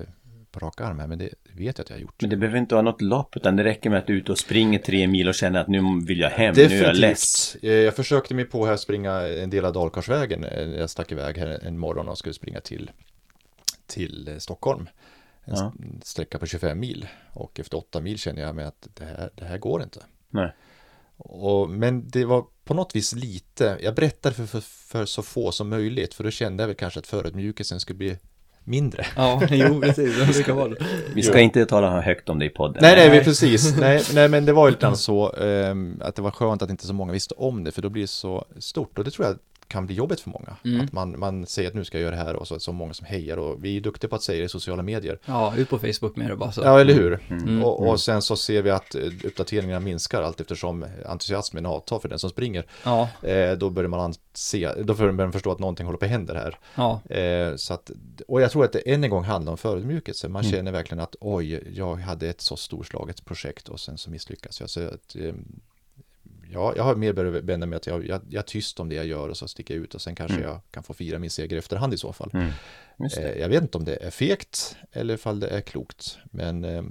på 0.54 0.66
raka 0.66 0.84
arm 0.84 0.98
här, 0.98 1.06
men 1.06 1.18
det 1.18 1.28
vet 1.52 1.78
jag 1.78 1.84
att 1.84 1.90
jag 1.90 1.96
har 1.96 2.00
gjort. 2.02 2.14
Men 2.20 2.30
det 2.30 2.36
behöver 2.36 2.58
inte 2.58 2.74
vara 2.74 2.82
något 2.82 3.02
lopp, 3.02 3.36
utan 3.36 3.56
det 3.56 3.64
räcker 3.64 3.90
med 3.90 3.98
att 3.98 4.06
du 4.06 4.12
är 4.12 4.16
ute 4.16 4.32
och 4.32 4.38
springer 4.38 4.78
tre 4.78 5.06
mil 5.06 5.28
och 5.28 5.34
känner 5.34 5.60
att 5.60 5.68
nu 5.68 5.80
vill 6.06 6.20
jag 6.20 6.30
hem, 6.30 6.54
nu 6.56 6.62
är 6.62 6.82
jag 6.82 6.96
less. 6.96 7.52
Definitivt. 7.52 7.70
Eh, 7.70 7.84
Jag 7.84 7.96
försökte 7.96 8.34
mig 8.34 8.44
på 8.44 8.66
här 8.66 8.72
att 8.72 8.80
springa 8.80 9.12
en 9.28 9.50
del 9.50 9.64
av 9.64 9.72
Dalkarsvägen. 9.72 10.44
Eh, 10.44 10.62
Jag 10.70 10.90
stack 10.90 11.12
iväg 11.12 11.38
här 11.38 11.60
en 11.66 11.78
morgon 11.78 12.08
och 12.08 12.18
skulle 12.18 12.34
springa 12.34 12.60
till, 12.60 12.90
till 13.86 14.28
eh, 14.28 14.36
Stockholm. 14.38 14.88
En 15.44 15.54
Ja. 15.56 15.72
sträcka 16.02 16.38
på 16.38 16.46
25 16.46 16.80
mil. 16.80 17.06
Och 17.32 17.60
efter 17.60 17.76
8 17.78 18.00
mil 18.00 18.18
kände 18.18 18.40
jag 18.40 18.54
mig 18.54 18.64
att 18.64 18.88
det 18.94 19.04
här, 19.04 19.30
det 19.34 19.44
här 19.44 19.58
går 19.58 19.82
inte. 19.82 20.00
Nej. 20.30 20.52
Och, 21.16 21.70
men 21.70 22.08
det 22.08 22.24
var 22.24 22.44
på 22.64 22.74
något 22.74 22.96
vis 22.96 23.14
lite, 23.14 23.78
jag 23.82 23.94
berättade 23.94 24.34
för, 24.34 24.46
för, 24.46 24.60
för 24.60 25.04
så 25.04 25.22
få 25.22 25.52
som 25.52 25.68
möjligt. 25.68 26.14
För 26.14 26.24
då 26.24 26.30
kände 26.30 26.62
jag 26.62 26.68
väl 26.68 26.76
kanske 26.76 27.00
att 27.00 27.06
förödmjukelsen 27.06 27.80
skulle 27.80 27.96
bli 27.96 28.18
mindre. 28.64 29.06
Ja, 29.16 29.42
jo, 29.50 29.80
precis. 29.82 30.18
Det 30.18 30.26
brukar 30.32 30.52
vara 30.52 30.68
det. 30.68 30.76
Vi 31.14 31.22
ska 31.22 31.40
inte 31.40 31.66
tala 31.66 32.00
högt 32.00 32.28
om 32.28 32.38
det 32.38 32.44
i 32.44 32.50
podden. 32.50 32.78
Nej, 32.82 32.96
nej, 32.96 33.18
vi- 33.18 33.24
precis. 33.24 33.76
Nej, 33.76 34.02
nej, 34.14 34.28
men 34.28 34.44
det 34.44 34.52
var 34.52 34.66
ju 34.66 34.70
lite 34.70 34.82
grann 34.86 34.96
så 34.96 35.32
ehm, 35.32 36.00
att 36.00 36.14
det 36.14 36.22
var 36.22 36.30
skönt 36.30 36.62
att 36.62 36.70
inte 36.70 36.86
så 36.86 36.94
många 36.94 37.12
visste 37.12 37.34
om 37.38 37.64
det, 37.64 37.72
för 37.72 37.82
då 37.82 37.88
blir 37.88 38.02
det 38.02 38.08
så 38.08 38.44
stort. 38.58 38.98
Och 38.98 39.04
det 39.04 39.10
tror 39.10 39.26
jag 39.26 39.36
kan 39.74 39.86
bli 39.86 39.94
jobbigt 39.94 40.20
för 40.20 40.30
många. 40.30 40.56
Mm. 40.64 40.80
Att 40.80 40.92
man, 40.92 41.18
man 41.18 41.46
säger 41.46 41.68
att 41.68 41.74
nu 41.74 41.84
ska 41.84 41.98
jag 41.98 42.02
göra 42.02 42.16
det 42.16 42.22
här 42.22 42.36
och 42.36 42.48
så, 42.48 42.60
så 42.60 42.72
många 42.72 42.94
som 42.94 43.06
hejar. 43.06 43.36
Och 43.36 43.64
vi 43.64 43.76
är 43.76 43.80
duktiga 43.80 44.08
på 44.08 44.16
att 44.16 44.22
säga 44.22 44.38
det 44.38 44.44
i 44.44 44.48
sociala 44.48 44.82
medier. 44.82 45.18
Ja, 45.26 45.56
ut 45.56 45.68
på 45.68 45.78
Facebook 45.78 46.16
med 46.16 46.30
det 46.30 46.36
bara 46.36 46.52
så. 46.52 46.60
Ja, 46.64 46.80
eller 46.80 46.94
hur? 46.94 47.20
Mm. 47.30 47.64
Och, 47.64 47.88
och 47.88 48.00
sen 48.00 48.22
så 48.22 48.36
ser 48.36 48.62
vi 48.62 48.70
att 48.70 48.94
eh, 48.94 49.02
uppdateringarna 49.24 49.80
minskar 49.80 50.22
allt 50.22 50.40
eftersom 50.40 50.86
entusiasmen 51.06 51.66
avtar 51.66 51.98
för 51.98 52.08
den 52.08 52.18
som 52.18 52.30
springer. 52.30 52.66
Ja, 52.84 53.08
Eh, 53.22 53.52
då 53.52 53.70
börjar 53.70 53.88
man 53.88 54.14
se, 54.34 54.68
då 54.82 54.94
börjar 54.94 55.12
man 55.12 55.32
förstå 55.32 55.52
att 55.52 55.58
någonting 55.58 55.86
håller 55.86 55.98
på 55.98 56.04
att 56.04 56.10
hända 56.10 56.34
här. 56.34 56.58
ja, 56.74 57.00
Eh, 57.14 57.56
så 57.56 57.74
att, 57.74 57.90
och 58.28 58.42
jag 58.42 58.50
tror 58.50 58.64
att 58.64 58.72
det 58.72 58.78
än 58.78 59.04
en 59.04 59.10
gång 59.10 59.24
handlar 59.24 59.52
om 59.52 59.58
förödmjukelse. 59.58 60.28
Man 60.28 60.42
känner 60.42 60.72
verkligen 60.72 61.00
att 61.00 61.16
oj, 61.20 61.62
jag 61.76 61.94
hade 61.96 62.28
ett 62.28 62.40
så 62.40 62.56
storslaget 62.56 63.24
projekt 63.24 63.68
och 63.68 63.80
sen 63.80 63.98
så 63.98 64.10
misslyckas 64.10 64.60
jag. 64.60 64.70
Så 64.70 64.80
att, 64.80 65.16
eh, 65.16 65.34
ja, 66.52 66.72
jag 66.76 66.84
har 66.84 66.94
mer 66.96 67.12
vända 67.40 67.66
mig 67.66 67.76
att 67.76 67.86
jag, 67.86 68.06
jag, 68.06 68.20
jag 68.28 68.38
är 68.40 68.46
tyst 68.46 68.80
om 68.80 68.88
det 68.88 68.94
jag 68.94 69.06
gör 69.06 69.28
och 69.28 69.36
så 69.36 69.48
sticker 69.48 69.74
jag 69.74 69.84
ut 69.84 69.94
och 69.94 70.00
sen 70.02 70.14
kanske 70.14 70.36
Mm. 70.36 70.48
jag 70.48 70.60
kan 70.70 70.82
få 70.82 70.94
fira 70.94 71.18
min 71.18 71.30
seger 71.30 71.56
efterhand 71.56 71.94
i 71.94 71.98
så 71.98 72.12
fall. 72.12 72.30
Mm. 72.34 72.50
Eh, 73.18 73.30
jag 73.40 73.48
vet 73.48 73.62
inte 73.62 73.78
om 73.78 73.84
det 73.84 73.96
är 73.96 74.10
fegt 74.10 74.76
eller 74.92 75.14
ifall 75.14 75.40
det 75.40 75.48
är 75.48 75.60
klokt. 75.60 76.18
Men 76.24 76.64
eh, 76.64 76.82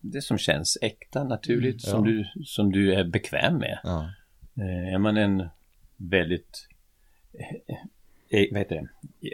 det 0.00 0.22
som 0.22 0.38
känns 0.38 0.78
äkta, 0.82 1.24
naturligt, 1.24 1.86
Mm, 1.86 1.90
som, 1.96 2.06
ja. 2.06 2.12
du, 2.34 2.44
som 2.44 2.72
du 2.72 2.94
är 2.94 3.04
bekväm 3.04 3.56
med. 3.58 3.78
ja, 3.82 4.10
Eh, 4.56 4.94
Är 4.94 4.98
man 4.98 5.16
en 5.16 5.48
väldigt 5.96 6.68
eh, 7.32 7.76
vad 8.30 8.58
heter 8.58 8.74
det, 8.74 8.88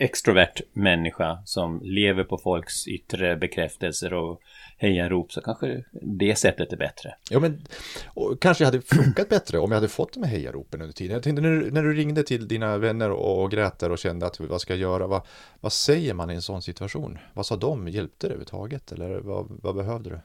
extrovert 0.04 0.60
människa 0.72 1.42
som 1.44 1.80
lever 1.82 2.24
på 2.24 2.38
folks 2.38 2.88
yttre 2.88 3.36
bekräftelser 3.36 4.14
och 4.14 4.40
hejarop 4.78 5.32
så 5.32 5.40
kanske 5.40 5.84
det 6.02 6.38
sättet 6.38 6.72
är 6.72 6.76
bättre. 6.76 7.14
Ja, 7.30 7.40
men 7.40 7.66
och 8.06 8.40
kanske 8.40 8.64
hade 8.64 8.80
funkat 8.80 9.28
bättre 9.28 9.58
om 9.58 9.70
jag 9.70 9.76
hade 9.76 9.88
fått 9.88 10.12
de 10.12 10.22
här 10.22 10.30
hejaropen 10.30 10.82
under 10.82 10.94
tiden. 10.94 11.14
Jag 11.14 11.22
tänkte 11.22 11.42
när 11.42 11.50
du, 11.50 11.70
när 11.70 11.82
du 11.82 11.94
ringde 11.94 12.22
till 12.22 12.48
dina 12.48 12.78
vänner 12.78 13.10
och 13.10 13.50
grät 13.50 13.78
där 13.78 13.90
och 13.90 13.98
kände 13.98 14.26
att 14.26 14.40
vad 14.40 14.60
ska 14.60 14.72
jag 14.72 14.80
göra? 14.80 15.06
Vad, 15.06 15.26
vad 15.60 15.72
säger 15.72 16.14
man 16.14 16.30
i 16.30 16.34
en 16.34 16.42
sån 16.42 16.62
situation? 16.62 17.18
Vad 17.34 17.46
sa 17.46 17.56
de? 17.56 17.88
Hjälpte 17.88 18.26
det 18.26 18.30
överhuvudtaget? 18.30 18.92
Eller 18.92 19.20
vad, 19.20 19.46
vad 19.62 19.74
behövde 19.74 20.10
du? 20.10 20.20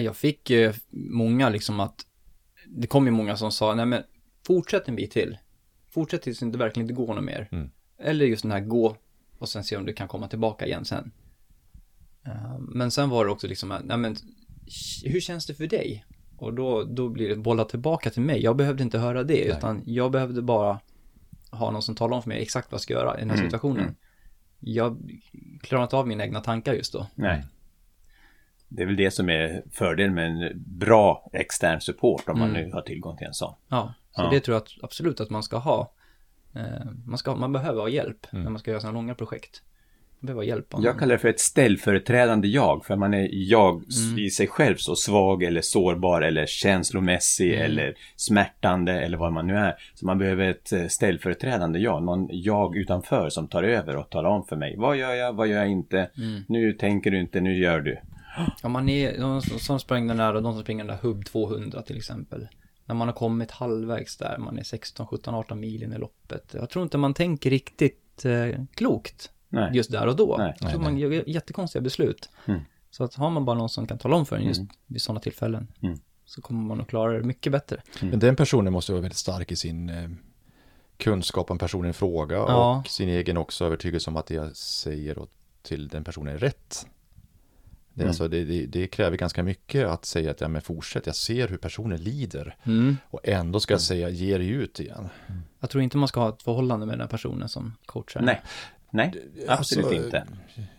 Jag 0.00 0.16
fick 0.16 0.50
ju 0.50 0.72
många 0.90 1.48
liksom 1.48 1.80
att, 1.80 2.06
det 2.66 2.86
kom 2.86 3.06
ju 3.06 3.10
många 3.10 3.36
som 3.36 3.52
sa, 3.52 3.74
nej 3.74 3.86
men 3.86 4.02
fortsätt 4.46 4.88
en 4.88 4.96
bit 4.96 5.10
till. 5.10 5.38
Fortsätt 5.90 6.22
tills 6.22 6.38
det 6.38 6.58
verkligen 6.58 6.90
inte 6.90 7.02
går 7.02 7.14
något 7.14 7.24
mer. 7.24 7.48
Mm. 7.52 7.70
Eller 7.98 8.24
just 8.26 8.42
den 8.42 8.52
här 8.52 8.60
gå 8.60 8.96
och 9.38 9.48
sen 9.48 9.64
se 9.64 9.76
om 9.76 9.86
du 9.86 9.92
kan 9.92 10.08
komma 10.08 10.28
tillbaka 10.28 10.66
igen 10.66 10.84
sen. 10.84 11.10
Eh, 12.26 12.58
Men 12.58 12.90
sen 12.90 13.10
var 13.10 13.24
det 13.24 13.30
också 13.30 13.46
liksom, 13.46 13.68
nej 13.84 13.96
men 13.96 14.16
hur 15.04 15.20
känns 15.20 15.46
det 15.46 15.54
för 15.54 15.66
dig? 15.66 16.04
Och 16.36 16.54
då, 16.54 16.84
då 16.84 17.08
blir 17.08 17.28
det 17.28 17.36
bolla 17.36 17.64
tillbaka 17.64 18.10
till 18.10 18.22
mig. 18.22 18.42
Jag 18.42 18.56
behövde 18.56 18.82
inte 18.82 18.98
höra 18.98 19.22
det, 19.24 19.34
Nej. 19.48 19.56
utan 19.58 19.82
jag 19.86 20.10
behövde 20.10 20.42
bara 20.42 20.80
ha 21.50 21.70
någon 21.70 21.82
som 21.82 21.94
talar 21.94 22.16
om 22.16 22.22
för 22.22 22.28
mig 22.28 22.42
exakt 22.42 22.72
vad 22.72 22.76
jag 22.76 22.80
ska 22.82 22.94
göra 22.94 23.16
i 23.16 23.20
den 23.20 23.30
här 23.30 23.36
Mm, 23.36 23.46
situationen. 23.46 23.82
mm. 23.82 23.94
Jag 24.60 24.98
klarar 25.62 25.82
inte 25.82 25.96
av 25.96 26.08
mina 26.08 26.24
egna 26.24 26.40
tankar 26.40 26.72
just 26.74 26.92
då. 26.92 27.06
Nej. 27.14 27.44
Det 28.68 28.82
är 28.82 28.86
väl 28.86 28.96
det 28.96 29.10
som 29.10 29.28
är 29.28 29.62
fördelen 29.70 30.14
med 30.14 30.26
en 30.26 30.52
bra 30.78 31.30
extern 31.32 31.80
support 31.80 32.28
om 32.28 32.38
man 32.38 32.50
Mm. 32.50 32.62
nu 32.66 32.72
har 32.72 32.82
tillgång 32.82 33.16
till 33.16 33.26
en 33.26 33.34
sån. 33.34 33.54
Ja, 33.68 33.94
så 34.12 34.22
Ja. 34.22 34.30
det 34.30 34.40
tror 34.40 34.54
jag 34.54 34.62
att, 34.62 34.68
absolut 34.82 35.20
att 35.20 35.30
man 35.30 35.42
ska 35.42 35.56
ha. 35.58 35.92
Eh, 36.56 36.62
man, 37.06 37.18
ska, 37.18 37.34
man 37.36 37.52
behöver 37.52 37.80
ha 37.80 37.88
hjälp 37.88 38.26
Mm. 38.32 38.44
när 38.44 38.50
man 38.50 38.58
ska 38.58 38.70
göra 38.70 38.80
sådana 38.80 38.98
långa 38.98 39.14
projekt. 39.14 39.62
Man 40.20 40.26
behöver 40.26 40.42
hjälp 40.42 40.74
av 40.74 40.84
Jag 40.84 40.98
kallar 40.98 41.12
det 41.12 41.18
för 41.18 41.28
ett 41.28 41.40
ställföreträdande 41.40 42.48
jag, 42.48 42.84
för 42.84 42.96
man 42.96 43.14
är 43.14 43.28
jag 43.32 43.74
Mm. 43.74 44.18
i 44.18 44.30
sig 44.30 44.46
själv 44.46 44.76
så 44.76 44.96
svag 44.96 45.42
eller 45.42 45.60
sårbar 45.60 46.22
eller 46.22 46.46
känslomässig 46.46 47.52
Mm. 47.54 47.64
eller 47.64 47.94
smärtande 48.16 48.92
eller 48.92 49.16
vad 49.18 49.32
man 49.32 49.46
nu 49.46 49.56
är. 49.56 49.74
Så 49.94 50.06
man 50.06 50.18
behöver 50.18 50.44
ett 50.50 50.72
eh, 50.72 50.86
ställföreträdande 50.86 51.78
jag, 51.78 52.02
någon 52.02 52.28
jag 52.30 52.76
utanför 52.76 53.28
som 53.30 53.48
tar 53.48 53.62
över 53.62 53.96
och 53.96 54.10
talar 54.10 54.30
om 54.30 54.44
för 54.44 54.56
mig. 54.56 54.74
Vad 54.78 54.96
gör 54.96 55.14
jag, 55.14 55.32
vad 55.32 55.48
gör 55.48 55.58
jag 55.58 55.68
inte? 55.70 56.10
Mm. 56.16 56.42
Nu 56.48 56.72
tänker 56.72 57.10
du 57.10 57.20
inte, 57.20 57.40
nu 57.40 57.54
gör 57.58 57.80
du. 57.80 57.98
Ja, 58.62 58.68
man 58.68 58.88
är, 58.88 59.18
de 59.20 59.40
som 59.42 59.80
sprang 59.80 60.06
den 60.06 60.16
där, 60.16 60.32
de 60.34 60.42
som 60.52 60.62
springer 60.62 60.84
den 60.84 60.96
där 60.96 61.02
Hub 61.02 61.24
200 61.24 61.82
till 61.82 61.96
exempel. 61.96 62.48
När 62.86 62.94
man 62.94 63.08
har 63.08 63.12
kommit 63.14 63.50
halvvägs 63.50 64.16
där, 64.16 64.38
man 64.38 64.58
är 64.58 64.62
16, 64.62 65.06
17, 65.06 65.34
18 65.34 65.60
mil 65.60 65.82
in 65.82 65.92
i 65.92 65.98
loppet. 65.98 66.54
Jag 66.54 66.70
tror 66.70 66.82
inte 66.82 66.98
man 66.98 67.14
tänker 67.14 67.50
riktigt 67.50 68.24
eh, 68.24 68.48
klokt 68.74 69.30
Nej. 69.48 69.70
just 69.74 69.90
där 69.92 70.06
och 70.06 70.16
då. 70.16 70.36
Nej, 70.38 70.54
jag 70.60 70.70
tror 70.70 70.80
nej, 70.80 70.90
man 70.90 70.98
gör 70.98 71.28
jättekonstiga 71.28 71.82
beslut. 71.82 72.28
Mm. 72.46 72.60
Så 72.90 73.04
att 73.04 73.14
har 73.14 73.30
man 73.30 73.44
bara 73.44 73.58
någon 73.58 73.68
som 73.68 73.86
kan 73.86 73.98
tala 73.98 74.16
om 74.16 74.26
för 74.26 74.36
en 74.36 74.42
just 74.44 74.60
Mm. 74.60 74.70
vid 74.86 75.02
sådana 75.02 75.20
tillfällen 75.20 75.68
Mm. 75.82 75.98
så 76.24 76.42
kommer 76.42 76.62
man 76.62 76.80
att 76.80 76.88
klara 76.88 77.12
det 77.12 77.22
mycket 77.24 77.52
bättre. 77.52 77.82
Men 78.00 78.18
den 78.18 78.36
personen 78.36 78.72
måste 78.72 78.92
vara 78.92 79.02
väldigt 79.02 79.18
stark 79.18 79.52
i 79.52 79.56
sin 79.56 79.88
eh, 79.90 80.10
kunskap 80.96 81.50
om 81.50 81.58
personen 81.58 81.90
i 81.90 81.92
fråga 81.92 82.36
Ja. 82.36 82.78
och 82.78 82.86
sin 82.90 83.08
egen 83.08 83.36
också 83.36 83.64
övertygelse 83.64 84.10
om 84.10 84.16
att 84.16 84.26
det 84.26 84.34
jag 84.34 84.56
säger 84.56 85.18
till 85.62 85.88
den 85.88 86.04
personen 86.04 86.34
är 86.34 86.38
rätt. 86.38 86.86
Det, 87.94 88.02
Mm. 88.02 88.08
alltså, 88.08 88.28
det, 88.28 88.44
det, 88.44 88.66
det 88.66 88.86
kräver 88.86 89.16
ganska 89.16 89.42
mycket 89.42 89.86
att 89.88 90.04
säga 90.04 90.30
att 90.30 90.40
ja, 90.40 90.48
men 90.48 90.62
fortsätt, 90.62 91.06
jag 91.06 91.16
ser 91.16 91.48
hur 91.48 91.56
personen 91.56 92.02
lider 92.02 92.56
Mm. 92.64 92.96
och 93.10 93.20
ändå 93.28 93.60
ska 93.60 93.74
jag 93.74 93.80
säga 93.80 94.08
ge 94.08 94.38
dig 94.38 94.48
ut 94.48 94.80
igen. 94.80 95.08
Jag 95.60 95.70
tror 95.70 95.82
inte 95.82 95.96
man 95.96 96.08
ska 96.08 96.20
ha 96.20 96.28
ett 96.28 96.42
förhållande 96.42 96.86
med 96.86 96.92
den 96.92 97.00
här 97.00 97.08
personen 97.08 97.48
som 97.48 97.72
coachar. 97.86 98.20
Nej, 98.20 98.42
nej, 98.94 99.12
absolut 99.48 99.84
Alltså, 99.84 100.04
inte. 100.04 100.26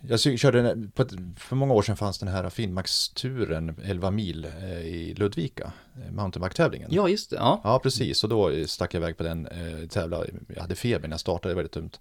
Jag 0.08 0.40
körde, 0.40 0.78
på 0.94 1.06
för 1.38 1.56
många 1.56 1.74
år 1.74 1.82
sedan 1.82 1.98
fanns 1.98 2.20
den 2.20 2.30
här 2.30 2.50
Finnmax-turen 2.50 3.76
11 3.86 4.12
mil 4.12 4.46
eh, 4.46 4.80
i 4.80 5.14
Ludvika, 5.14 5.72
eh, 5.96 6.12
mountainbike-tävlingen. 6.12 6.90
Ja, 6.92 7.10
just 7.10 7.30
det. 7.30 7.36
Ja. 7.36 7.62
Ja, 7.64 7.80
precis. 7.80 8.24
Och 8.24 8.30
då 8.30 8.50
eh, 8.50 8.66
stack 8.66 8.94
jag 8.94 9.00
iväg 9.00 9.18
på 9.18 9.24
den, 9.24 9.48
eh, 9.48 9.88
tävla. 9.88 10.24
Jag 10.48 10.62
hade 10.62 10.76
feber 10.76 11.08
när 11.08 11.14
jag 11.14 11.20
startade, 11.20 11.52
det 11.52 11.56
var 11.56 11.62
väldigt 11.62 11.74
dumt. 11.74 11.92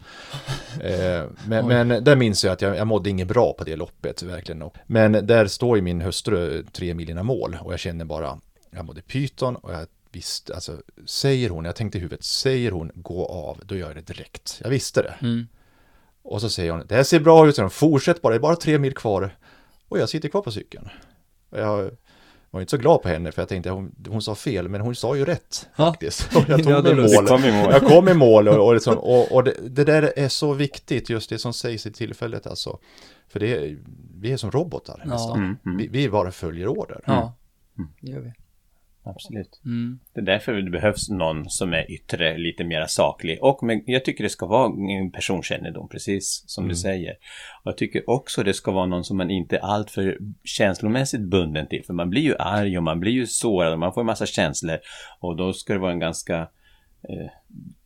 Eh, 0.80 1.24
men, 1.46 1.66
men 1.66 2.04
där 2.04 2.16
minns 2.16 2.44
jag 2.44 2.52
att 2.52 2.62
jag, 2.62 2.76
jag 2.76 2.86
mådde 2.86 3.10
inget 3.10 3.28
bra 3.28 3.52
på 3.52 3.64
det 3.64 3.76
loppet, 3.76 4.22
verkligen. 4.22 4.70
Men 4.86 5.12
där 5.12 5.46
står 5.46 5.76
ju 5.76 5.82
min 5.82 6.00
hustru 6.00 6.64
tre 6.72 6.94
mil 6.94 7.10
innan 7.10 7.26
mål 7.26 7.58
och 7.60 7.72
jag 7.72 7.80
känner 7.80 8.04
bara, 8.04 8.40
jag 8.70 8.84
mådde 8.84 9.02
pyton 9.02 9.56
och 9.56 9.72
jag 9.72 9.86
visste, 10.12 10.54
alltså, 10.54 10.82
säger 11.06 11.50
hon, 11.50 11.64
jag 11.64 11.76
tänkte 11.76 11.98
i 11.98 12.00
huvudet, 12.00 12.24
säger 12.24 12.70
hon 12.70 12.90
gå 12.94 13.26
av, 13.26 13.60
då 13.64 13.76
gör 13.76 13.86
jag 13.86 13.96
det 13.96 14.06
direkt. 14.06 14.60
Jag 14.62 14.70
visste 14.70 15.02
det. 15.02 15.14
Mm. 15.20 15.46
Och 16.24 16.40
så 16.40 16.50
säger 16.50 16.70
hon, 16.72 16.86
det 16.86 16.94
här 16.94 17.02
ser 17.02 17.20
bra 17.20 17.48
ut, 17.48 17.72
fortsätt 17.72 18.22
bara, 18.22 18.30
det 18.30 18.36
är 18.36 18.40
bara 18.40 18.56
tre 18.56 18.78
mil 18.78 18.94
kvar. 18.94 19.36
Och 19.88 19.98
jag 19.98 20.08
sitter 20.08 20.28
kvar 20.28 20.42
på 20.42 20.50
cykeln. 20.50 20.88
Och 21.50 21.58
jag 21.58 21.90
var 22.50 22.60
inte 22.60 22.70
så 22.70 22.76
glad 22.76 23.02
på 23.02 23.08
henne 23.08 23.32
för 23.32 23.42
jag 23.42 23.48
tänkte, 23.48 23.70
hon, 23.70 23.94
hon 24.08 24.22
sa 24.22 24.34
fel, 24.34 24.68
men 24.68 24.80
hon 24.80 24.94
sa 24.94 25.16
ju 25.16 25.24
rätt 25.24 25.68
Ja. 25.76 25.86
faktiskt. 25.92 26.36
Och 26.36 26.42
jag 26.48 26.60
Ja, 26.60 26.64
tog 26.82 26.84
då 26.84 26.94
mig 26.94 27.14
mål. 27.14 27.26
Kom 27.26 27.40
mål. 27.42 27.72
Jag 27.72 27.82
kom 27.82 28.08
i 28.08 28.14
mål 28.14 28.48
och, 28.48 28.66
och, 28.66 28.74
liksom, 28.74 28.98
och, 28.98 29.32
och 29.32 29.44
det, 29.44 29.54
det 29.68 29.84
där 29.84 30.12
är 30.16 30.28
så 30.28 30.52
viktigt, 30.52 31.10
just 31.10 31.30
det 31.30 31.38
som 31.38 31.52
sägs 31.52 31.86
i 31.86 31.92
tillfället 31.92 32.46
alltså. 32.46 32.78
För 33.28 33.40
det 33.40 33.76
vi 34.20 34.32
är 34.32 34.36
som 34.36 34.50
robotar 34.50 35.02
Ja. 35.04 35.10
nästan. 35.10 35.38
Mm, 35.38 35.56
mm, 35.66 35.76
Vi, 35.78 35.88
vi 35.88 36.08
bara 36.10 36.30
följer 36.32 36.66
order. 36.68 37.00
Ja, 37.06 37.34
Mm. 37.78 37.90
det 38.00 38.10
gör 38.10 38.20
vi. 38.20 38.32
Absolut. 39.04 39.60
Mm. 39.64 39.98
Det 40.14 40.20
är 40.20 40.24
därför 40.24 40.52
det 40.54 40.70
behövs 40.70 41.08
någon 41.08 41.50
som 41.50 41.72
är 41.72 41.90
yttre, 41.90 42.38
lite 42.38 42.64
mera 42.64 42.88
saklig. 42.88 43.42
Och 43.42 43.62
men 43.62 43.82
jag 43.86 44.04
tycker 44.04 44.24
det 44.24 44.30
ska 44.30 44.46
vara 44.46 44.72
en 45.00 45.10
personkännedom, 45.10 45.88
precis 45.88 46.44
som 46.46 46.64
Mm. 46.64 46.68
du 46.68 46.76
säger. 46.76 47.10
Och 47.62 47.66
jag 47.70 47.76
tycker 47.76 48.10
också 48.10 48.42
det 48.42 48.54
ska 48.54 48.70
vara 48.70 48.86
någon 48.86 49.04
som 49.04 49.16
man 49.16 49.30
inte 49.30 49.56
är 49.56 49.60
alltför 49.60 50.18
känslomässigt 50.44 51.20
bunden 51.20 51.66
till. 51.66 51.84
För 51.84 51.92
man 51.94 52.10
blir 52.10 52.22
ju 52.22 52.36
arg 52.38 52.76
och 52.76 52.82
man 52.82 53.00
blir 53.00 53.12
ju 53.12 53.26
sårad 53.26 53.72
och 53.72 53.78
man 53.78 53.92
får 53.92 54.00
en 54.00 54.06
massa 54.06 54.26
känslor. 54.26 54.78
Och 55.20 55.36
då 55.36 55.52
ska 55.52 55.72
det 55.72 55.78
vara 55.78 55.92
en 55.92 55.98
ganska 56.00 56.38
eh, 57.08 57.30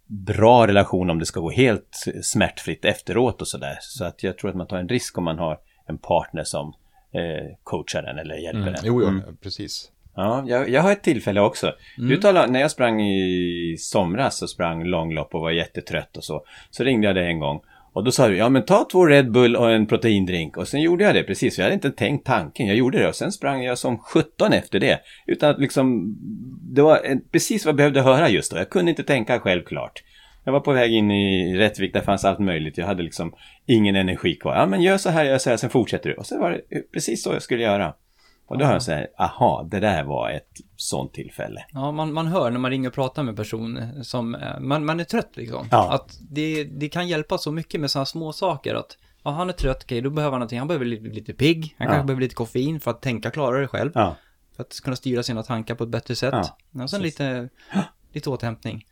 bra 0.06 0.66
relation 0.66 1.10
om 1.10 1.18
det 1.18 1.26
ska 1.26 1.40
gå 1.40 1.50
helt 1.50 2.04
smärtfritt 2.22 2.84
efteråt 2.84 3.40
och 3.40 3.48
sådär. 3.48 3.78
Så 3.80 4.04
att 4.04 4.22
jag 4.22 4.38
tror 4.38 4.50
att 4.50 4.56
man 4.56 4.66
tar 4.66 4.76
en 4.78 4.88
risk 4.88 5.18
om 5.18 5.24
man 5.24 5.38
har 5.38 5.58
en 5.86 5.98
partner 5.98 6.44
som 6.44 6.72
eh, 7.12 7.56
coachar 7.62 8.02
den 8.02 8.18
eller 8.18 8.34
hjälper 8.34 8.60
Mm. 8.60 8.72
den. 8.72 8.82
Jo, 8.84 9.02
jo, 9.02 9.08
Mm. 9.08 9.36
precis. 9.36 9.92
Ja, 10.20 10.44
jag, 10.46 10.68
jag 10.68 10.82
har 10.82 10.92
ett 10.92 11.02
tillfälle 11.02 11.40
också. 11.40 11.72
Mm. 11.98 12.10
Du 12.10 12.16
talade, 12.16 12.52
när 12.52 12.60
jag 12.60 12.70
sprang 12.70 13.00
i 13.02 13.76
somras 13.78 14.42
och 14.42 14.50
sprang 14.50 14.84
långlopp 14.84 15.34
och 15.34 15.40
var 15.40 15.50
jättetrött 15.50 16.16
och 16.16 16.24
så, 16.24 16.44
så 16.70 16.84
ringde 16.84 17.06
jag 17.06 17.16
dig 17.16 17.26
en 17.26 17.40
gång. 17.40 17.60
Och 17.92 18.04
då 18.04 18.10
sa 18.10 18.28
du, 18.28 18.36
ja 18.36 18.48
men 18.48 18.64
ta 18.64 18.88
två 18.92 19.06
Red 19.06 19.30
Bull 19.30 19.56
och 19.56 19.70
en 19.70 19.86
proteindrink. 19.86 20.56
Och 20.56 20.68
sen 20.68 20.80
gjorde 20.80 21.04
jag 21.04 21.14
det 21.14 21.22
precis, 21.22 21.54
för 21.54 21.62
jag 21.62 21.66
hade 21.66 21.74
inte 21.74 21.90
tänkt 21.90 22.26
tanken. 22.26 22.66
Jag 22.66 22.76
gjorde 22.76 22.98
det 22.98 23.08
och 23.08 23.14
sen 23.14 23.32
sprang 23.32 23.62
jag 23.62 23.78
som 23.78 23.98
17 23.98 24.52
efter 24.52 24.80
det. 24.80 25.00
Utan 25.26 25.50
att 25.50 25.60
liksom, 25.60 26.16
det 26.74 26.82
var 26.82 27.00
precis 27.32 27.64
vad 27.64 27.70
jag 27.70 27.76
behövde 27.76 28.02
höra 28.02 28.28
just 28.28 28.52
då. 28.52 28.58
Jag 28.58 28.70
kunde 28.70 28.90
inte 28.90 29.02
tänka 29.02 29.40
självklart. 29.40 30.02
Jag 30.44 30.52
var 30.52 30.60
på 30.60 30.72
väg 30.72 30.92
in 30.92 31.10
i 31.10 31.56
Rättvik, 31.56 31.92
där 31.92 32.00
fanns 32.00 32.24
allt 32.24 32.38
möjligt. 32.38 32.78
Jag 32.78 32.86
hade 32.86 33.02
liksom 33.02 33.34
ingen 33.66 33.96
energi 33.96 34.34
kvar. 34.34 34.56
Ja 34.56 34.66
men 34.66 34.82
gör 34.82 34.98
så 34.98 35.10
här, 35.10 35.24
gör 35.24 35.38
så 35.38 35.50
här, 35.50 35.56
sen 35.56 35.70
fortsätter 35.70 36.10
du. 36.10 36.16
Och 36.16 36.26
så 36.26 36.40
var 36.40 36.50
det 36.50 36.92
precis 36.92 37.22
så 37.22 37.32
jag 37.32 37.42
skulle 37.42 37.62
göra. 37.62 37.94
Och 38.48 38.58
då 38.58 38.64
har 38.64 38.72
jag 38.72 38.82
så 38.82 38.92
här, 38.92 39.08
aha, 39.18 39.66
det 39.70 39.80
där 39.80 40.04
var 40.04 40.30
ett 40.30 40.48
sånt 40.76 41.12
tillfälle. 41.14 41.64
Ja, 41.72 41.92
man, 41.92 42.12
man 42.12 42.26
hör 42.26 42.50
när 42.50 42.58
man 42.58 42.70
ringer 42.70 42.88
och 42.88 42.94
pratar 42.94 43.22
med 43.22 43.36
person 43.36 43.90
som, 44.04 44.34
eh, 44.34 44.60
man, 44.60 44.84
man 44.84 45.00
är 45.00 45.04
trött 45.04 45.30
liksom. 45.36 45.68
Ja. 45.70 45.92
Att 45.92 46.18
det, 46.30 46.64
det 46.64 46.88
kan 46.88 47.08
hjälpa 47.08 47.38
så 47.38 47.52
mycket 47.52 47.80
med 47.80 47.90
sådana 47.90 48.06
små 48.06 48.32
saker 48.32 48.74
att, 48.74 48.96
ja 49.22 49.30
han 49.30 49.48
är 49.48 49.52
trött, 49.52 49.82
okej 49.84 50.00
då 50.00 50.10
behöver 50.10 50.32
han 50.32 50.40
någonting, 50.40 50.58
han 50.58 50.68
behöver 50.68 50.84
lite, 50.86 51.02
lite 51.08 51.32
pigg, 51.34 51.74
han 51.78 51.86
Ja. 51.86 51.92
kanske 51.92 52.06
behöver 52.06 52.22
lite 52.22 52.34
koffein 52.34 52.80
för 52.80 52.90
att 52.90 53.02
tänka 53.02 53.30
klarare 53.30 53.68
själv, 53.68 53.90
Ja. 53.94 54.16
för 54.56 54.62
att 54.62 54.80
kunna 54.80 54.96
styra 54.96 55.22
sina 55.22 55.42
tankar 55.42 55.74
på 55.74 55.84
ett 55.84 55.90
bättre 55.90 56.14
sätt. 56.14 56.34
Ja, 56.34 56.82
och 56.82 56.90
sen 56.90 57.00
precis. 57.00 57.02
lite, 57.02 57.48
lite 58.12 58.30
återhämtning 58.30 58.86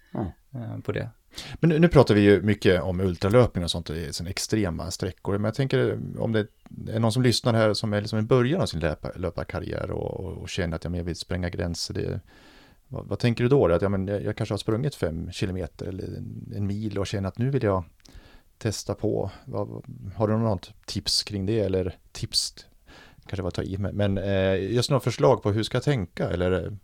eh, 0.54 0.80
på 0.84 0.92
det. 0.92 1.10
Men 1.60 1.70
nu, 1.70 1.78
nu 1.78 1.88
pratar 1.88 2.14
vi 2.14 2.20
ju 2.20 2.42
mycket 2.42 2.82
om 2.82 3.00
ultralöpning 3.00 3.64
och 3.64 3.70
sånt, 3.70 3.86
det 3.86 4.20
är 4.20 4.28
extrema 4.28 4.90
sträckor. 4.90 5.32
Men 5.32 5.44
jag 5.44 5.54
tänker 5.54 5.98
om 6.18 6.32
det 6.32 6.46
är 6.88 7.00
någon 7.00 7.12
som 7.12 7.22
lyssnar 7.22 7.54
här 7.54 7.74
som 7.74 7.92
är 7.92 8.00
liksom 8.00 8.18
i 8.18 8.22
början 8.22 8.60
av 8.60 8.66
sin 8.66 8.80
löpa, 8.80 9.10
löparkarriär 9.16 9.90
och, 9.90 10.20
och, 10.20 10.32
och 10.32 10.48
känner 10.48 10.76
att 10.76 10.84
ja, 10.84 10.90
men 10.90 10.98
jag 10.98 11.04
vill 11.04 11.16
spränga 11.16 11.48
gränser. 11.50 11.94
Det, 11.94 12.20
vad, 12.88 13.06
vad 13.06 13.18
tänker 13.18 13.44
du 13.44 13.48
då? 13.48 13.66
Att 13.66 13.82
ja, 13.82 13.88
men 13.88 14.08
jag, 14.08 14.24
jag 14.24 14.36
kanske 14.36 14.52
har 14.52 14.58
sprungit 14.58 14.94
fem 14.94 15.32
kilometer 15.32 15.86
eller 15.86 16.04
en, 16.04 16.52
en 16.56 16.66
mil 16.66 16.98
och 16.98 17.06
känner 17.06 17.28
att 17.28 17.38
nu 17.38 17.50
vill 17.50 17.62
jag 17.62 17.84
testa 18.58 18.94
på. 18.94 19.30
Vad, 19.44 19.84
har 20.16 20.28
du 20.28 20.36
något 20.36 20.72
tips 20.86 21.22
kring 21.22 21.46
det? 21.46 21.60
Eller 21.60 21.96
tips, 22.12 22.54
kanske 23.26 23.42
var 23.42 23.48
att 23.48 23.54
ta 23.54 23.62
i, 23.62 23.78
men, 23.78 23.96
men 23.96 24.18
eh, 24.18 24.72
just 24.74 24.90
några 24.90 25.00
förslag 25.00 25.42
på 25.42 25.52
hur 25.52 25.62
ska 25.62 25.76
jag 25.76 25.84
tänka? 25.84 26.28
Eller, 26.28 26.76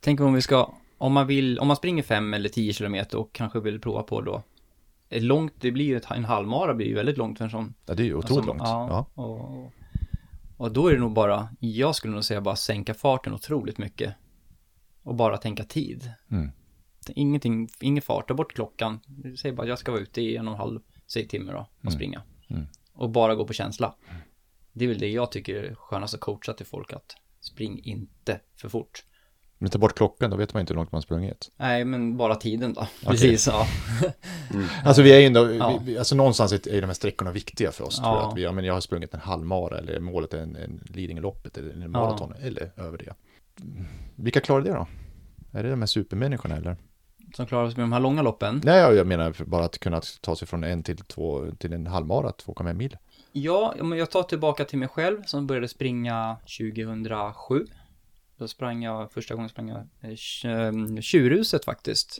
Tänk 0.00 0.20
om 0.20 0.34
vi 0.34 0.42
ska, 0.42 0.74
om 1.02 1.12
man 1.12 1.26
vill, 1.26 1.58
om 1.58 1.68
man 1.68 1.76
springer 1.76 2.02
fem 2.02 2.34
eller 2.34 2.48
tio 2.48 2.72
kilometer 2.72 3.18
och 3.18 3.32
kanske 3.32 3.60
vill 3.60 3.80
prova 3.80 4.02
på 4.02 4.20
då, 4.20 4.42
ett 5.08 5.22
långt, 5.22 5.52
det 5.60 5.70
blir 5.72 5.84
ju 5.84 5.96
ett, 5.96 6.10
en 6.10 6.24
halvmara 6.24 6.74
blir 6.74 6.86
ju 6.86 6.94
väldigt 6.94 7.16
långt 7.16 7.38
för 7.38 7.44
en 7.44 7.50
sån 7.50 7.74
ja, 7.86 7.94
det 7.94 8.02
är 8.02 8.04
ju 8.04 8.14
otroligt 8.14 8.48
Alltså, 8.48 8.74
långt. 8.74 8.88
Ja, 8.90 9.06
Ja. 9.14 9.22
Och, 9.22 9.72
och 10.56 10.72
då 10.72 10.88
är 10.88 10.92
det 10.94 11.00
nog 11.00 11.12
bara, 11.12 11.48
jag 11.60 11.94
skulle 11.94 12.14
nog 12.14 12.24
säga 12.24 12.40
bara 12.40 12.56
sänka 12.56 12.94
farten 12.94 13.34
otroligt 13.34 13.78
mycket. 13.78 14.14
Och 15.02 15.14
bara 15.14 15.36
tänka 15.38 15.64
tid. 15.64 16.12
Mm. 16.30 16.50
Ingenting, 17.08 17.68
ingen 17.80 18.02
fart, 18.02 18.28
ta 18.28 18.34
bort 18.34 18.52
klockan. 18.52 19.00
Säg 19.38 19.52
bara 19.52 19.62
att 19.62 19.68
jag 19.68 19.78
ska 19.78 19.92
vara 19.92 20.02
ute 20.02 20.20
i 20.22 20.36
en 20.36 20.48
och 20.48 20.54
en 20.54 20.58
halv, 20.60 20.80
säg 21.06 21.28
timme 21.28 21.52
då, 21.52 21.58
och 21.58 21.84
Mm. 21.84 21.92
springa. 21.92 22.22
Mm. 22.48 22.66
Och 22.92 23.10
bara 23.10 23.34
gå 23.34 23.46
på 23.46 23.52
känsla. 23.52 23.94
Det 24.72 24.84
är 24.84 24.88
väl 24.88 24.98
det 24.98 25.08
jag 25.10 25.32
tycker 25.32 25.54
är 25.54 25.74
skönast 25.74 26.14
att 26.14 26.20
coacha 26.20 26.52
till 26.52 26.66
folk 26.66 26.92
att 26.92 27.16
spring 27.40 27.80
inte 27.84 28.40
för 28.56 28.68
fort. 28.68 29.04
Men 29.62 29.70
ta 29.70 29.78
bort 29.78 29.94
klockan, 29.96 30.30
då 30.30 30.36
vet 30.36 30.54
man 30.54 30.60
inte 30.60 30.72
hur 30.72 30.76
långt 30.76 30.92
man 30.92 30.96
har 30.96 31.02
sprungit. 31.02 31.50
Nej, 31.56 31.84
men 31.84 32.16
bara 32.16 32.34
tiden 32.34 32.72
då. 32.72 32.86
Precis, 33.06 33.46
ja. 33.46 33.66
Alltså 34.84 35.02
vi 35.02 35.12
är 35.12 35.18
ju 35.20 35.26
ändå, 35.26 35.52
Ja. 35.54 35.80
vi, 35.84 35.98
alltså 35.98 36.14
någonstans 36.14 36.52
är 36.52 36.68
är 36.68 36.80
de 36.80 36.86
här 36.86 36.94
sträckorna 36.94 37.30
viktiga 37.30 37.72
för 37.72 37.84
oss. 37.84 37.96
Tror 37.96 38.08
jag, 38.08 38.16
Ja. 38.22 38.28
att 38.28 38.36
vi, 38.36 38.42
ja, 38.42 38.52
men 38.52 38.64
jag 38.64 38.74
har 38.74 38.80
sprungit 38.80 39.14
en 39.14 39.20
halvmara 39.20 39.78
eller 39.78 40.00
målet 40.00 40.34
är 40.34 40.38
en, 40.38 40.56
en 40.56 40.80
Lidingöloppet 40.84 41.58
eller 41.58 41.72
en 41.84 41.90
maraton 41.90 42.34
eller 42.42 42.72
över 42.76 42.98
det. 42.98 43.14
Mm. 43.64 43.84
Vilka 44.16 44.40
klarar 44.40 44.62
det 44.62 44.72
då? 44.72 44.86
Är 45.58 45.62
det 45.62 45.70
de 45.70 45.80
här 45.82 45.86
supermänniskorna 45.86 46.56
eller? 46.56 46.76
Som 47.36 47.46
klarar 47.46 47.68
sig 47.70 47.76
med 47.76 47.84
de 47.84 47.92
här 47.92 48.00
långa 48.00 48.22
loppen. 48.22 48.60
Nej, 48.64 48.78
jag 48.80 48.94
jag 48.94 49.06
menar 49.06 49.44
bara 49.44 49.64
att 49.64 49.78
kunna 49.78 50.00
ta 50.20 50.36
sig 50.36 50.48
från 50.48 50.64
en 50.64 50.82
till 50.82 50.96
två, 50.96 51.46
till 51.58 51.72
en 51.72 51.86
halvmara, 51.86 52.30
2,5 52.30 52.74
mil. 52.74 52.96
Ja, 53.32 53.74
men 53.82 53.98
jag 53.98 54.10
tar 54.10 54.22
tillbaka 54.22 54.64
till 54.64 54.78
mig 54.78 54.88
själv 54.88 55.22
som 55.26 55.46
började 55.46 55.68
springa 55.68 56.36
2007. 56.58 57.66
Då 58.42 58.48
sprang 58.48 58.82
jag, 58.82 59.12
första 59.12 59.34
gången 59.34 59.48
sprang 59.48 59.68
jag 59.68 59.78
eh, 60.00 60.08
tj- 60.10 61.00
Tjurhuset 61.00 61.64
faktiskt. 61.64 62.18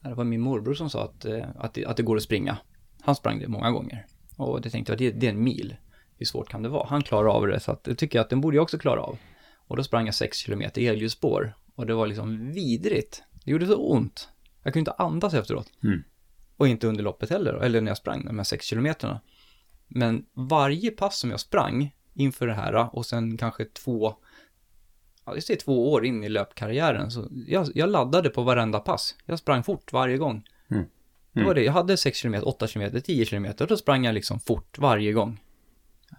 Det 0.00 0.14
var 0.14 0.24
min 0.24 0.40
morbror 0.40 0.74
som 0.74 0.90
sa 0.90 1.04
att, 1.04 1.24
eh, 1.24 1.44
att, 1.56 1.74
det, 1.74 1.84
att 1.84 1.96
det 1.96 2.02
går 2.02 2.16
att 2.16 2.22
springa. 2.22 2.58
Han 3.00 3.14
sprang 3.14 3.38
det 3.38 3.48
många 3.48 3.70
gånger. 3.70 4.06
Och 4.36 4.60
det 4.60 4.70
tänkte 4.70 4.92
jag, 4.92 4.98
det, 4.98 5.10
det 5.10 5.26
är 5.26 5.30
en 5.30 5.44
mil. 5.44 5.76
Hur 6.18 6.26
svårt 6.26 6.48
kan 6.48 6.62
det 6.62 6.68
vara? 6.68 6.86
Han 6.86 7.02
klarar 7.02 7.28
av 7.28 7.46
det, 7.46 7.60
så 7.60 7.72
att, 7.72 7.84
det 7.84 7.94
tycker 7.94 8.18
jag 8.18 8.24
att 8.24 8.30
den 8.30 8.40
borde 8.40 8.56
jag 8.56 8.62
också 8.62 8.78
klara 8.78 9.00
av. 9.02 9.18
Och 9.56 9.76
då 9.76 9.84
sprang 9.84 10.06
jag 10.06 10.14
6 10.14 10.38
kilometer 10.38 10.82
elljusspår. 10.82 11.54
Och 11.74 11.86
det 11.86 11.94
var 11.94 12.06
liksom 12.06 12.52
vidrigt. 12.52 13.22
Det 13.44 13.50
gjorde 13.50 13.66
så 13.66 13.76
ont. 13.76 14.28
Jag 14.62 14.72
kunde 14.72 14.90
inte 14.90 15.02
andas 15.02 15.34
efteråt. 15.34 15.66
Mm. 15.84 16.02
Och 16.56 16.68
inte 16.68 16.86
under 16.86 17.04
loppet 17.04 17.30
heller, 17.30 17.54
eller 17.54 17.80
när 17.80 17.90
jag 17.90 17.98
sprang 17.98 18.24
de 18.24 18.36
här 18.38 18.44
6 18.44 18.66
kilometerna. 18.66 19.20
Men 19.88 20.26
varje 20.34 20.90
pass 20.90 21.18
som 21.18 21.30
jag 21.30 21.40
sprang 21.40 21.94
inför 22.14 22.46
det 22.46 22.54
här 22.54 22.96
och 22.96 23.06
sen 23.06 23.36
kanske 23.36 23.64
två, 23.64 24.14
ja, 25.26 25.34
jag 25.34 25.42
säger 25.42 25.60
två 25.60 25.92
år 25.92 26.04
in 26.06 26.24
i 26.24 26.28
löpkarriären, 26.28 27.10
så 27.10 27.28
jag, 27.46 27.68
jag 27.74 27.88
laddade 27.88 28.28
på 28.30 28.42
varenda 28.42 28.80
pass. 28.80 29.14
Jag 29.26 29.38
sprang 29.38 29.62
fort 29.62 29.92
varje 29.92 30.16
gång. 30.18 30.42
Mm. 30.70 30.84
Det 31.32 31.44
var 31.44 31.54
det, 31.54 31.62
jag 31.64 31.72
hade 31.72 31.96
6 31.96 32.22
km, 32.22 32.34
8 32.42 32.66
km, 32.66 33.00
10 33.04 33.24
km, 33.24 33.46
och 33.60 33.66
då 33.66 33.76
sprang 33.76 34.04
jag 34.04 34.14
liksom 34.14 34.40
fort 34.40 34.78
varje 34.78 35.12
gång. 35.12 35.40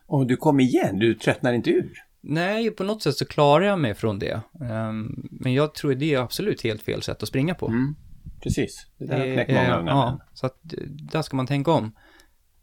Och 0.05 0.27
du 0.27 0.35
kom 0.37 0.59
igen, 0.59 0.99
du 0.99 1.13
tröttnar 1.15 1.53
inte 1.53 1.69
ur. 1.69 2.03
Nej, 2.21 2.71
på 2.71 2.83
något 2.83 3.01
sätt 3.03 3.15
så 3.15 3.25
klarar 3.25 3.65
jag 3.65 3.79
mig 3.79 3.93
från 3.93 4.19
det. 4.19 4.41
Ehm, 4.61 5.27
men 5.31 5.53
jag 5.53 5.73
tror 5.75 5.93
det 5.95 6.13
är 6.13 6.19
absolut 6.19 6.61
helt 6.63 6.81
fel 6.81 7.01
sätt 7.01 7.23
att 7.23 7.29
springa 7.29 7.55
på. 7.55 7.67
Mm. 7.67 7.95
Precis. 8.43 8.87
Det 8.97 9.05
där 9.05 9.19
har 9.19 9.25
Det 9.25 9.33
knäckt 9.33 9.49
är- 9.51 9.55
många 9.55 9.79
unga 9.79 9.91
Ja, 9.91 10.19
så 10.33 10.45
att 10.45 10.73
eh, 10.73 10.79
där 10.87 11.21
ska 11.21 11.35
man 11.37 11.47
tänka 11.47 11.71
om. 11.71 11.91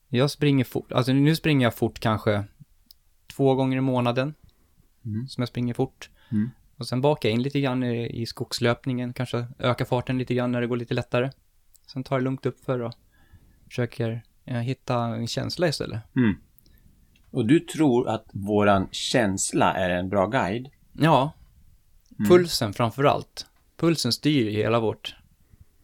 Jag 0.09 0.31
springer 0.31 0.65
fort, 0.65 0.93
alltså 0.93 1.13
nu 1.13 1.37
springer 1.37 1.67
jag 1.67 1.75
fort 1.75 2.01
kanske 2.01 2.45
två 3.37 3.55
gånger 3.55 3.77
i 3.79 3.81
månaden. 3.81 4.35
Mm. 5.05 5.27
Som 5.29 5.41
jag 5.43 5.49
springer 5.49 5.75
fort. 5.75 6.11
Mm. 6.33 6.51
Och 6.77 6.87
sen 6.87 7.01
bakar 7.01 7.29
jag 7.29 7.35
in 7.35 7.43
lite 7.43 7.61
grann 7.61 7.83
i, 7.85 8.23
i 8.23 8.27
skogslöpningen, 8.27 9.13
kanske 9.13 9.47
öka 9.59 9.85
farten 9.85 10.19
lite 10.19 10.35
grann 10.35 10.53
när 10.53 10.61
det 10.61 10.67
går 10.67 10.77
lite 10.77 10.95
lättare. 10.95 11.31
Sen 11.93 12.05
tar 12.05 12.17
jag 12.17 12.23
lugnt 12.23 12.47
upp 12.47 12.65
för 12.65 12.81
och 12.81 12.93
försöker 13.69 14.23
eh, 14.45 14.57
hitta 14.59 14.97
en 15.05 15.27
känsla 15.27 15.69
istället. 15.69 16.01
Mm. 16.17 16.35
Och 17.31 17.47
du 17.47 17.61
tror 17.61 18.09
att 18.09 18.27
våran 18.33 18.89
känsla 18.93 19.73
är 19.75 19.91
en 19.91 20.09
bra 20.09 20.27
guide? 20.27 20.69
Ja, 20.93 21.33
Mm. 22.19 22.31
pulsen 22.31 22.73
framför 22.73 23.05
allt. 23.05 23.47
Pulsen 23.77 24.13
styr 24.13 24.51
hela 24.51 24.81
vårt, 24.81 25.15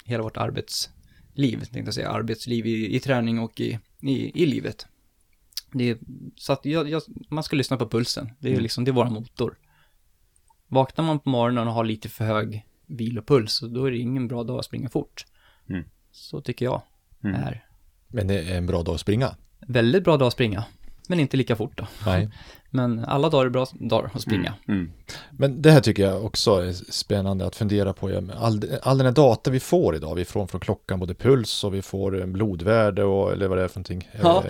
hela 0.05 0.23
vårt 0.23 0.37
arbetsliv, 0.37 1.57
tänkte 1.59 1.79
jag 1.79 1.95
säga. 1.95 2.11
Arbetsliv 2.11 2.67
i, 2.67 2.97
i 2.97 3.01
träning 3.01 3.39
och 3.39 3.61
i, 3.61 3.79
i, 4.03 4.43
i 4.43 4.47
livet. 4.47 4.87
Det 5.73 5.99
så 6.37 6.53
att 6.53 6.65
jag, 6.65 6.89
jag, 6.89 7.03
man 7.29 7.45
ska 7.45 7.57
lyssna 7.57 7.77
på 7.77 7.89
pulsen. 7.89 8.31
Det 8.39 8.49
är 8.49 8.53
Mm. 8.53 8.63
liksom, 8.63 8.85
det 8.85 8.91
är 8.91 8.93
våra 8.93 9.11
motor. 9.11 9.59
Vaknar 10.69 11.05
man 11.05 11.19
på 11.19 11.29
morgonen 11.31 11.69
och 11.69 11.75
har 11.75 11.85
lite 11.85 12.09
för 12.09 12.25
hög 12.25 12.67
vilopuls, 12.87 13.53
så 13.53 13.67
då 13.67 13.85
är 13.85 13.91
det 13.91 13.99
ingen 13.99 14.29
bra 14.29 14.45
dag 14.45 14.59
att 14.59 14.65
springa 14.65 14.89
fort. 14.89 15.25
Mm. 15.69 15.85
Så 16.13 16.41
tycker 16.41 16.65
jag 16.65 16.83
Mm. 17.25 17.43
är. 17.43 17.65
Men 18.09 18.27
det 18.27 18.41
är 18.41 18.57
en 18.59 18.67
bra 18.67 18.83
dag 18.83 18.95
att 18.95 19.01
springa. 19.01 19.37
Väldigt 19.67 20.05
bra 20.05 20.17
dag 20.17 20.27
att 20.27 20.33
springa, 20.33 20.65
men 21.09 21.21
inte 21.21 21.37
lika 21.37 21.57
fort 21.57 21.77
då. 21.79 21.87
Nej. 22.07 22.29
Men 22.71 23.05
alla 23.05 23.29
dagar 23.29 23.47
är 23.47 23.51
bra 23.51 23.67
dagar 23.73 24.11
att 24.15 24.21
springa. 24.23 24.55
Mm. 24.69 24.93
Men 25.31 25.63
det 25.63 25.71
här 25.71 25.81
tycker 25.81 26.03
jag 26.03 26.25
också 26.25 26.51
är 26.51 26.73
spännande 26.73 27.47
att 27.47 27.57
fundera 27.57 27.93
på. 27.93 28.09
All, 28.37 28.65
all 28.83 28.99
den 28.99 29.07
här 29.07 29.13
data 29.15 29.51
vi 29.51 29.61
får 29.61 29.97
idag, 29.97 30.15
vi 30.15 30.25
får 30.25 30.47
från 30.47 30.61
klockan 30.61 31.01
både 31.01 31.15
puls 31.15 31.65
och 31.65 31.75
vi 31.75 31.83
får 31.83 32.27
blodvärde 32.27 33.05
och 33.05 33.33
eller 33.33 33.49
vad 33.49 33.59
det 33.59 33.65
är 33.65 33.69
för 33.69 33.79
någonting. 33.79 34.09
Ja. 34.23 34.45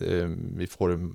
Eh, 0.00 0.26
vi 0.56 0.66
får 0.66 1.10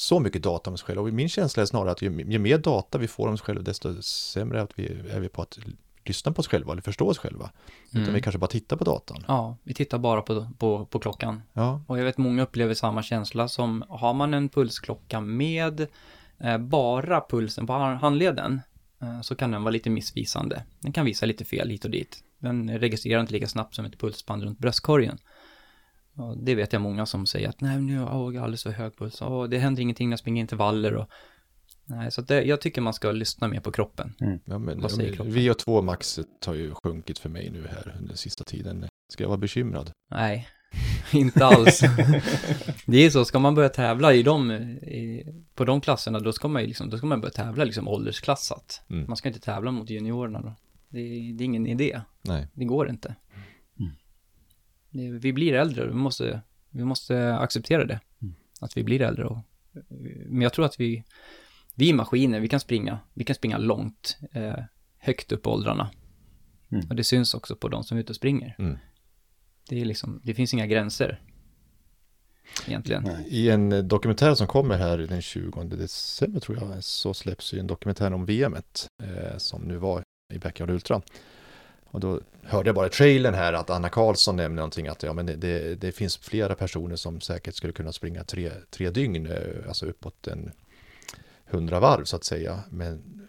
så 0.00 0.20
mycket 0.20 0.42
data 0.42 0.70
om 0.70 0.74
oss 0.74 0.82
själva 0.82 1.02
och 1.02 1.12
min 1.12 1.28
känsla 1.28 1.62
är 1.62 1.66
snarare 1.66 1.90
att 1.90 2.02
ju, 2.02 2.24
ju 2.28 2.38
mer 2.38 2.58
data 2.58 2.98
vi 2.98 3.08
får 3.08 3.28
om 3.28 3.34
oss 3.34 3.40
själva 3.40 3.62
desto 3.62 4.02
sämre 4.02 4.62
att 4.62 4.78
vi, 4.78 4.86
är 5.10 5.20
vi 5.20 5.28
på 5.28 5.42
att 5.42 5.58
lyssna 6.04 6.32
på 6.32 6.40
oss 6.40 6.48
själva 6.48 6.72
eller 6.72 6.82
förstå 6.82 7.08
oss 7.08 7.18
själva. 7.18 7.50
Utan 7.90 8.02
Mm. 8.02 8.14
vi 8.14 8.22
kanske 8.22 8.38
bara 8.38 8.46
tittar 8.46 8.76
på 8.76 8.84
datan. 8.84 9.24
Ja, 9.28 9.56
vi 9.62 9.74
tittar 9.74 9.98
bara 9.98 10.22
på, 10.22 10.48
på, 10.58 10.84
på 10.86 10.98
klockan. 10.98 11.42
Ja, 11.52 11.82
Och 11.86 11.98
jag 11.98 12.04
vet 12.04 12.18
många 12.18 12.42
upplever 12.42 12.74
samma 12.74 13.02
känsla 13.02 13.48
som 13.48 13.84
har 13.88 14.14
man 14.14 14.34
en 14.34 14.48
pulsklocka 14.48 15.20
med 15.20 15.86
eh, 16.38 16.58
bara 16.58 17.20
pulsen 17.28 17.66
på 17.66 17.72
hand- 17.72 18.00
handleden 18.00 18.60
eh, 19.02 19.20
så 19.20 19.36
kan 19.36 19.50
den 19.50 19.62
vara 19.62 19.72
lite 19.72 19.90
missvisande. 19.90 20.62
Den 20.80 20.92
kan 20.92 21.04
visa 21.06 21.26
lite 21.26 21.44
fel 21.44 21.70
hit 21.70 21.84
och 21.84 21.90
dit. 21.90 22.24
Den 22.38 22.78
registrerar 22.78 23.20
inte 23.20 23.32
lika 23.32 23.46
snabbt 23.48 23.74
som 23.74 23.84
ett 23.84 23.98
pulsband 24.00 24.42
runt 24.42 24.58
bröstkorgen. 24.58 25.18
Och 26.14 26.38
det 26.38 26.54
vet 26.54 26.72
jag 26.72 26.82
många 26.82 27.06
som 27.06 27.26
säger 27.26 27.48
att 27.48 27.60
nej, 27.60 27.80
nu 27.80 27.98
har 27.98 28.32
jag 28.32 28.42
alldeles 28.42 28.62
för 28.62 28.70
hög 28.70 28.96
puls. 28.98 29.22
Och 29.22 29.50
det 29.50 29.58
händer 29.58 29.82
ingenting 29.82 30.08
när 30.08 30.12
jag 30.12 30.18
springer 30.18 30.40
intervaller 30.40 30.94
och 30.96 31.08
Nej, 31.84 32.10
så 32.12 32.22
det, 32.22 32.42
jag 32.42 32.60
tycker 32.60 32.80
man 32.80 32.94
ska 32.94 33.12
lyssna 33.12 33.48
mer 33.48 33.60
på 33.60 33.72
kroppen. 33.72 34.14
ja 34.44 34.58
men, 34.58 34.80
Vad 34.80 34.90
säger 34.90 35.02
ja, 35.02 35.08
men 35.08 35.16
kroppen? 35.16 35.32
vi 35.34 35.50
och 35.50 35.58
två 35.58 35.82
max 35.82 36.20
har 36.46 36.54
ju 36.54 36.74
sjunkit 36.84 37.18
för 37.18 37.28
mig 37.28 37.50
nu 37.50 37.66
här 37.68 37.96
under 37.98 38.14
sista 38.14 38.44
tiden. 38.44 38.84
Ska 39.12 39.24
jag 39.24 39.28
vara 39.28 39.38
bekymrad? 39.38 39.92
Nej, 40.10 40.48
inte 41.12 41.46
alls. 41.46 41.80
det 42.86 42.98
är 42.98 43.10
så, 43.10 43.24
ska 43.24 43.38
man 43.38 43.54
börja 43.54 43.68
tävla 43.68 44.14
i 44.14 44.22
de, 44.22 44.50
i, 44.52 45.26
på 45.54 45.64
de 45.64 45.80
klasserna, 45.80 46.18
då 46.18 46.32
ska 46.32 46.48
man 46.48 46.62
ju 46.62 46.68
liksom, 46.68 46.90
då 46.90 46.98
ska 46.98 47.06
man 47.06 47.20
börja 47.20 47.32
tävla 47.32 47.64
liksom 47.64 47.88
åldersklassat. 47.88 48.82
Mm. 48.90 49.04
Man 49.08 49.16
ska 49.16 49.28
inte 49.28 49.40
tävla 49.40 49.70
mot 49.70 49.90
juniorerna 49.90 50.40
då. 50.40 50.54
Det, 50.88 51.00
är- 51.00 51.32
det 51.32 51.44
är 51.44 51.46
ingen 51.46 51.66
idé. 51.66 52.00
Nej. 52.22 52.46
Det 52.54 52.64
går 52.64 52.88
inte. 52.90 53.14
Vi 54.90 55.32
blir 55.32 55.52
äldre, 55.52 55.86
vi 55.86 55.94
måste, 55.94 56.40
vi 56.70 56.84
måste 56.84 57.34
acceptera 57.34 57.84
det. 57.84 58.00
Mm. 58.22 58.34
Att 58.60 58.76
vi 58.76 58.84
blir 58.84 59.02
äldre 59.02 59.24
och, 59.24 59.38
men 60.26 60.42
jag 60.42 60.52
tror 60.52 60.64
att 60.64 60.80
vi, 60.80 61.04
vi 61.74 61.90
är 61.90 61.94
maskiner, 61.94 62.40
vi 62.40 62.48
kan 62.48 62.60
springa, 62.60 62.98
vi 63.14 63.24
kan 63.24 63.36
springa 63.36 63.58
långt, 63.58 64.18
eh, 64.32 64.58
högt 64.98 65.32
upp 65.32 65.46
i 65.46 65.48
åldrarna. 65.48 65.90
Mm. 66.68 66.88
Och 66.88 66.96
det 66.96 67.04
syns 67.04 67.34
också 67.34 67.56
på 67.56 67.68
de 67.68 67.84
som 67.84 67.96
är 67.96 68.00
ute 68.00 68.12
och 68.12 68.16
springer. 68.16 68.56
Mm. 68.58 68.78
Det 69.68 69.80
är 69.80 69.84
liksom, 69.84 70.20
det 70.24 70.34
finns 70.34 70.54
inga 70.54 70.66
gränser. 70.66 71.20
Egentligen. 72.66 73.08
I 73.26 73.50
en 73.50 73.72
eh, 73.72 73.82
dokumentär 73.82 74.34
som 74.34 74.46
kommer 74.46 74.78
här 74.78 74.98
den 74.98 75.22
20 75.22 75.64
december 75.64 76.40
tror 76.40 76.58
jag 76.58 76.84
så 76.84 77.14
släpps 77.14 77.52
ju 77.52 77.58
en 77.58 77.66
dokumentär 77.66 78.12
om 78.12 78.26
VMet 78.26 78.86
eh, 79.02 79.38
som 79.38 79.62
nu 79.62 79.76
var 79.76 80.02
i 80.32 80.38
Backyard 80.38 80.70
Ultra. 80.70 81.02
Och 81.92 82.00
då 82.00 82.20
hörde 82.42 82.68
jag 82.68 82.74
bara 82.74 82.86
i 82.86 82.90
trailern 82.90 83.34
här 83.34 83.52
att 83.52 83.70
Anna 83.70 83.88
Karlsson 83.88 84.36
nämnde 84.36 84.60
någonting 84.60 84.88
att 84.88 85.02
ja, 85.02 85.12
men 85.12 85.26
det, 85.26 85.36
det, 85.36 85.74
det 85.74 85.92
finns 85.92 86.16
flera 86.16 86.54
personer 86.54 86.96
som 86.96 87.20
säkert 87.20 87.54
skulle 87.54 87.72
kunna 87.72 87.92
springa 87.92 88.24
tre, 88.24 88.50
tre 88.70 88.90
dygn, 88.90 89.26
eh, 89.26 89.38
alltså 89.68 89.86
uppåt 89.86 90.26
en 90.26 90.52
hundra 91.44 91.80
varv 91.80 92.04
så 92.04 92.16
att 92.16 92.24
säga. 92.24 92.60
Men 92.70 93.20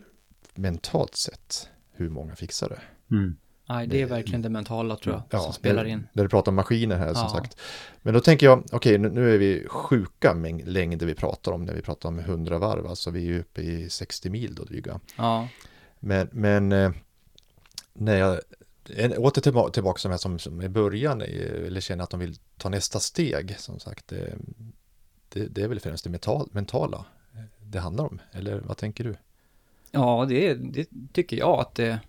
mentalt 0.56 1.16
sett, 1.16 1.70
hur 1.92 2.10
många 2.10 2.36
fixar 2.36 2.70
det? 2.70 2.82
Mm. 3.16 3.36
Nej, 3.70 3.88
det 3.88 4.02
är 4.02 4.06
verkligen 4.06 4.42
det 4.42 4.50
mentala 4.50 4.96
tror 4.96 5.24
jag, 5.30 5.42
som 5.42 5.54
spelar 5.54 5.86
in. 5.86 6.08
Där 6.14 6.24
du 6.24 6.30
pratar 6.30 6.52
om 6.52 6.56
maskiner 6.56 6.98
här 6.98 7.14
som 7.14 7.24
Ja. 7.24 7.30
sagt. 7.30 7.60
Men 8.02 8.14
då 8.14 8.20
tänker 8.20 8.46
jag, 8.46 8.64
okej 8.72 8.98
nu, 8.98 9.10
nu 9.10 9.34
är 9.34 9.38
vi 9.38 9.66
sjuka 9.70 10.34
längder 10.66 11.06
vi 11.06 11.14
pratar 11.14 11.52
om 11.52 11.66
när 11.66 11.74
vi 11.74 11.82
pratar 11.82 12.10
om 12.10 12.20
100 12.20 12.58
varv, 12.60 12.88
alltså 12.88 13.12
vi 13.12 13.20
är 13.20 13.26
ju 13.26 13.40
uppe 13.40 13.62
i 13.62 13.90
60 13.90 14.30
mil 14.30 14.56
då 14.56 14.64
dryga. 14.64 15.00
Ja, 15.18 15.48
Men, 16.00 16.30
men 16.32 16.72
eh, 16.72 16.92
när 17.94 18.18
jag 18.18 18.40
en, 18.90 19.18
åter 19.18 19.42
tillbaka, 19.42 19.72
tillbaka 19.72 20.00
som, 20.00 20.18
som, 20.18 20.40
som 20.40 20.62
i 20.62 20.70
början, 20.70 21.22
eller 21.22 21.82
känner 21.82 22.04
att 22.04 22.10
de 22.10 22.20
vill 22.20 22.36
ta 22.58 22.70
nästa 22.70 23.00
steg, 23.00 23.56
som 23.60 23.80
sagt, 23.80 24.08
det, 24.08 24.38
det, 25.30 25.48
det 25.48 25.62
är 25.62 25.68
väl 25.68 25.80
främst 25.80 26.04
det 26.04 26.10
mental, 26.10 26.50
mentala 26.52 27.06
det 27.60 27.80
handlar 27.80 28.06
om, 28.06 28.20
eller 28.32 28.60
vad 28.60 28.78
tänker 28.78 29.04
du? 29.04 29.16
ja 29.92 30.26
det, 30.30 30.54
det 30.54 30.88
tycker 31.14 31.38
jag 31.38 31.60
att 31.60 31.76
det... 31.76 32.00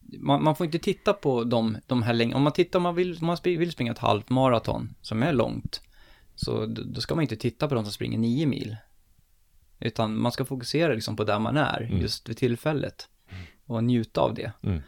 Man, 0.00 0.44
man 0.44 0.56
får 0.56 0.66
inte 0.66 0.78
titta 0.78 1.12
på 1.12 1.44
de, 1.44 1.76
de 1.86 2.02
här 2.02 2.12
länge. 2.12 2.34
Om 2.34 2.42
man 2.42 2.52
tittar, 2.52 2.78
om 2.78 2.82
man 2.82 2.94
vill, 2.94 3.18
om 3.20 3.26
man 3.26 3.36
vill 3.42 3.72
springa 3.72 3.92
ett 3.92 3.98
halvt 3.98 4.28
maraton 4.28 4.94
som 5.00 5.22
är 5.22 5.32
långt, 5.32 5.80
så 6.34 6.66
då 6.66 7.00
ska 7.00 7.14
man 7.14 7.22
inte 7.22 7.36
titta 7.36 7.68
på 7.68 7.74
de 7.74 7.84
som 7.84 7.92
springer 7.92 8.18
nio 8.18 8.46
mil. 8.46 8.76
Utan 9.80 10.16
man 10.16 10.32
ska 10.32 10.44
fokusera 10.44 10.94
liksom 10.94 11.16
på 11.16 11.24
där 11.24 11.38
man 11.38 11.56
är, 11.56 11.80
Mm. 11.82 12.00
just 12.00 12.28
vid 12.28 12.36
tillfället. 12.36 13.08
Och 13.66 13.84
njuta 13.84 14.20
av 14.20 14.34
det. 14.34 14.52
Mm. 14.62 14.82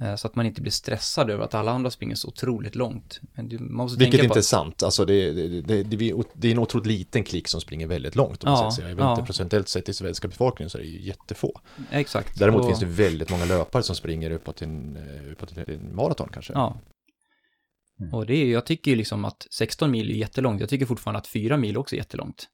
Eh, 0.00 0.14
Så 0.16 0.26
att 0.26 0.34
man 0.36 0.46
inte 0.46 0.60
blir 0.60 0.72
stressad 0.72 1.30
över 1.30 1.44
att 1.44 1.54
alla 1.54 1.70
andra 1.72 1.90
springer 1.90 2.14
så 2.14 2.28
otroligt 2.28 2.74
långt. 2.74 3.20
Men 3.34 3.48
du 3.48 3.58
måste 3.58 3.98
Vilket 3.98 4.20
tänka 4.20 4.24
inte 4.24 4.38
är 4.38 4.42
sant. 4.42 4.82
Alltså 4.82 5.04
det, 5.04 5.32
det, 5.32 5.60
det, 5.62 5.82
det, 5.82 6.10
är- 6.48 6.52
en 6.52 6.58
otroligt 6.58 6.86
liten 6.86 7.24
klick 7.24 7.48
som 7.48 7.60
springer 7.60 7.86
väldigt 7.86 8.16
långt. 8.16 8.44
Om 8.44 8.50
Ja, 8.52 8.62
man 8.62 8.72
säger. 8.72 8.88
Jag 8.88 8.96
vet 8.96 9.02
ja. 9.02 9.10
inte 9.12 9.26
procentuellt 9.26 9.68
sett 9.68 9.88
i 9.88 9.94
svenska 9.94 10.28
befolkningen 10.28 10.70
så 10.70 10.78
är 10.78 10.82
det 10.82 10.88
ju 10.88 11.02
jättefå. 11.06 11.60
Exakt. 11.90 12.38
Däremot 12.38 12.60
Och- 12.60 12.66
finns 12.66 12.80
det 12.80 12.86
väldigt 12.86 13.30
många 13.30 13.44
löpare 13.44 13.82
som 13.82 13.96
springer 13.96 14.30
uppåt 14.30 14.62
en, 14.62 14.96
eh, 14.96 15.32
uppåt 15.32 15.56
en 15.68 15.94
maraton 15.96 16.28
kanske. 16.32 16.52
Ja. 16.52 16.80
Mm. 18.00 18.14
Och 18.14 18.26
det 18.26 18.34
är, 18.34 18.46
jag 18.46 18.66
tycker 18.66 18.90
ju 18.90 18.96
liksom 18.96 19.24
att 19.24 19.46
16 19.50 19.90
mil 19.90 20.10
är 20.10 20.14
jättelångt. 20.14 20.60
Jag 20.60 20.68
tycker 20.70 20.86
fortfarande 20.86 21.18
att 21.18 21.26
4 21.26 21.56
mil 21.56 21.76
också 21.76 21.94
är 21.94 21.98
jättelångt. 21.98 22.46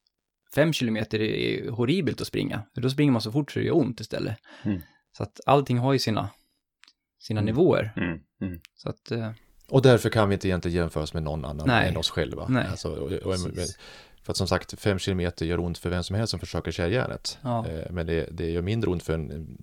5 0.55 0.73
kilometer 0.73 1.21
är 1.21 1.69
horribelt 1.69 2.21
att 2.21 2.27
springa. 2.27 2.63
Då 2.75 2.89
springer 2.89 3.11
man 3.11 3.21
så 3.21 3.31
fort 3.31 3.51
så 3.51 3.59
det 3.59 3.65
gör 3.65 3.75
ont 3.77 3.99
istället. 3.99 4.37
Mm. 4.63 4.81
Så 5.17 5.23
att 5.23 5.39
allting 5.45 5.77
har 5.77 5.93
ju 5.93 5.99
sina, 5.99 6.29
sina 7.21 7.39
Mm. 7.39 7.45
nivåer. 7.45 7.93
Mm. 7.97 8.19
Mm. 8.41 8.59
Så 8.75 8.89
att, 8.89 9.11
eh, 9.11 9.29
Och 9.69 9.81
därför 9.81 10.09
kan 10.09 10.29
vi 10.29 10.33
inte 10.33 10.47
egentligen 10.47 10.77
jämföra 10.77 11.03
oss 11.03 11.13
med 11.13 11.23
någon 11.23 11.45
annan 11.45 11.67
Nej. 11.67 11.89
än 11.89 11.97
oss 11.97 12.09
själva. 12.09 12.45
Nej. 12.49 12.67
Alltså, 12.71 12.89
och, 12.89 13.11
och, 13.11 13.35
för 14.23 14.31
att 14.31 14.37
som 14.37 14.47
sagt, 14.47 14.79
fem 14.79 14.99
kilometer 14.99 15.45
gör 15.45 15.59
ont 15.59 15.77
för 15.77 15.89
vem 15.89 16.03
som 16.03 16.15
helst 16.15 16.31
som 16.31 16.39
försöker 16.39 16.71
kärjärnet. 16.71 17.37
ja. 17.41 17.67
Eh, 17.67 17.91
Men 17.91 18.05
det, 18.07 18.27
det 18.31 18.49
gör 18.51 18.61
mindre 18.61 18.89
ont 18.91 19.03
för 19.03 19.13
en, 19.13 19.57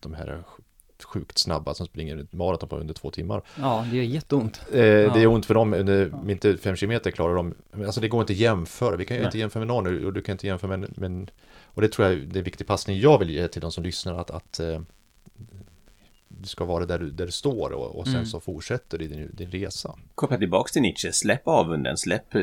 de 0.00 0.14
här 0.14 0.26
sj- 0.46 0.62
sjukt 1.04 1.38
snabba 1.38 1.74
som 1.74 1.86
springer 1.86 2.16
ett 2.16 2.32
maraton 2.32 2.68
på 2.68 2.76
under 2.76 2.94
två 2.94 3.10
timmar. 3.10 3.42
ja, 3.60 3.86
det 3.90 3.96
gör 3.96 4.04
jätteont. 4.04 4.60
Eh, 4.68 4.72
Det 4.78 4.88
är 5.18 5.18
Ja. 5.22 5.28
ont 5.28 5.46
för 5.46 5.54
dem 5.54 5.74
under, 5.74 6.30
inte 6.30 6.56
fem 6.56 6.76
kilometer 6.76 7.10
klarar 7.10 7.34
de, 7.34 7.54
men 7.72 7.84
alltså 7.86 8.00
det 8.00 8.08
går 8.08 8.20
inte 8.20 8.32
att 8.32 8.38
jämföra, 8.38 8.96
vi 8.96 9.04
kan 9.04 9.16
ju 9.16 9.20
Nej. 9.20 9.26
inte 9.26 9.38
jämföra 9.38 9.60
med 9.60 9.68
någon 9.68 10.04
och 10.06 10.12
du 10.12 10.22
kan 10.22 10.32
inte 10.32 10.46
jämföra 10.46 10.76
med, 10.76 10.98
men, 10.98 11.30
och 11.64 11.82
det 11.82 11.88
tror 11.88 12.08
jag 12.08 12.18
det 12.18 12.36
är 12.36 12.38
en 12.38 12.44
viktig 12.44 12.66
passning 12.66 13.00
jag 13.00 13.18
vill 13.18 13.30
ge 13.30 13.48
till 13.48 13.60
de 13.60 13.72
som 13.72 13.84
lyssnar 13.84 14.14
att, 14.18 14.30
att 14.30 14.60
eh, 14.60 14.80
du 16.42 16.48
ska 16.48 16.64
vara 16.64 16.86
där 16.86 16.98
du, 16.98 17.10
där 17.10 17.26
du 17.26 17.32
står 17.32 17.70
och, 17.72 17.98
och 17.98 18.04
sen 18.06 18.14
Mm. 18.14 18.26
så 18.26 18.40
fortsätter 18.40 18.98
du 18.98 19.08
din, 19.08 19.30
din 19.32 19.50
resa. 19.50 19.94
Koppla 20.14 20.38
tillbaks 20.38 20.72
till 20.72 20.82
Nietzsche, 20.82 21.12
släpp 21.12 21.48
avunden, 21.48 21.96
släpp 21.96 22.34
eh, 22.34 22.40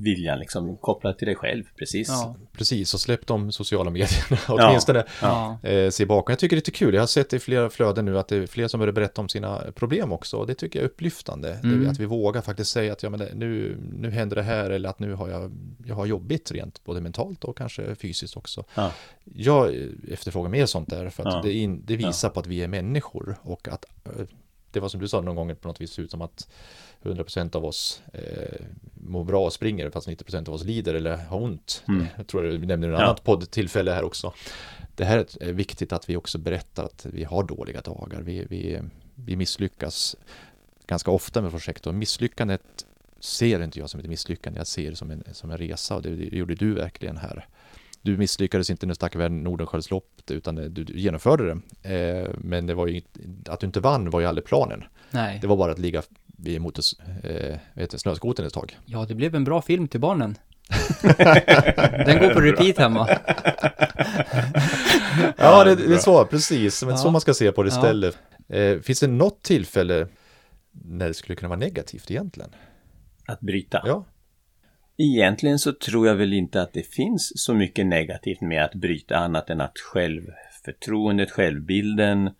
viljan 0.00 0.38
liksom, 0.38 0.76
koppla 0.76 1.12
till 1.12 1.26
dig 1.26 1.36
själv, 1.36 1.64
precis. 1.78 2.08
Ja. 2.08 2.36
Precis, 2.52 2.94
och 2.94 3.00
släpp 3.00 3.26
de 3.26 3.52
sociala 3.52 3.90
medierna 3.90 4.38
åtminstone. 4.48 5.04
Ja. 5.22 5.58
eh, 5.62 5.90
se 5.90 6.06
bakom. 6.06 6.32
Jag 6.32 6.38
tycker 6.38 6.56
det 6.56 6.58
är 6.58 6.60
lite 6.60 6.70
kul. 6.70 6.94
Jag 6.94 7.02
har 7.02 7.06
sett 7.06 7.32
i 7.32 7.38
flera 7.38 7.70
flöden 7.70 8.04
nu 8.04 8.18
att 8.18 8.28
det 8.28 8.36
är 8.36 8.46
fler 8.46 8.68
som 8.68 8.78
börjar 8.80 8.92
berätta 8.92 9.20
om 9.20 9.28
sina 9.28 9.60
problem 9.74 10.12
också. 10.12 10.36
Och 10.36 10.46
det 10.46 10.54
tycker 10.54 10.78
jag 10.78 10.84
är 10.84 10.88
upplyftande. 10.90 11.52
Mm. 11.62 11.84
Det, 11.84 11.90
att 11.90 11.98
vi 12.00 12.04
vågar 12.04 12.40
faktiskt 12.40 12.70
säga 12.70 12.92
att 12.92 13.02
ja, 13.02 13.10
men 13.10 13.18
det, 13.20 13.30
nu, 13.34 13.78
nu 13.98 14.10
händer 14.10 14.36
det 14.36 14.42
här 14.42 14.70
eller 14.70 14.88
att 14.88 14.98
nu 14.98 15.14
har 15.14 15.28
jag, 15.28 15.52
jag 15.86 15.94
har 15.94 16.06
jobbigt 16.06 16.50
rent 16.52 16.84
både 16.84 17.00
mentalt 17.00 17.44
och 17.44 17.56
kanske 17.58 17.94
fysiskt 17.94 18.36
också. 18.36 18.64
Ja. 18.74 18.92
Jag 19.34 19.74
efterfrågar 20.10 20.50
mer 20.50 20.66
sånt 20.66 20.90
där 20.90 21.08
för 21.10 21.22
att 21.28 21.34
Ja. 21.34 21.40
det, 21.44 21.52
in, 21.52 21.82
det 21.86 21.96
visar 21.96 22.28
på 22.28 22.40
att 22.40 22.46
vi 22.46 22.62
är 22.62 22.68
människor 22.68 23.25
och 23.42 23.68
att 23.68 23.84
eh, 24.04 24.26
det 24.70 24.80
var 24.80 24.88
som 24.88 25.00
du 25.00 25.08
sa 25.08 25.20
någon 25.20 25.36
gång 25.36 25.56
på 25.56 25.68
något 25.68 25.80
vis 25.80 25.98
ut 25.98 26.10
som 26.10 26.22
att 26.22 26.48
100% 27.02 27.56
av 27.56 27.64
oss 27.64 28.02
eh, 28.12 28.60
mår 28.94 29.24
bra 29.24 29.44
och 29.44 29.52
springer 29.52 29.90
fast 29.90 30.08
90% 30.08 30.48
av 30.48 30.54
oss 30.54 30.64
lider 30.64 30.94
eller 30.94 31.16
har 31.16 31.42
ont. 31.42 31.84
Mm. 31.88 32.06
Jag 32.16 32.26
tror 32.26 32.42
du 32.42 32.58
nämnde 32.66 32.88
något 32.88 32.98
Ja. 33.00 33.04
annat 33.06 33.24
poddtillfälle 33.24 33.90
här 33.90 34.04
också. 34.04 34.32
Det 34.94 35.04
här 35.04 35.26
är 35.40 35.52
viktigt 35.52 35.92
att 35.92 36.08
vi 36.10 36.16
också 36.16 36.38
berättar 36.38 36.84
att 36.84 37.06
vi 37.06 37.24
har 37.24 37.42
dåliga 37.44 37.80
dagar. 37.80 38.20
Vi, 38.20 38.44
vi, 38.50 38.80
vi 39.14 39.36
misslyckas 39.36 40.16
ganska 40.86 41.10
ofta 41.10 41.42
med 41.42 41.50
projekt 41.50 41.86
och 41.86 41.94
misslyckandet 41.94 42.62
ser 43.20 43.62
inte 43.62 43.78
jag 43.78 43.90
som 43.90 44.00
ett 44.00 44.06
misslyckande. 44.06 44.60
Jag 44.60 44.66
ser 44.66 44.90
det 44.90 44.96
som 44.96 45.10
en, 45.10 45.24
som 45.32 45.50
en 45.50 45.58
resa 45.58 45.96
och 45.96 46.02
det, 46.02 46.16
det 46.16 46.36
gjorde 46.36 46.54
du 46.54 46.74
verkligen 46.74 47.16
här. 47.16 47.46
Du 48.06 48.16
misslyckades 48.16 48.70
inte 48.70 48.86
när 48.86 48.90
du 48.90 48.94
stack 48.94 49.14
iväg 49.14 49.30
Nordenskiöldsloppet 49.30 50.30
utan 50.30 50.54
du, 50.54 50.68
du 50.68 50.98
genomförde 51.00 51.54
det. 51.82 51.94
Eh, 51.94 52.28
men 52.38 52.66
det 52.66 52.74
var 52.74 52.86
ju, 52.86 52.94
inte- 52.94 53.52
att 53.52 53.60
du 53.60 53.66
inte 53.66 53.80
vann 53.80 54.10
var 54.10 54.20
ju 54.20 54.26
aldrig 54.26 54.44
planen. 54.44 54.84
Nej. 55.10 55.38
Det 55.42 55.46
var 55.46 55.56
bara 55.56 55.72
att 55.72 55.78
ligga 55.78 56.02
vid 56.26 56.60
motors, 56.60 56.94
eh, 57.22 57.88
snöskotern 57.88 58.46
ett 58.46 58.52
tag. 58.52 58.78
Ja, 58.86 59.04
det 59.08 59.14
blev 59.14 59.34
en 59.34 59.44
bra 59.44 59.62
film 59.62 59.88
till 59.88 60.00
barnen. 60.00 60.34
Den 62.06 62.18
går 62.18 62.34
på 62.34 62.40
repeat 62.40 62.78
hemma. 62.78 63.08
Ja, 65.36 65.64
det, 65.64 65.74
det 65.74 65.94
är 65.94 65.98
så, 65.98 66.24
precis. 66.24 66.82
Men 66.82 66.90
Ja. 66.90 66.96
så 66.96 67.10
man 67.10 67.20
ska 67.20 67.34
se 67.34 67.52
på 67.52 67.62
det 67.62 67.68
Ja. 67.70 67.76
istället. 67.76 68.18
Eh, 68.48 68.78
finns 68.80 69.00
det 69.00 69.06
något 69.06 69.42
tillfälle 69.42 70.08
när 70.72 71.08
det 71.08 71.14
skulle 71.14 71.36
kunna 71.36 71.48
vara 71.48 71.58
negativt 71.58 72.10
egentligen? 72.10 72.50
Att 73.26 73.40
bryta. 73.40 73.82
Ja, 73.86 74.04
Egentligen 74.98 75.58
så 75.58 75.72
tror 75.72 76.06
jag 76.06 76.14
väl 76.14 76.32
inte 76.32 76.62
att 76.62 76.72
det 76.72 76.82
finns 76.82 77.32
så 77.34 77.54
mycket 77.54 77.86
negativt 77.86 78.40
med 78.40 78.64
att 78.64 78.74
bryta 78.74 79.16
annat 79.16 79.50
än 79.50 79.60
att 79.60 79.78
självförtroendet, 79.78 81.30
självbilden, 81.30 82.26
eh, 82.26 82.32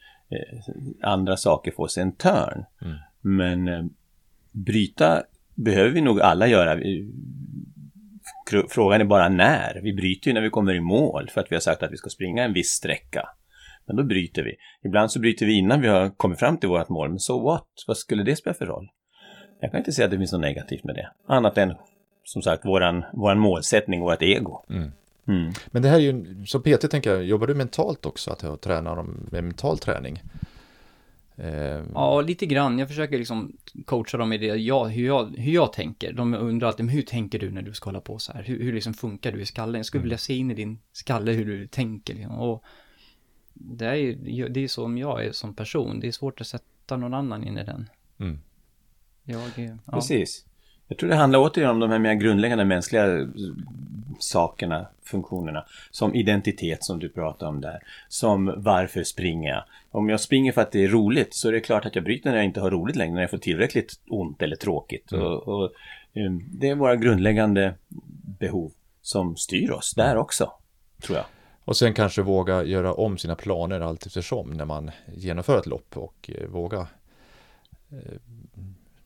andra 1.02 1.36
saker 1.36 1.70
får 1.70 1.88
sig 1.88 2.02
en 2.02 2.16
törn. 2.16 2.64
Mm. 2.82 2.96
Men 3.20 3.68
eh, 3.68 3.84
bryta 4.52 5.22
behöver 5.54 5.90
vi 5.90 6.00
nog 6.00 6.20
alla 6.20 6.46
göra. 6.46 6.80
Frågan 8.68 9.00
är 9.00 9.04
bara 9.04 9.28
när. 9.28 9.80
Vi 9.82 9.92
bryter 9.92 10.28
ju 10.28 10.34
när 10.34 10.40
vi 10.40 10.50
kommer 10.50 10.74
i 10.74 10.80
mål 10.80 11.28
för 11.30 11.40
att 11.40 11.50
vi 11.50 11.56
har 11.56 11.60
sagt 11.60 11.82
att 11.82 11.92
vi 11.92 11.96
ska 11.96 12.10
springa 12.10 12.44
en 12.44 12.52
viss 12.52 12.70
sträcka. 12.70 13.28
Men 13.86 13.96
då 13.96 14.04
bryter 14.04 14.42
vi. 14.42 14.54
Ibland 14.84 15.10
så 15.10 15.20
bryter 15.20 15.46
vi 15.46 15.58
innan 15.58 15.80
vi 15.80 15.88
har 15.88 16.10
kommit 16.10 16.38
fram 16.38 16.58
till 16.58 16.68
vårt 16.68 16.88
mål. 16.88 17.08
Men 17.08 17.18
so 17.18 17.44
what? 17.44 17.68
Vad 17.86 17.96
skulle 17.96 18.22
det 18.22 18.36
spela 18.36 18.54
för 18.54 18.66
roll? 18.66 18.88
Jag 19.60 19.70
kan 19.70 19.78
inte 19.78 19.92
säga 19.92 20.04
att 20.04 20.10
det 20.10 20.18
finns 20.18 20.32
något 20.32 20.40
negativt 20.40 20.84
med 20.84 20.94
det. 20.94 21.10
Annat 21.26 21.58
än 21.58 21.74
som 22.26 22.42
sagt 22.42 22.64
våran, 22.64 23.04
våran 23.12 23.38
målsättning, 23.38 24.00
vårt 24.00 24.22
ego. 24.22 24.64
Mm. 24.70 24.92
Mm. 25.28 25.52
men 25.66 25.82
det 25.82 25.88
här 25.88 25.96
är 25.96 26.00
ju, 26.00 26.46
som 26.46 26.62
PT 26.62 26.90
tänker 26.90 27.10
jag, 27.10 27.24
jobbar 27.24 27.46
du 27.46 27.54
mentalt 27.54 28.06
också? 28.06 28.30
Att 28.30 28.42
jag 28.42 28.60
tränar 28.60 28.96
dem 28.96 29.28
med 29.30 29.44
mental 29.44 29.78
träning? 29.78 30.22
Eh, 31.36 31.84
Ja, 31.94 32.20
lite 32.20 32.46
grann. 32.46 32.78
Jag 32.78 32.88
försöker 32.88 33.18
liksom 33.18 33.56
coacha 33.84 34.16
dem 34.16 34.32
i 34.32 34.38
det, 34.38 34.46
jag, 34.46 34.84
hur, 34.84 35.06
jag, 35.06 35.36
hur 35.36 35.52
jag 35.52 35.72
tänker. 35.72 36.12
De 36.12 36.34
undrar 36.34 36.68
alltid, 36.68 36.86
men 36.86 36.94
hur 36.94 37.02
tänker 37.02 37.38
du 37.38 37.50
när 37.50 37.62
du 37.62 37.72
ska 37.72 37.88
hålla 37.88 38.00
på 38.00 38.18
så 38.18 38.32
här? 38.32 38.42
Hur, 38.42 38.62
hur 38.62 38.72
liksom 38.72 38.94
funkar 38.94 39.32
du 39.32 39.40
i 39.40 39.46
skallen? 39.46 39.74
Jag 39.74 39.86
skulle 39.86 40.02
vilja 40.02 40.18
se 40.18 40.34
in 40.34 40.50
i 40.50 40.54
din 40.54 40.78
skalle 40.92 41.32
hur 41.32 41.44
du 41.44 41.66
tänker. 41.66 42.14
Liksom. 42.14 42.38
Och 42.38 42.64
det 43.54 43.86
är 43.86 43.94
ju 43.94 44.48
det 44.48 44.60
är 44.60 44.68
som 44.68 44.98
jag 44.98 45.24
är 45.24 45.32
som 45.32 45.54
person. 45.54 46.00
Det 46.00 46.06
är 46.06 46.12
svårt 46.12 46.40
att 46.40 46.46
sätta 46.46 46.96
någon 46.96 47.14
annan 47.14 47.44
in 47.44 47.58
i 47.58 47.64
den. 47.64 47.90
Mm. 48.18 48.38
Jag, 49.24 49.40
ja. 49.56 49.92
Precis. 49.92 50.46
Jag 50.88 50.98
tror 50.98 51.10
det 51.10 51.16
handlar 51.16 51.38
återigen 51.38 51.70
om 51.70 51.80
de 51.80 51.90
här 51.90 51.98
mer 51.98 52.14
grundläggande 52.14 52.64
mänskliga 52.64 53.18
eh, 53.18 53.26
sakerna, 54.18 54.86
funktionerna. 55.02 55.64
Som 55.90 56.14
identitet 56.14 56.84
som 56.84 56.98
du 56.98 57.08
pratade 57.08 57.48
om 57.48 57.60
där. 57.60 57.82
Som 58.08 58.54
varför 58.56 59.04
springer 59.04 59.48
jag? 59.48 59.64
Om 59.90 60.08
jag 60.08 60.20
springer 60.20 60.52
för 60.52 60.62
att 60.62 60.72
det 60.72 60.84
är 60.84 60.88
roligt 60.88 61.34
så 61.34 61.48
är 61.48 61.52
det 61.52 61.60
klart 61.60 61.86
att 61.86 61.94
jag 61.94 62.04
bryter 62.04 62.30
när 62.30 62.36
jag 62.36 62.44
inte 62.44 62.60
har 62.60 62.70
roligt 62.70 62.96
längre, 62.96 63.14
när 63.14 63.20
jag 63.20 63.30
får 63.30 63.38
tillräckligt 63.38 64.00
ont 64.08 64.42
eller 64.42 64.56
tråkigt. 64.56 65.12
Mm. 65.12 65.24
Och, 65.24 65.48
och, 65.48 65.64
eh, 66.14 66.32
det 66.50 66.68
är 66.68 66.74
våra 66.74 66.96
grundläggande 66.96 67.74
behov 68.38 68.72
som 69.02 69.36
styr 69.36 69.70
oss 69.70 69.94
där 69.94 70.16
också, 70.16 70.52
tror 71.02 71.16
jag. 71.16 71.26
Och 71.64 71.76
sen 71.76 71.94
kanske 71.94 72.22
våga 72.22 72.64
göra 72.64 72.94
om 72.94 73.18
sina 73.18 73.34
planer 73.34 73.80
allt 73.80 74.06
eftersom 74.06 74.50
när 74.50 74.64
man 74.64 74.90
genomför 75.14 75.58
ett 75.58 75.66
lopp 75.66 75.96
och 75.96 76.30
eh, 76.34 76.48
våga 76.48 76.86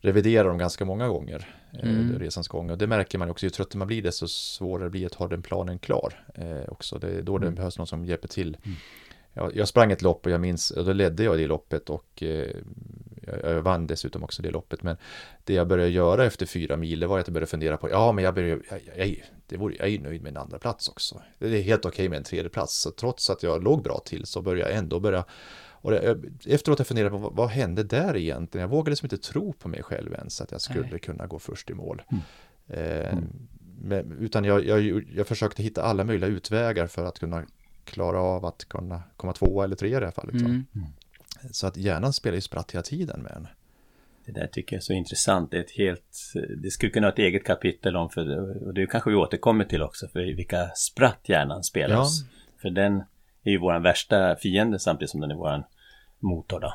revidera 0.00 0.48
dem 0.48 0.58
ganska 0.58 0.84
många 0.84 1.08
gånger 1.08 1.54
eh, 1.72 1.88
Mm. 1.90 2.18
resans 2.18 2.48
gång. 2.48 2.70
Och 2.70 2.78
det 2.78 2.86
märker 2.86 3.18
man 3.18 3.30
också, 3.30 3.46
ju 3.46 3.50
tröttare 3.50 3.78
man 3.78 3.86
blir 3.88 4.02
desto 4.02 4.28
svårare 4.28 4.90
blir 4.90 5.00
det 5.00 5.06
att 5.06 5.14
ha 5.14 5.28
den 5.28 5.42
planen 5.42 5.78
klar 5.78 6.24
eh, 6.34 6.68
också. 6.72 6.98
Det 6.98 7.08
är 7.08 7.22
då 7.22 7.38
det 7.38 7.46
Mm. 7.46 7.54
behövs 7.54 7.78
någon 7.78 7.86
som 7.86 8.04
hjälper 8.04 8.28
till. 8.28 8.56
Mm. 8.64 8.76
Jag, 9.32 9.56
jag 9.56 9.68
sprang 9.68 9.92
ett 9.92 10.02
lopp 10.02 10.26
och 10.26 10.32
jag 10.32 10.40
minns, 10.40 10.70
och 10.70 10.84
då 10.84 10.92
ledde 10.92 11.24
jag 11.24 11.38
det 11.38 11.46
loppet 11.46 11.90
och 11.90 12.22
eh, 12.22 12.50
jag, 13.22 13.44
jag 13.56 13.62
vann 13.62 13.86
dessutom 13.86 14.24
också 14.24 14.42
det 14.42 14.50
loppet. 14.50 14.82
Men 14.82 14.96
det 15.44 15.54
jag 15.54 15.66
började 15.68 15.90
göra 15.90 16.24
efter 16.24 16.46
fyra 16.46 16.76
mil, 16.76 17.00
det 17.00 17.06
var 17.06 17.18
att 17.18 17.26
jag 17.26 17.34
började 17.34 17.50
fundera 17.50 17.76
på, 17.76 17.90
ja 17.90 18.12
men 18.12 18.24
jag 18.24 18.34
började, 18.34 18.62
jag, 18.70 18.80
jag, 19.08 19.24
det 19.46 19.56
vore, 19.56 19.74
jag 19.78 19.88
är 19.88 19.98
nöjd 19.98 20.22
med 20.22 20.30
en 20.30 20.36
andra 20.36 20.58
plats 20.58 20.88
också. 20.88 21.22
Det 21.38 21.58
är 21.58 21.62
helt 21.62 21.84
okej 21.84 22.08
med 22.08 22.16
en 22.16 22.24
tredje 22.24 22.48
plats. 22.50 22.80
Så 22.80 22.90
trots 22.90 23.30
att 23.30 23.42
jag 23.42 23.62
låg 23.64 23.82
bra 23.82 24.00
till 24.04 24.26
så 24.26 24.42
började 24.42 24.70
jag 24.70 24.78
ändå 24.78 25.00
börja 25.00 25.24
och 25.80 25.90
det, 25.90 26.02
jag, 26.04 26.24
efteråt 26.46 26.78
har 26.78 26.82
jag 26.82 26.86
funderat 26.86 27.12
på 27.12 27.18
vad, 27.18 27.32
vad 27.36 27.48
hände 27.48 27.82
där 27.82 28.16
egentligen? 28.16 28.62
Jag 28.62 28.68
vågade 28.68 28.90
liksom 28.90 29.06
inte 29.06 29.18
tro 29.18 29.52
på 29.52 29.68
mig 29.68 29.82
själv 29.82 30.12
ens 30.14 30.40
att 30.40 30.52
jag 30.52 30.60
skulle 30.60 30.88
Nej. 30.90 30.98
kunna 31.00 31.26
gå 31.26 31.38
först 31.38 31.70
i 31.70 31.74
mål. 31.74 32.02
Mm. 32.10 32.22
Eh, 32.68 33.12
Mm. 33.12 33.28
men, 33.82 34.12
utan 34.18 34.44
jag, 34.44 34.64
jag, 34.66 35.04
jag 35.14 35.26
försökte 35.26 35.62
hitta 35.62 35.82
alla 35.82 36.04
möjliga 36.04 36.30
utvägar 36.30 36.86
för 36.86 37.04
att 37.04 37.18
kunna 37.18 37.44
klara 37.84 38.20
av 38.20 38.44
att 38.46 38.64
kunna 38.68 39.02
komma 39.16 39.32
tvåa 39.32 39.64
eller 39.64 39.76
trea 39.76 39.96
i 39.96 40.00
det 40.00 40.06
här 40.06 40.12
fallet. 40.12 40.34
va? 40.34 40.48
Mm. 40.48 40.64
Så 41.52 41.66
att 41.66 41.76
hjärnan 41.76 42.12
spelar 42.12 42.34
ju 42.34 42.40
spratt 42.40 42.70
hela 42.72 42.82
tiden 42.82 43.22
med 43.22 43.32
en. 43.32 43.46
Det 44.26 44.32
där 44.32 44.46
tycker 44.46 44.76
jag 44.76 44.80
är 44.80 44.84
så 44.84 44.92
intressant. 44.92 45.50
Det, 45.50 45.56
är 45.56 45.60
ett 45.60 45.70
helt, 45.70 46.16
det 46.62 46.70
skulle 46.70 46.92
kunna 46.92 47.06
ha 47.06 47.12
ett 47.12 47.18
eget 47.18 47.44
kapitel 47.44 47.96
om, 47.96 48.10
för, 48.10 48.50
och 48.66 48.74
det 48.74 48.86
kanske 48.86 49.10
vi 49.10 49.16
återkommer 49.16 49.64
till 49.64 49.82
också, 49.82 50.08
för 50.08 50.20
vilka 50.20 50.70
spratt 50.76 51.20
hjärnan 51.28 51.64
spelar 51.64 51.94
Ja. 51.94 52.00
oss. 52.02 52.24
För 52.62 52.70
den 52.70 53.02
är 53.44 53.50
ju 53.50 53.58
vår 53.58 53.78
värsta 53.78 54.36
fiende 54.36 54.78
samtidigt 54.78 55.10
som 55.10 55.20
den 55.20 55.30
är 55.30 55.34
vår 55.34 55.64
motor 56.18 56.60
då. 56.60 56.74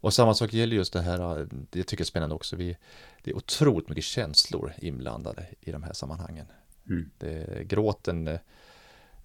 Och 0.00 0.14
samma 0.14 0.34
sak 0.34 0.52
gäller 0.52 0.76
just 0.76 0.92
det 0.92 1.00
här, 1.00 1.48
det 1.50 1.82
tycker 1.82 1.94
jag 1.94 2.00
är 2.00 2.04
spännande 2.04 2.34
också, 2.34 2.56
vi, 2.56 2.76
det 3.24 3.30
är 3.30 3.36
otroligt 3.36 3.88
mycket 3.88 4.04
känslor 4.04 4.72
inblandade 4.78 5.46
i 5.60 5.72
de 5.72 5.82
här 5.82 5.92
sammanhangen. 5.92 6.46
Mm. 6.88 7.10
Det, 7.18 7.64
gråten, 7.68 8.28
eh, 8.28 8.38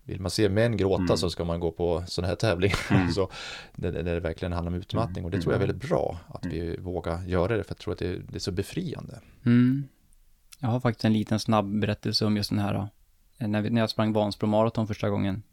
vill 0.03 0.21
man 0.21 0.31
se 0.31 0.49
män 0.49 0.77
gråta 0.77 1.03
Mm. 1.03 1.17
så 1.17 1.29
ska 1.29 1.43
man 1.43 1.59
gå 1.59 1.71
på 1.71 2.03
sådana 2.07 2.27
här 2.27 2.35
tävlingar. 2.35 2.77
Mm. 2.91 3.11
så, 3.11 3.29
där, 3.75 3.91
där 3.91 4.03
det 4.03 4.19
verkligen 4.19 4.53
handlar 4.53 4.71
om 4.71 4.77
utmattning 4.77 5.25
och 5.25 5.31
det 5.31 5.41
tror 5.41 5.53
jag 5.53 5.61
är 5.61 5.67
väldigt 5.67 5.89
bra 5.89 6.19
att 6.27 6.45
vi 6.45 6.77
vågar 6.77 7.23
göra 7.23 7.57
det 7.57 7.63
för 7.63 7.71
jag 7.71 7.77
tror 7.77 7.93
att 7.93 7.99
det, 7.99 8.15
det 8.15 8.35
är 8.35 8.39
så 8.39 8.51
befriande. 8.51 9.19
Mm. 9.45 9.87
Jag 10.59 10.67
har 10.67 10.79
faktiskt 10.79 11.05
en 11.05 11.13
liten 11.13 11.39
snabb 11.39 11.79
berättelse 11.79 12.25
om 12.25 12.37
just 12.37 12.49
den 12.49 12.59
här, 12.59 12.87
eh, 13.37 13.47
när, 13.47 13.61
vi, 13.61 13.69
när 13.69 13.81
jag 13.81 13.89
sprang 13.89 14.13
Vansbro 14.13 14.47
maraton 14.47 14.87
första 14.87 15.09
gången. 15.09 15.43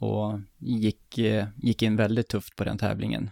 Och 0.00 0.40
gick, 0.58 1.18
eh, 1.18 1.46
gick 1.56 1.82
in 1.82 1.96
väldigt 1.96 2.28
tufft 2.28 2.56
på 2.56 2.64
den 2.64 2.78
tävlingen. 2.78 3.30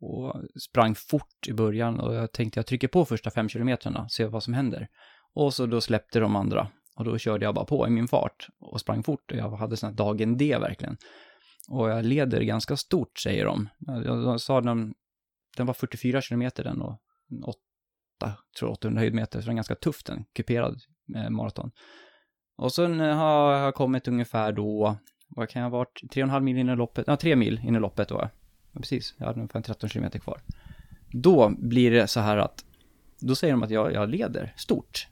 Och 0.00 0.42
sprang 0.62 0.94
fort 0.94 1.48
i 1.48 1.52
början 1.52 2.00
och 2.00 2.14
jag 2.14 2.32
tänkte 2.32 2.58
jag 2.58 2.66
trycker 2.66 2.88
på 2.88 3.04
första 3.04 3.30
fem 3.30 3.48
kilometrarna, 3.48 4.08
ser 4.08 4.26
vad 4.26 4.42
som 4.42 4.54
händer. 4.54 4.88
Och 5.34 5.54
så 5.54 5.66
då 5.66 5.80
släppte 5.80 6.20
de 6.20 6.36
andra. 6.36 6.68
Och 6.96 7.04
då 7.04 7.18
körde 7.18 7.44
jag 7.44 7.54
bara 7.54 7.64
på 7.64 7.86
i 7.86 7.90
min 7.90 8.08
fart 8.08 8.48
och 8.58 8.80
sprang 8.80 9.02
fort 9.02 9.30
och 9.30 9.36
jag 9.36 9.50
hade 9.50 9.76
sån 9.76 9.88
här 9.88 9.96
dagen 9.96 10.36
D 10.36 10.58
verkligen. 10.58 10.96
Och 11.68 11.90
jag 11.90 12.04
leder 12.04 12.40
ganska 12.40 12.76
stort 12.76 13.18
säger 13.18 13.44
de. 13.44 13.68
Jag, 14.04 14.40
sa 14.40 14.60
den, 14.60 14.94
den 15.56 15.66
var 15.66 15.74
44 15.74 16.22
kilometer 16.22 16.64
den 16.64 16.82
och 16.82 17.00
8, 17.44 18.32
tror 18.58 18.70
800 18.70 19.00
höjdmeter, 19.00 19.40
så 19.40 19.46
den 19.46 19.52
är 19.52 19.56
ganska 19.56 19.74
tuff 19.74 20.04
den, 20.04 20.24
kuperad 20.34 20.80
eh, 21.16 21.30
maraton. 21.30 21.70
Och 22.56 22.72
sen 22.72 23.00
har 23.00 23.52
jag 23.52 23.74
kommit 23.74 24.08
ungefär 24.08 24.52
då, 24.52 24.98
vad 25.36 25.48
kan 25.48 25.62
jag 25.62 25.70
ha 25.70 25.78
varit, 25.78 26.02
3,5 26.02 26.40
mil 26.40 26.56
in 26.58 26.68
i 26.68 26.76
loppet, 26.76 27.04
ja 27.06 27.16
3 27.16 27.36
mil 27.36 27.60
in 27.64 27.76
i 27.76 27.80
loppet 27.80 28.08
då. 28.08 28.30
Ja, 28.72 28.80
precis, 28.80 29.14
jag 29.16 29.26
hade 29.26 29.40
ungefär 29.40 29.60
13 29.60 29.90
kilometer 29.90 30.18
kvar. 30.18 30.40
Då 31.10 31.48
blir 31.58 31.90
det 31.90 32.06
så 32.06 32.20
här 32.20 32.36
att, 32.36 32.64
då 33.18 33.34
säger 33.34 33.52
de 33.52 33.62
att 33.62 33.70
jag, 33.70 33.92
jag 33.92 34.08
leder 34.08 34.52
stort. 34.56 35.08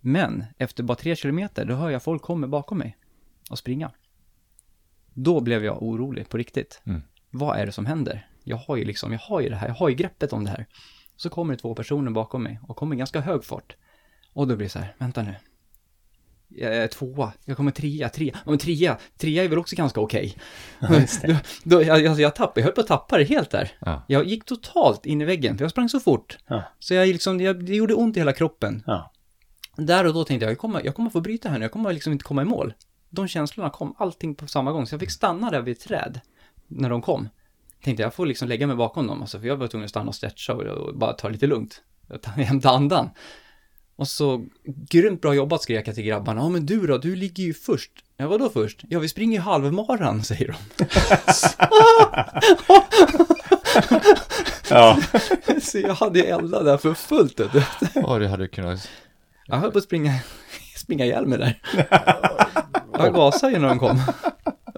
Men 0.00 0.44
efter 0.58 0.82
bara 0.82 0.96
3 0.96 1.16
kilometer, 1.16 1.64
då 1.64 1.74
hör 1.74 1.90
jag 1.90 2.02
folk 2.02 2.22
kommer 2.22 2.46
bakom 2.46 2.78
mig 2.78 2.96
och 3.50 3.58
springa. 3.58 3.90
Då 5.14 5.40
blev 5.40 5.64
jag 5.64 5.82
orolig 5.82 6.28
på 6.28 6.36
riktigt. 6.38 6.82
Mm. 6.84 7.02
Vad 7.30 7.58
är 7.58 7.66
det 7.66 7.72
som 7.72 7.86
händer? 7.86 8.28
Jag 8.44 8.56
har 8.56 8.76
ju 8.76 8.84
liksom, 8.84 9.12
jag 9.12 9.20
har 9.20 9.40
ju 9.40 9.48
det 9.48 9.56
här, 9.56 9.68
jag 9.68 9.74
har 9.74 9.88
ju 9.88 9.94
greppet 9.94 10.32
om 10.32 10.44
det 10.44 10.50
här. 10.50 10.66
Så 11.16 11.30
kommer 11.30 11.54
det 11.54 11.60
två 11.60 11.74
personer 11.74 12.10
bakom 12.10 12.42
mig 12.42 12.60
och 12.68 12.76
kommer 12.76 12.96
i 12.96 12.98
ganska 12.98 13.20
hög 13.20 13.44
fart. 13.44 13.76
Och 14.32 14.48
då 14.48 14.56
blir 14.56 14.66
det 14.66 14.70
så 14.70 14.78
här, 14.78 14.94
vänta 14.98 15.22
nu. 15.22 15.34
Jag 16.48 16.76
är 16.76 16.86
tvåa, 16.86 17.32
jag 17.44 17.56
kommer 17.56 17.70
trea, 17.70 18.08
trea, 18.08 18.32
ja 18.44 18.50
men 18.50 18.58
trea, 18.58 18.98
trea 19.18 19.44
är 19.44 19.48
väl 19.48 19.58
också 19.58 19.76
ganska 19.76 20.00
okej. 20.00 20.36
då, 20.80 21.34
då, 21.64 21.82
jag, 21.82 22.00
jag, 22.02 22.20
jag 22.20 22.34
tappade, 22.34 22.60
jag 22.60 22.64
höll 22.64 22.74
på 22.74 22.80
att 22.80 22.86
tappa 22.86 23.18
det 23.18 23.24
helt 23.24 23.50
där. 23.50 23.72
Ja. 23.78 24.02
Jag 24.06 24.24
gick 24.24 24.44
totalt 24.44 25.06
in 25.06 25.20
i 25.20 25.24
väggen, 25.24 25.58
för 25.58 25.64
jag 25.64 25.70
sprang 25.70 25.88
så 25.88 26.00
fort. 26.00 26.38
Ja. 26.46 26.62
Så 26.78 26.94
jag 26.94 27.08
liksom, 27.08 27.40
jag, 27.40 27.64
det 27.64 27.74
gjorde 27.74 27.94
ont 27.94 28.16
i 28.16 28.20
hela 28.20 28.32
kroppen. 28.32 28.82
Ja. 28.86 29.12
Där 29.76 30.06
och 30.06 30.14
då 30.14 30.24
tänkte 30.24 30.44
jag, 30.44 30.50
jag 30.50 30.58
kommer, 30.58 30.84
jag 30.84 30.94
kommer 30.94 31.10
få 31.10 31.20
bryta 31.20 31.48
här 31.48 31.58
nu, 31.58 31.64
jag 31.64 31.72
kommer 31.72 31.92
liksom 31.92 32.12
inte 32.12 32.24
komma 32.24 32.42
i 32.42 32.44
mål. 32.44 32.74
De 33.10 33.28
känslorna 33.28 33.70
kom, 33.70 33.94
allting 33.98 34.34
på 34.34 34.46
samma 34.46 34.72
gång, 34.72 34.86
så 34.86 34.94
jag 34.94 35.00
fick 35.00 35.10
stanna 35.10 35.50
där 35.50 35.60
vid 35.60 35.76
ett 35.76 35.84
träd 35.84 36.20
när 36.66 36.90
de 36.90 37.02
kom. 37.02 37.28
Tänkte 37.84 38.02
jag 38.02 38.14
får 38.14 38.26
liksom 38.26 38.48
lägga 38.48 38.66
mig 38.66 38.76
bakom 38.76 39.06
dem, 39.06 39.20
alltså, 39.20 39.40
för 39.40 39.46
jag 39.46 39.56
var 39.56 39.66
tvungen 39.66 39.84
att 39.84 39.90
stanna 39.90 40.08
och 40.08 40.14
stretcha 40.14 40.54
och, 40.54 40.62
och 40.62 40.98
bara 40.98 41.12
ta 41.12 41.28
lite 41.28 41.46
lugnt. 41.46 41.82
Jag 42.08 42.44
Hämta 42.44 42.70
andan. 42.70 43.10
Och 43.98 44.08
så, 44.08 44.44
grymt 44.64 45.20
bra 45.22 45.34
jobbat 45.34 45.62
skrek 45.62 45.88
jag 45.88 45.94
till 45.94 46.04
grabbarna. 46.04 46.40
Ja 46.40 46.48
men 46.48 46.66
du 46.66 46.86
då, 46.86 46.98
du 46.98 47.16
ligger 47.16 47.44
ju 47.44 47.54
först. 47.54 47.90
Ja 48.16 48.28
vadå 48.28 48.50
först? 48.50 48.82
Ja 48.88 48.98
vi 48.98 49.08
springer 49.08 49.38
ju 49.38 49.42
halvmaran, 49.42 50.24
säger 50.24 50.46
de. 50.48 50.84
Ja. 54.70 54.98
så 55.62 55.78
jag 55.78 55.94
hade 55.94 56.18
ju 56.18 56.24
eldat 56.24 56.64
där 56.64 56.76
för 56.76 56.94
fullt. 56.94 57.40
Ja, 57.94 58.18
det 58.18 58.28
hade 58.28 58.48
kunnat... 58.48 58.88
Jag 59.46 59.56
höll 59.56 59.70
på 59.70 59.78
att 59.78 59.84
springa, 59.84 60.14
springa 60.76 61.04
ihjäl 61.04 61.26
mig 61.26 61.38
där. 61.38 61.60
Jag 62.98 63.14
gasade 63.14 63.52
ju 63.52 63.58
när 63.58 63.68
de 63.68 63.78
kom. 63.78 64.02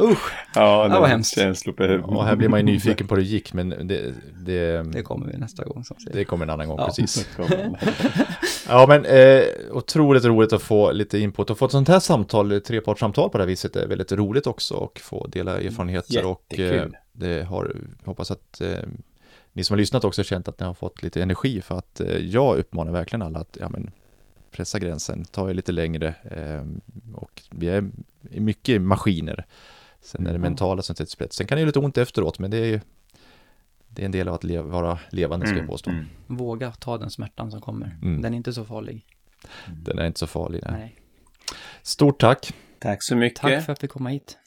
Usch, 0.01 0.33
Ja, 0.55 0.89
Det 0.89 1.01
var 1.01 1.07
hemskt. 1.07 1.35
Känslor 1.35 2.01
Och 2.05 2.25
här 2.25 2.37
blir 2.37 2.49
man 2.49 2.61
ju 2.61 2.67
nyfiken 2.67 3.07
på 3.07 3.15
hur 3.15 3.23
det 3.23 3.29
gick 3.29 3.53
men 3.53 3.69
det, 3.69 4.15
det, 4.47 4.83
det 4.93 5.03
kommer 5.03 5.27
vi 5.27 5.39
nästa 5.39 5.65
gång. 5.65 5.85
Som 5.85 5.97
det 6.13 6.25
kommer 6.25 6.45
en 6.45 6.51
annan 6.51 6.69
gång 6.69 6.79
Ja. 6.79 6.87
precis. 6.87 7.29
Ja 8.69 8.87
men 8.89 9.05
eh, 9.05 9.43
otroligt 9.71 10.25
roligt 10.25 10.53
att 10.53 10.63
få 10.63 10.93
lite 10.93 11.19
input 11.19 11.51
och 11.51 11.59
få 11.59 11.65
ett 11.65 11.73
sånt 11.73 11.89
här 11.89 12.01
samtal, 12.01 12.61
trepartssamtal 12.61 13.31
på 13.31 13.39
det 13.39 13.45
här 13.45 13.49
viset 13.49 13.77
är 13.77 13.87
väldigt 13.87 14.13
roligt 14.13 14.47
också 14.47 14.75
och 14.75 14.99
få 15.01 15.27
dela 15.27 15.61
erfarenheter 15.61 16.25
och 16.27 16.45
eh, 16.49 16.61
Jättekul. 16.61 16.97
det 17.13 17.43
har, 17.43 17.77
hoppas 18.05 18.31
att 18.31 18.61
eh, 18.61 18.69
ni 19.53 19.65
som 19.65 19.75
har 19.75 19.79
lyssnat 19.79 20.05
också 20.05 20.21
har 20.21 20.25
känt 20.25 20.49
att 20.49 20.61
ni 20.61 20.67
har 20.67 20.75
fått 20.75 21.03
lite 21.03 21.23
energi 21.23 21.61
för 21.61 21.79
att 21.79 22.01
eh, 22.01 22.17
jag 22.17 22.59
uppmanar 22.59 22.93
verkligen 22.93 23.23
alla 23.23 23.39
att 23.39 23.57
ja, 23.61 23.69
men, 23.69 23.91
pressa 24.51 24.79
gränsen, 24.79 25.25
ta 25.25 25.51
er 25.51 25.55
lite 25.55 25.73
längre 25.73 26.15
eh, 26.31 26.67
och 27.15 27.43
vi 27.51 27.69
är 27.69 27.91
mycket 28.21 28.83
maskiner. 28.83 29.47
Sen 30.01 30.27
är 30.27 30.33
det 30.33 30.39
mentala 30.39 30.83
som 30.83 30.95
sätter 30.95 31.11
spets. 31.11 31.37
Sen 31.37 31.47
kan 31.47 31.57
det 31.57 31.61
göra 31.61 31.67
lite 31.67 31.79
ont 31.79 31.99
efteråt 31.99 32.39
men 32.39 32.51
det 32.51 32.59
är 32.59 32.67
ju 32.67 32.81
det 33.89 34.03
är 34.03 34.07
en 34.07 34.13
del 34.13 34.29
av 34.29 34.35
att 34.35 34.45
leva, 34.45 34.63
vara 34.63 34.99
levande 35.11 35.47
ska 35.47 35.57
jag 35.57 35.67
påstå. 35.67 35.91
Mm. 35.91 36.07
Våga 36.27 36.71
ta 36.71 36.99
den 36.99 37.11
smärtan 37.11 37.51
som 37.51 37.61
kommer. 37.61 37.99
Mm. 38.03 38.23
Den 38.23 38.33
är 38.33 38.37
inte 38.37 38.53
så 38.53 38.65
farlig. 38.65 39.07
Den 39.67 39.99
är 39.99 40.07
inte 40.07 40.19
så 40.19 40.27
farlig. 40.27 40.63
Nej. 40.67 40.73
Nej. 40.79 40.97
Stort 41.83 42.21
tack! 42.21 42.55
Tack 42.79 43.03
så 43.03 43.17
mycket. 43.17 43.41
Tack 43.41 43.65
för 43.65 43.73
att 43.73 43.85
vi 43.85 43.89
kom 43.89 44.07
hit. 44.07 44.39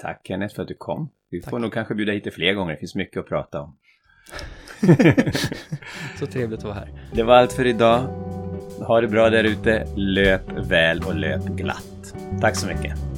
Tack 0.00 0.20
Kenneth 0.24 0.54
för 0.54 0.62
att 0.62 0.68
du 0.68 0.74
kom. 0.74 1.10
Vi 1.30 1.40
får 1.40 1.50
Tack. 1.50 1.60
nog 1.60 1.72
kanske 1.72 1.94
bjuda 1.94 2.12
hit 2.12 2.24
dig 2.24 2.32
fler 2.32 2.52
gånger. 2.54 2.72
Det 2.72 2.78
finns 2.78 2.94
mycket 2.94 3.20
att 3.20 3.28
prata 3.28 3.60
om. 3.60 3.76
Så 6.18 6.26
trevligt 6.26 6.58
att 6.58 6.64
vara 6.64 6.74
här. 6.74 7.10
Det 7.12 7.22
var 7.22 7.34
allt 7.34 7.52
för 7.52 7.66
idag. 7.66 8.00
Ha 8.86 9.00
det 9.00 9.08
bra 9.08 9.30
där 9.30 9.44
ute. 9.44 9.86
Löp 9.96 10.52
väl 10.52 11.02
och 11.02 11.14
löp 11.14 11.44
glatt. 11.44 12.14
Tack 12.40 12.56
så 12.56 12.66
mycket. 12.66 13.09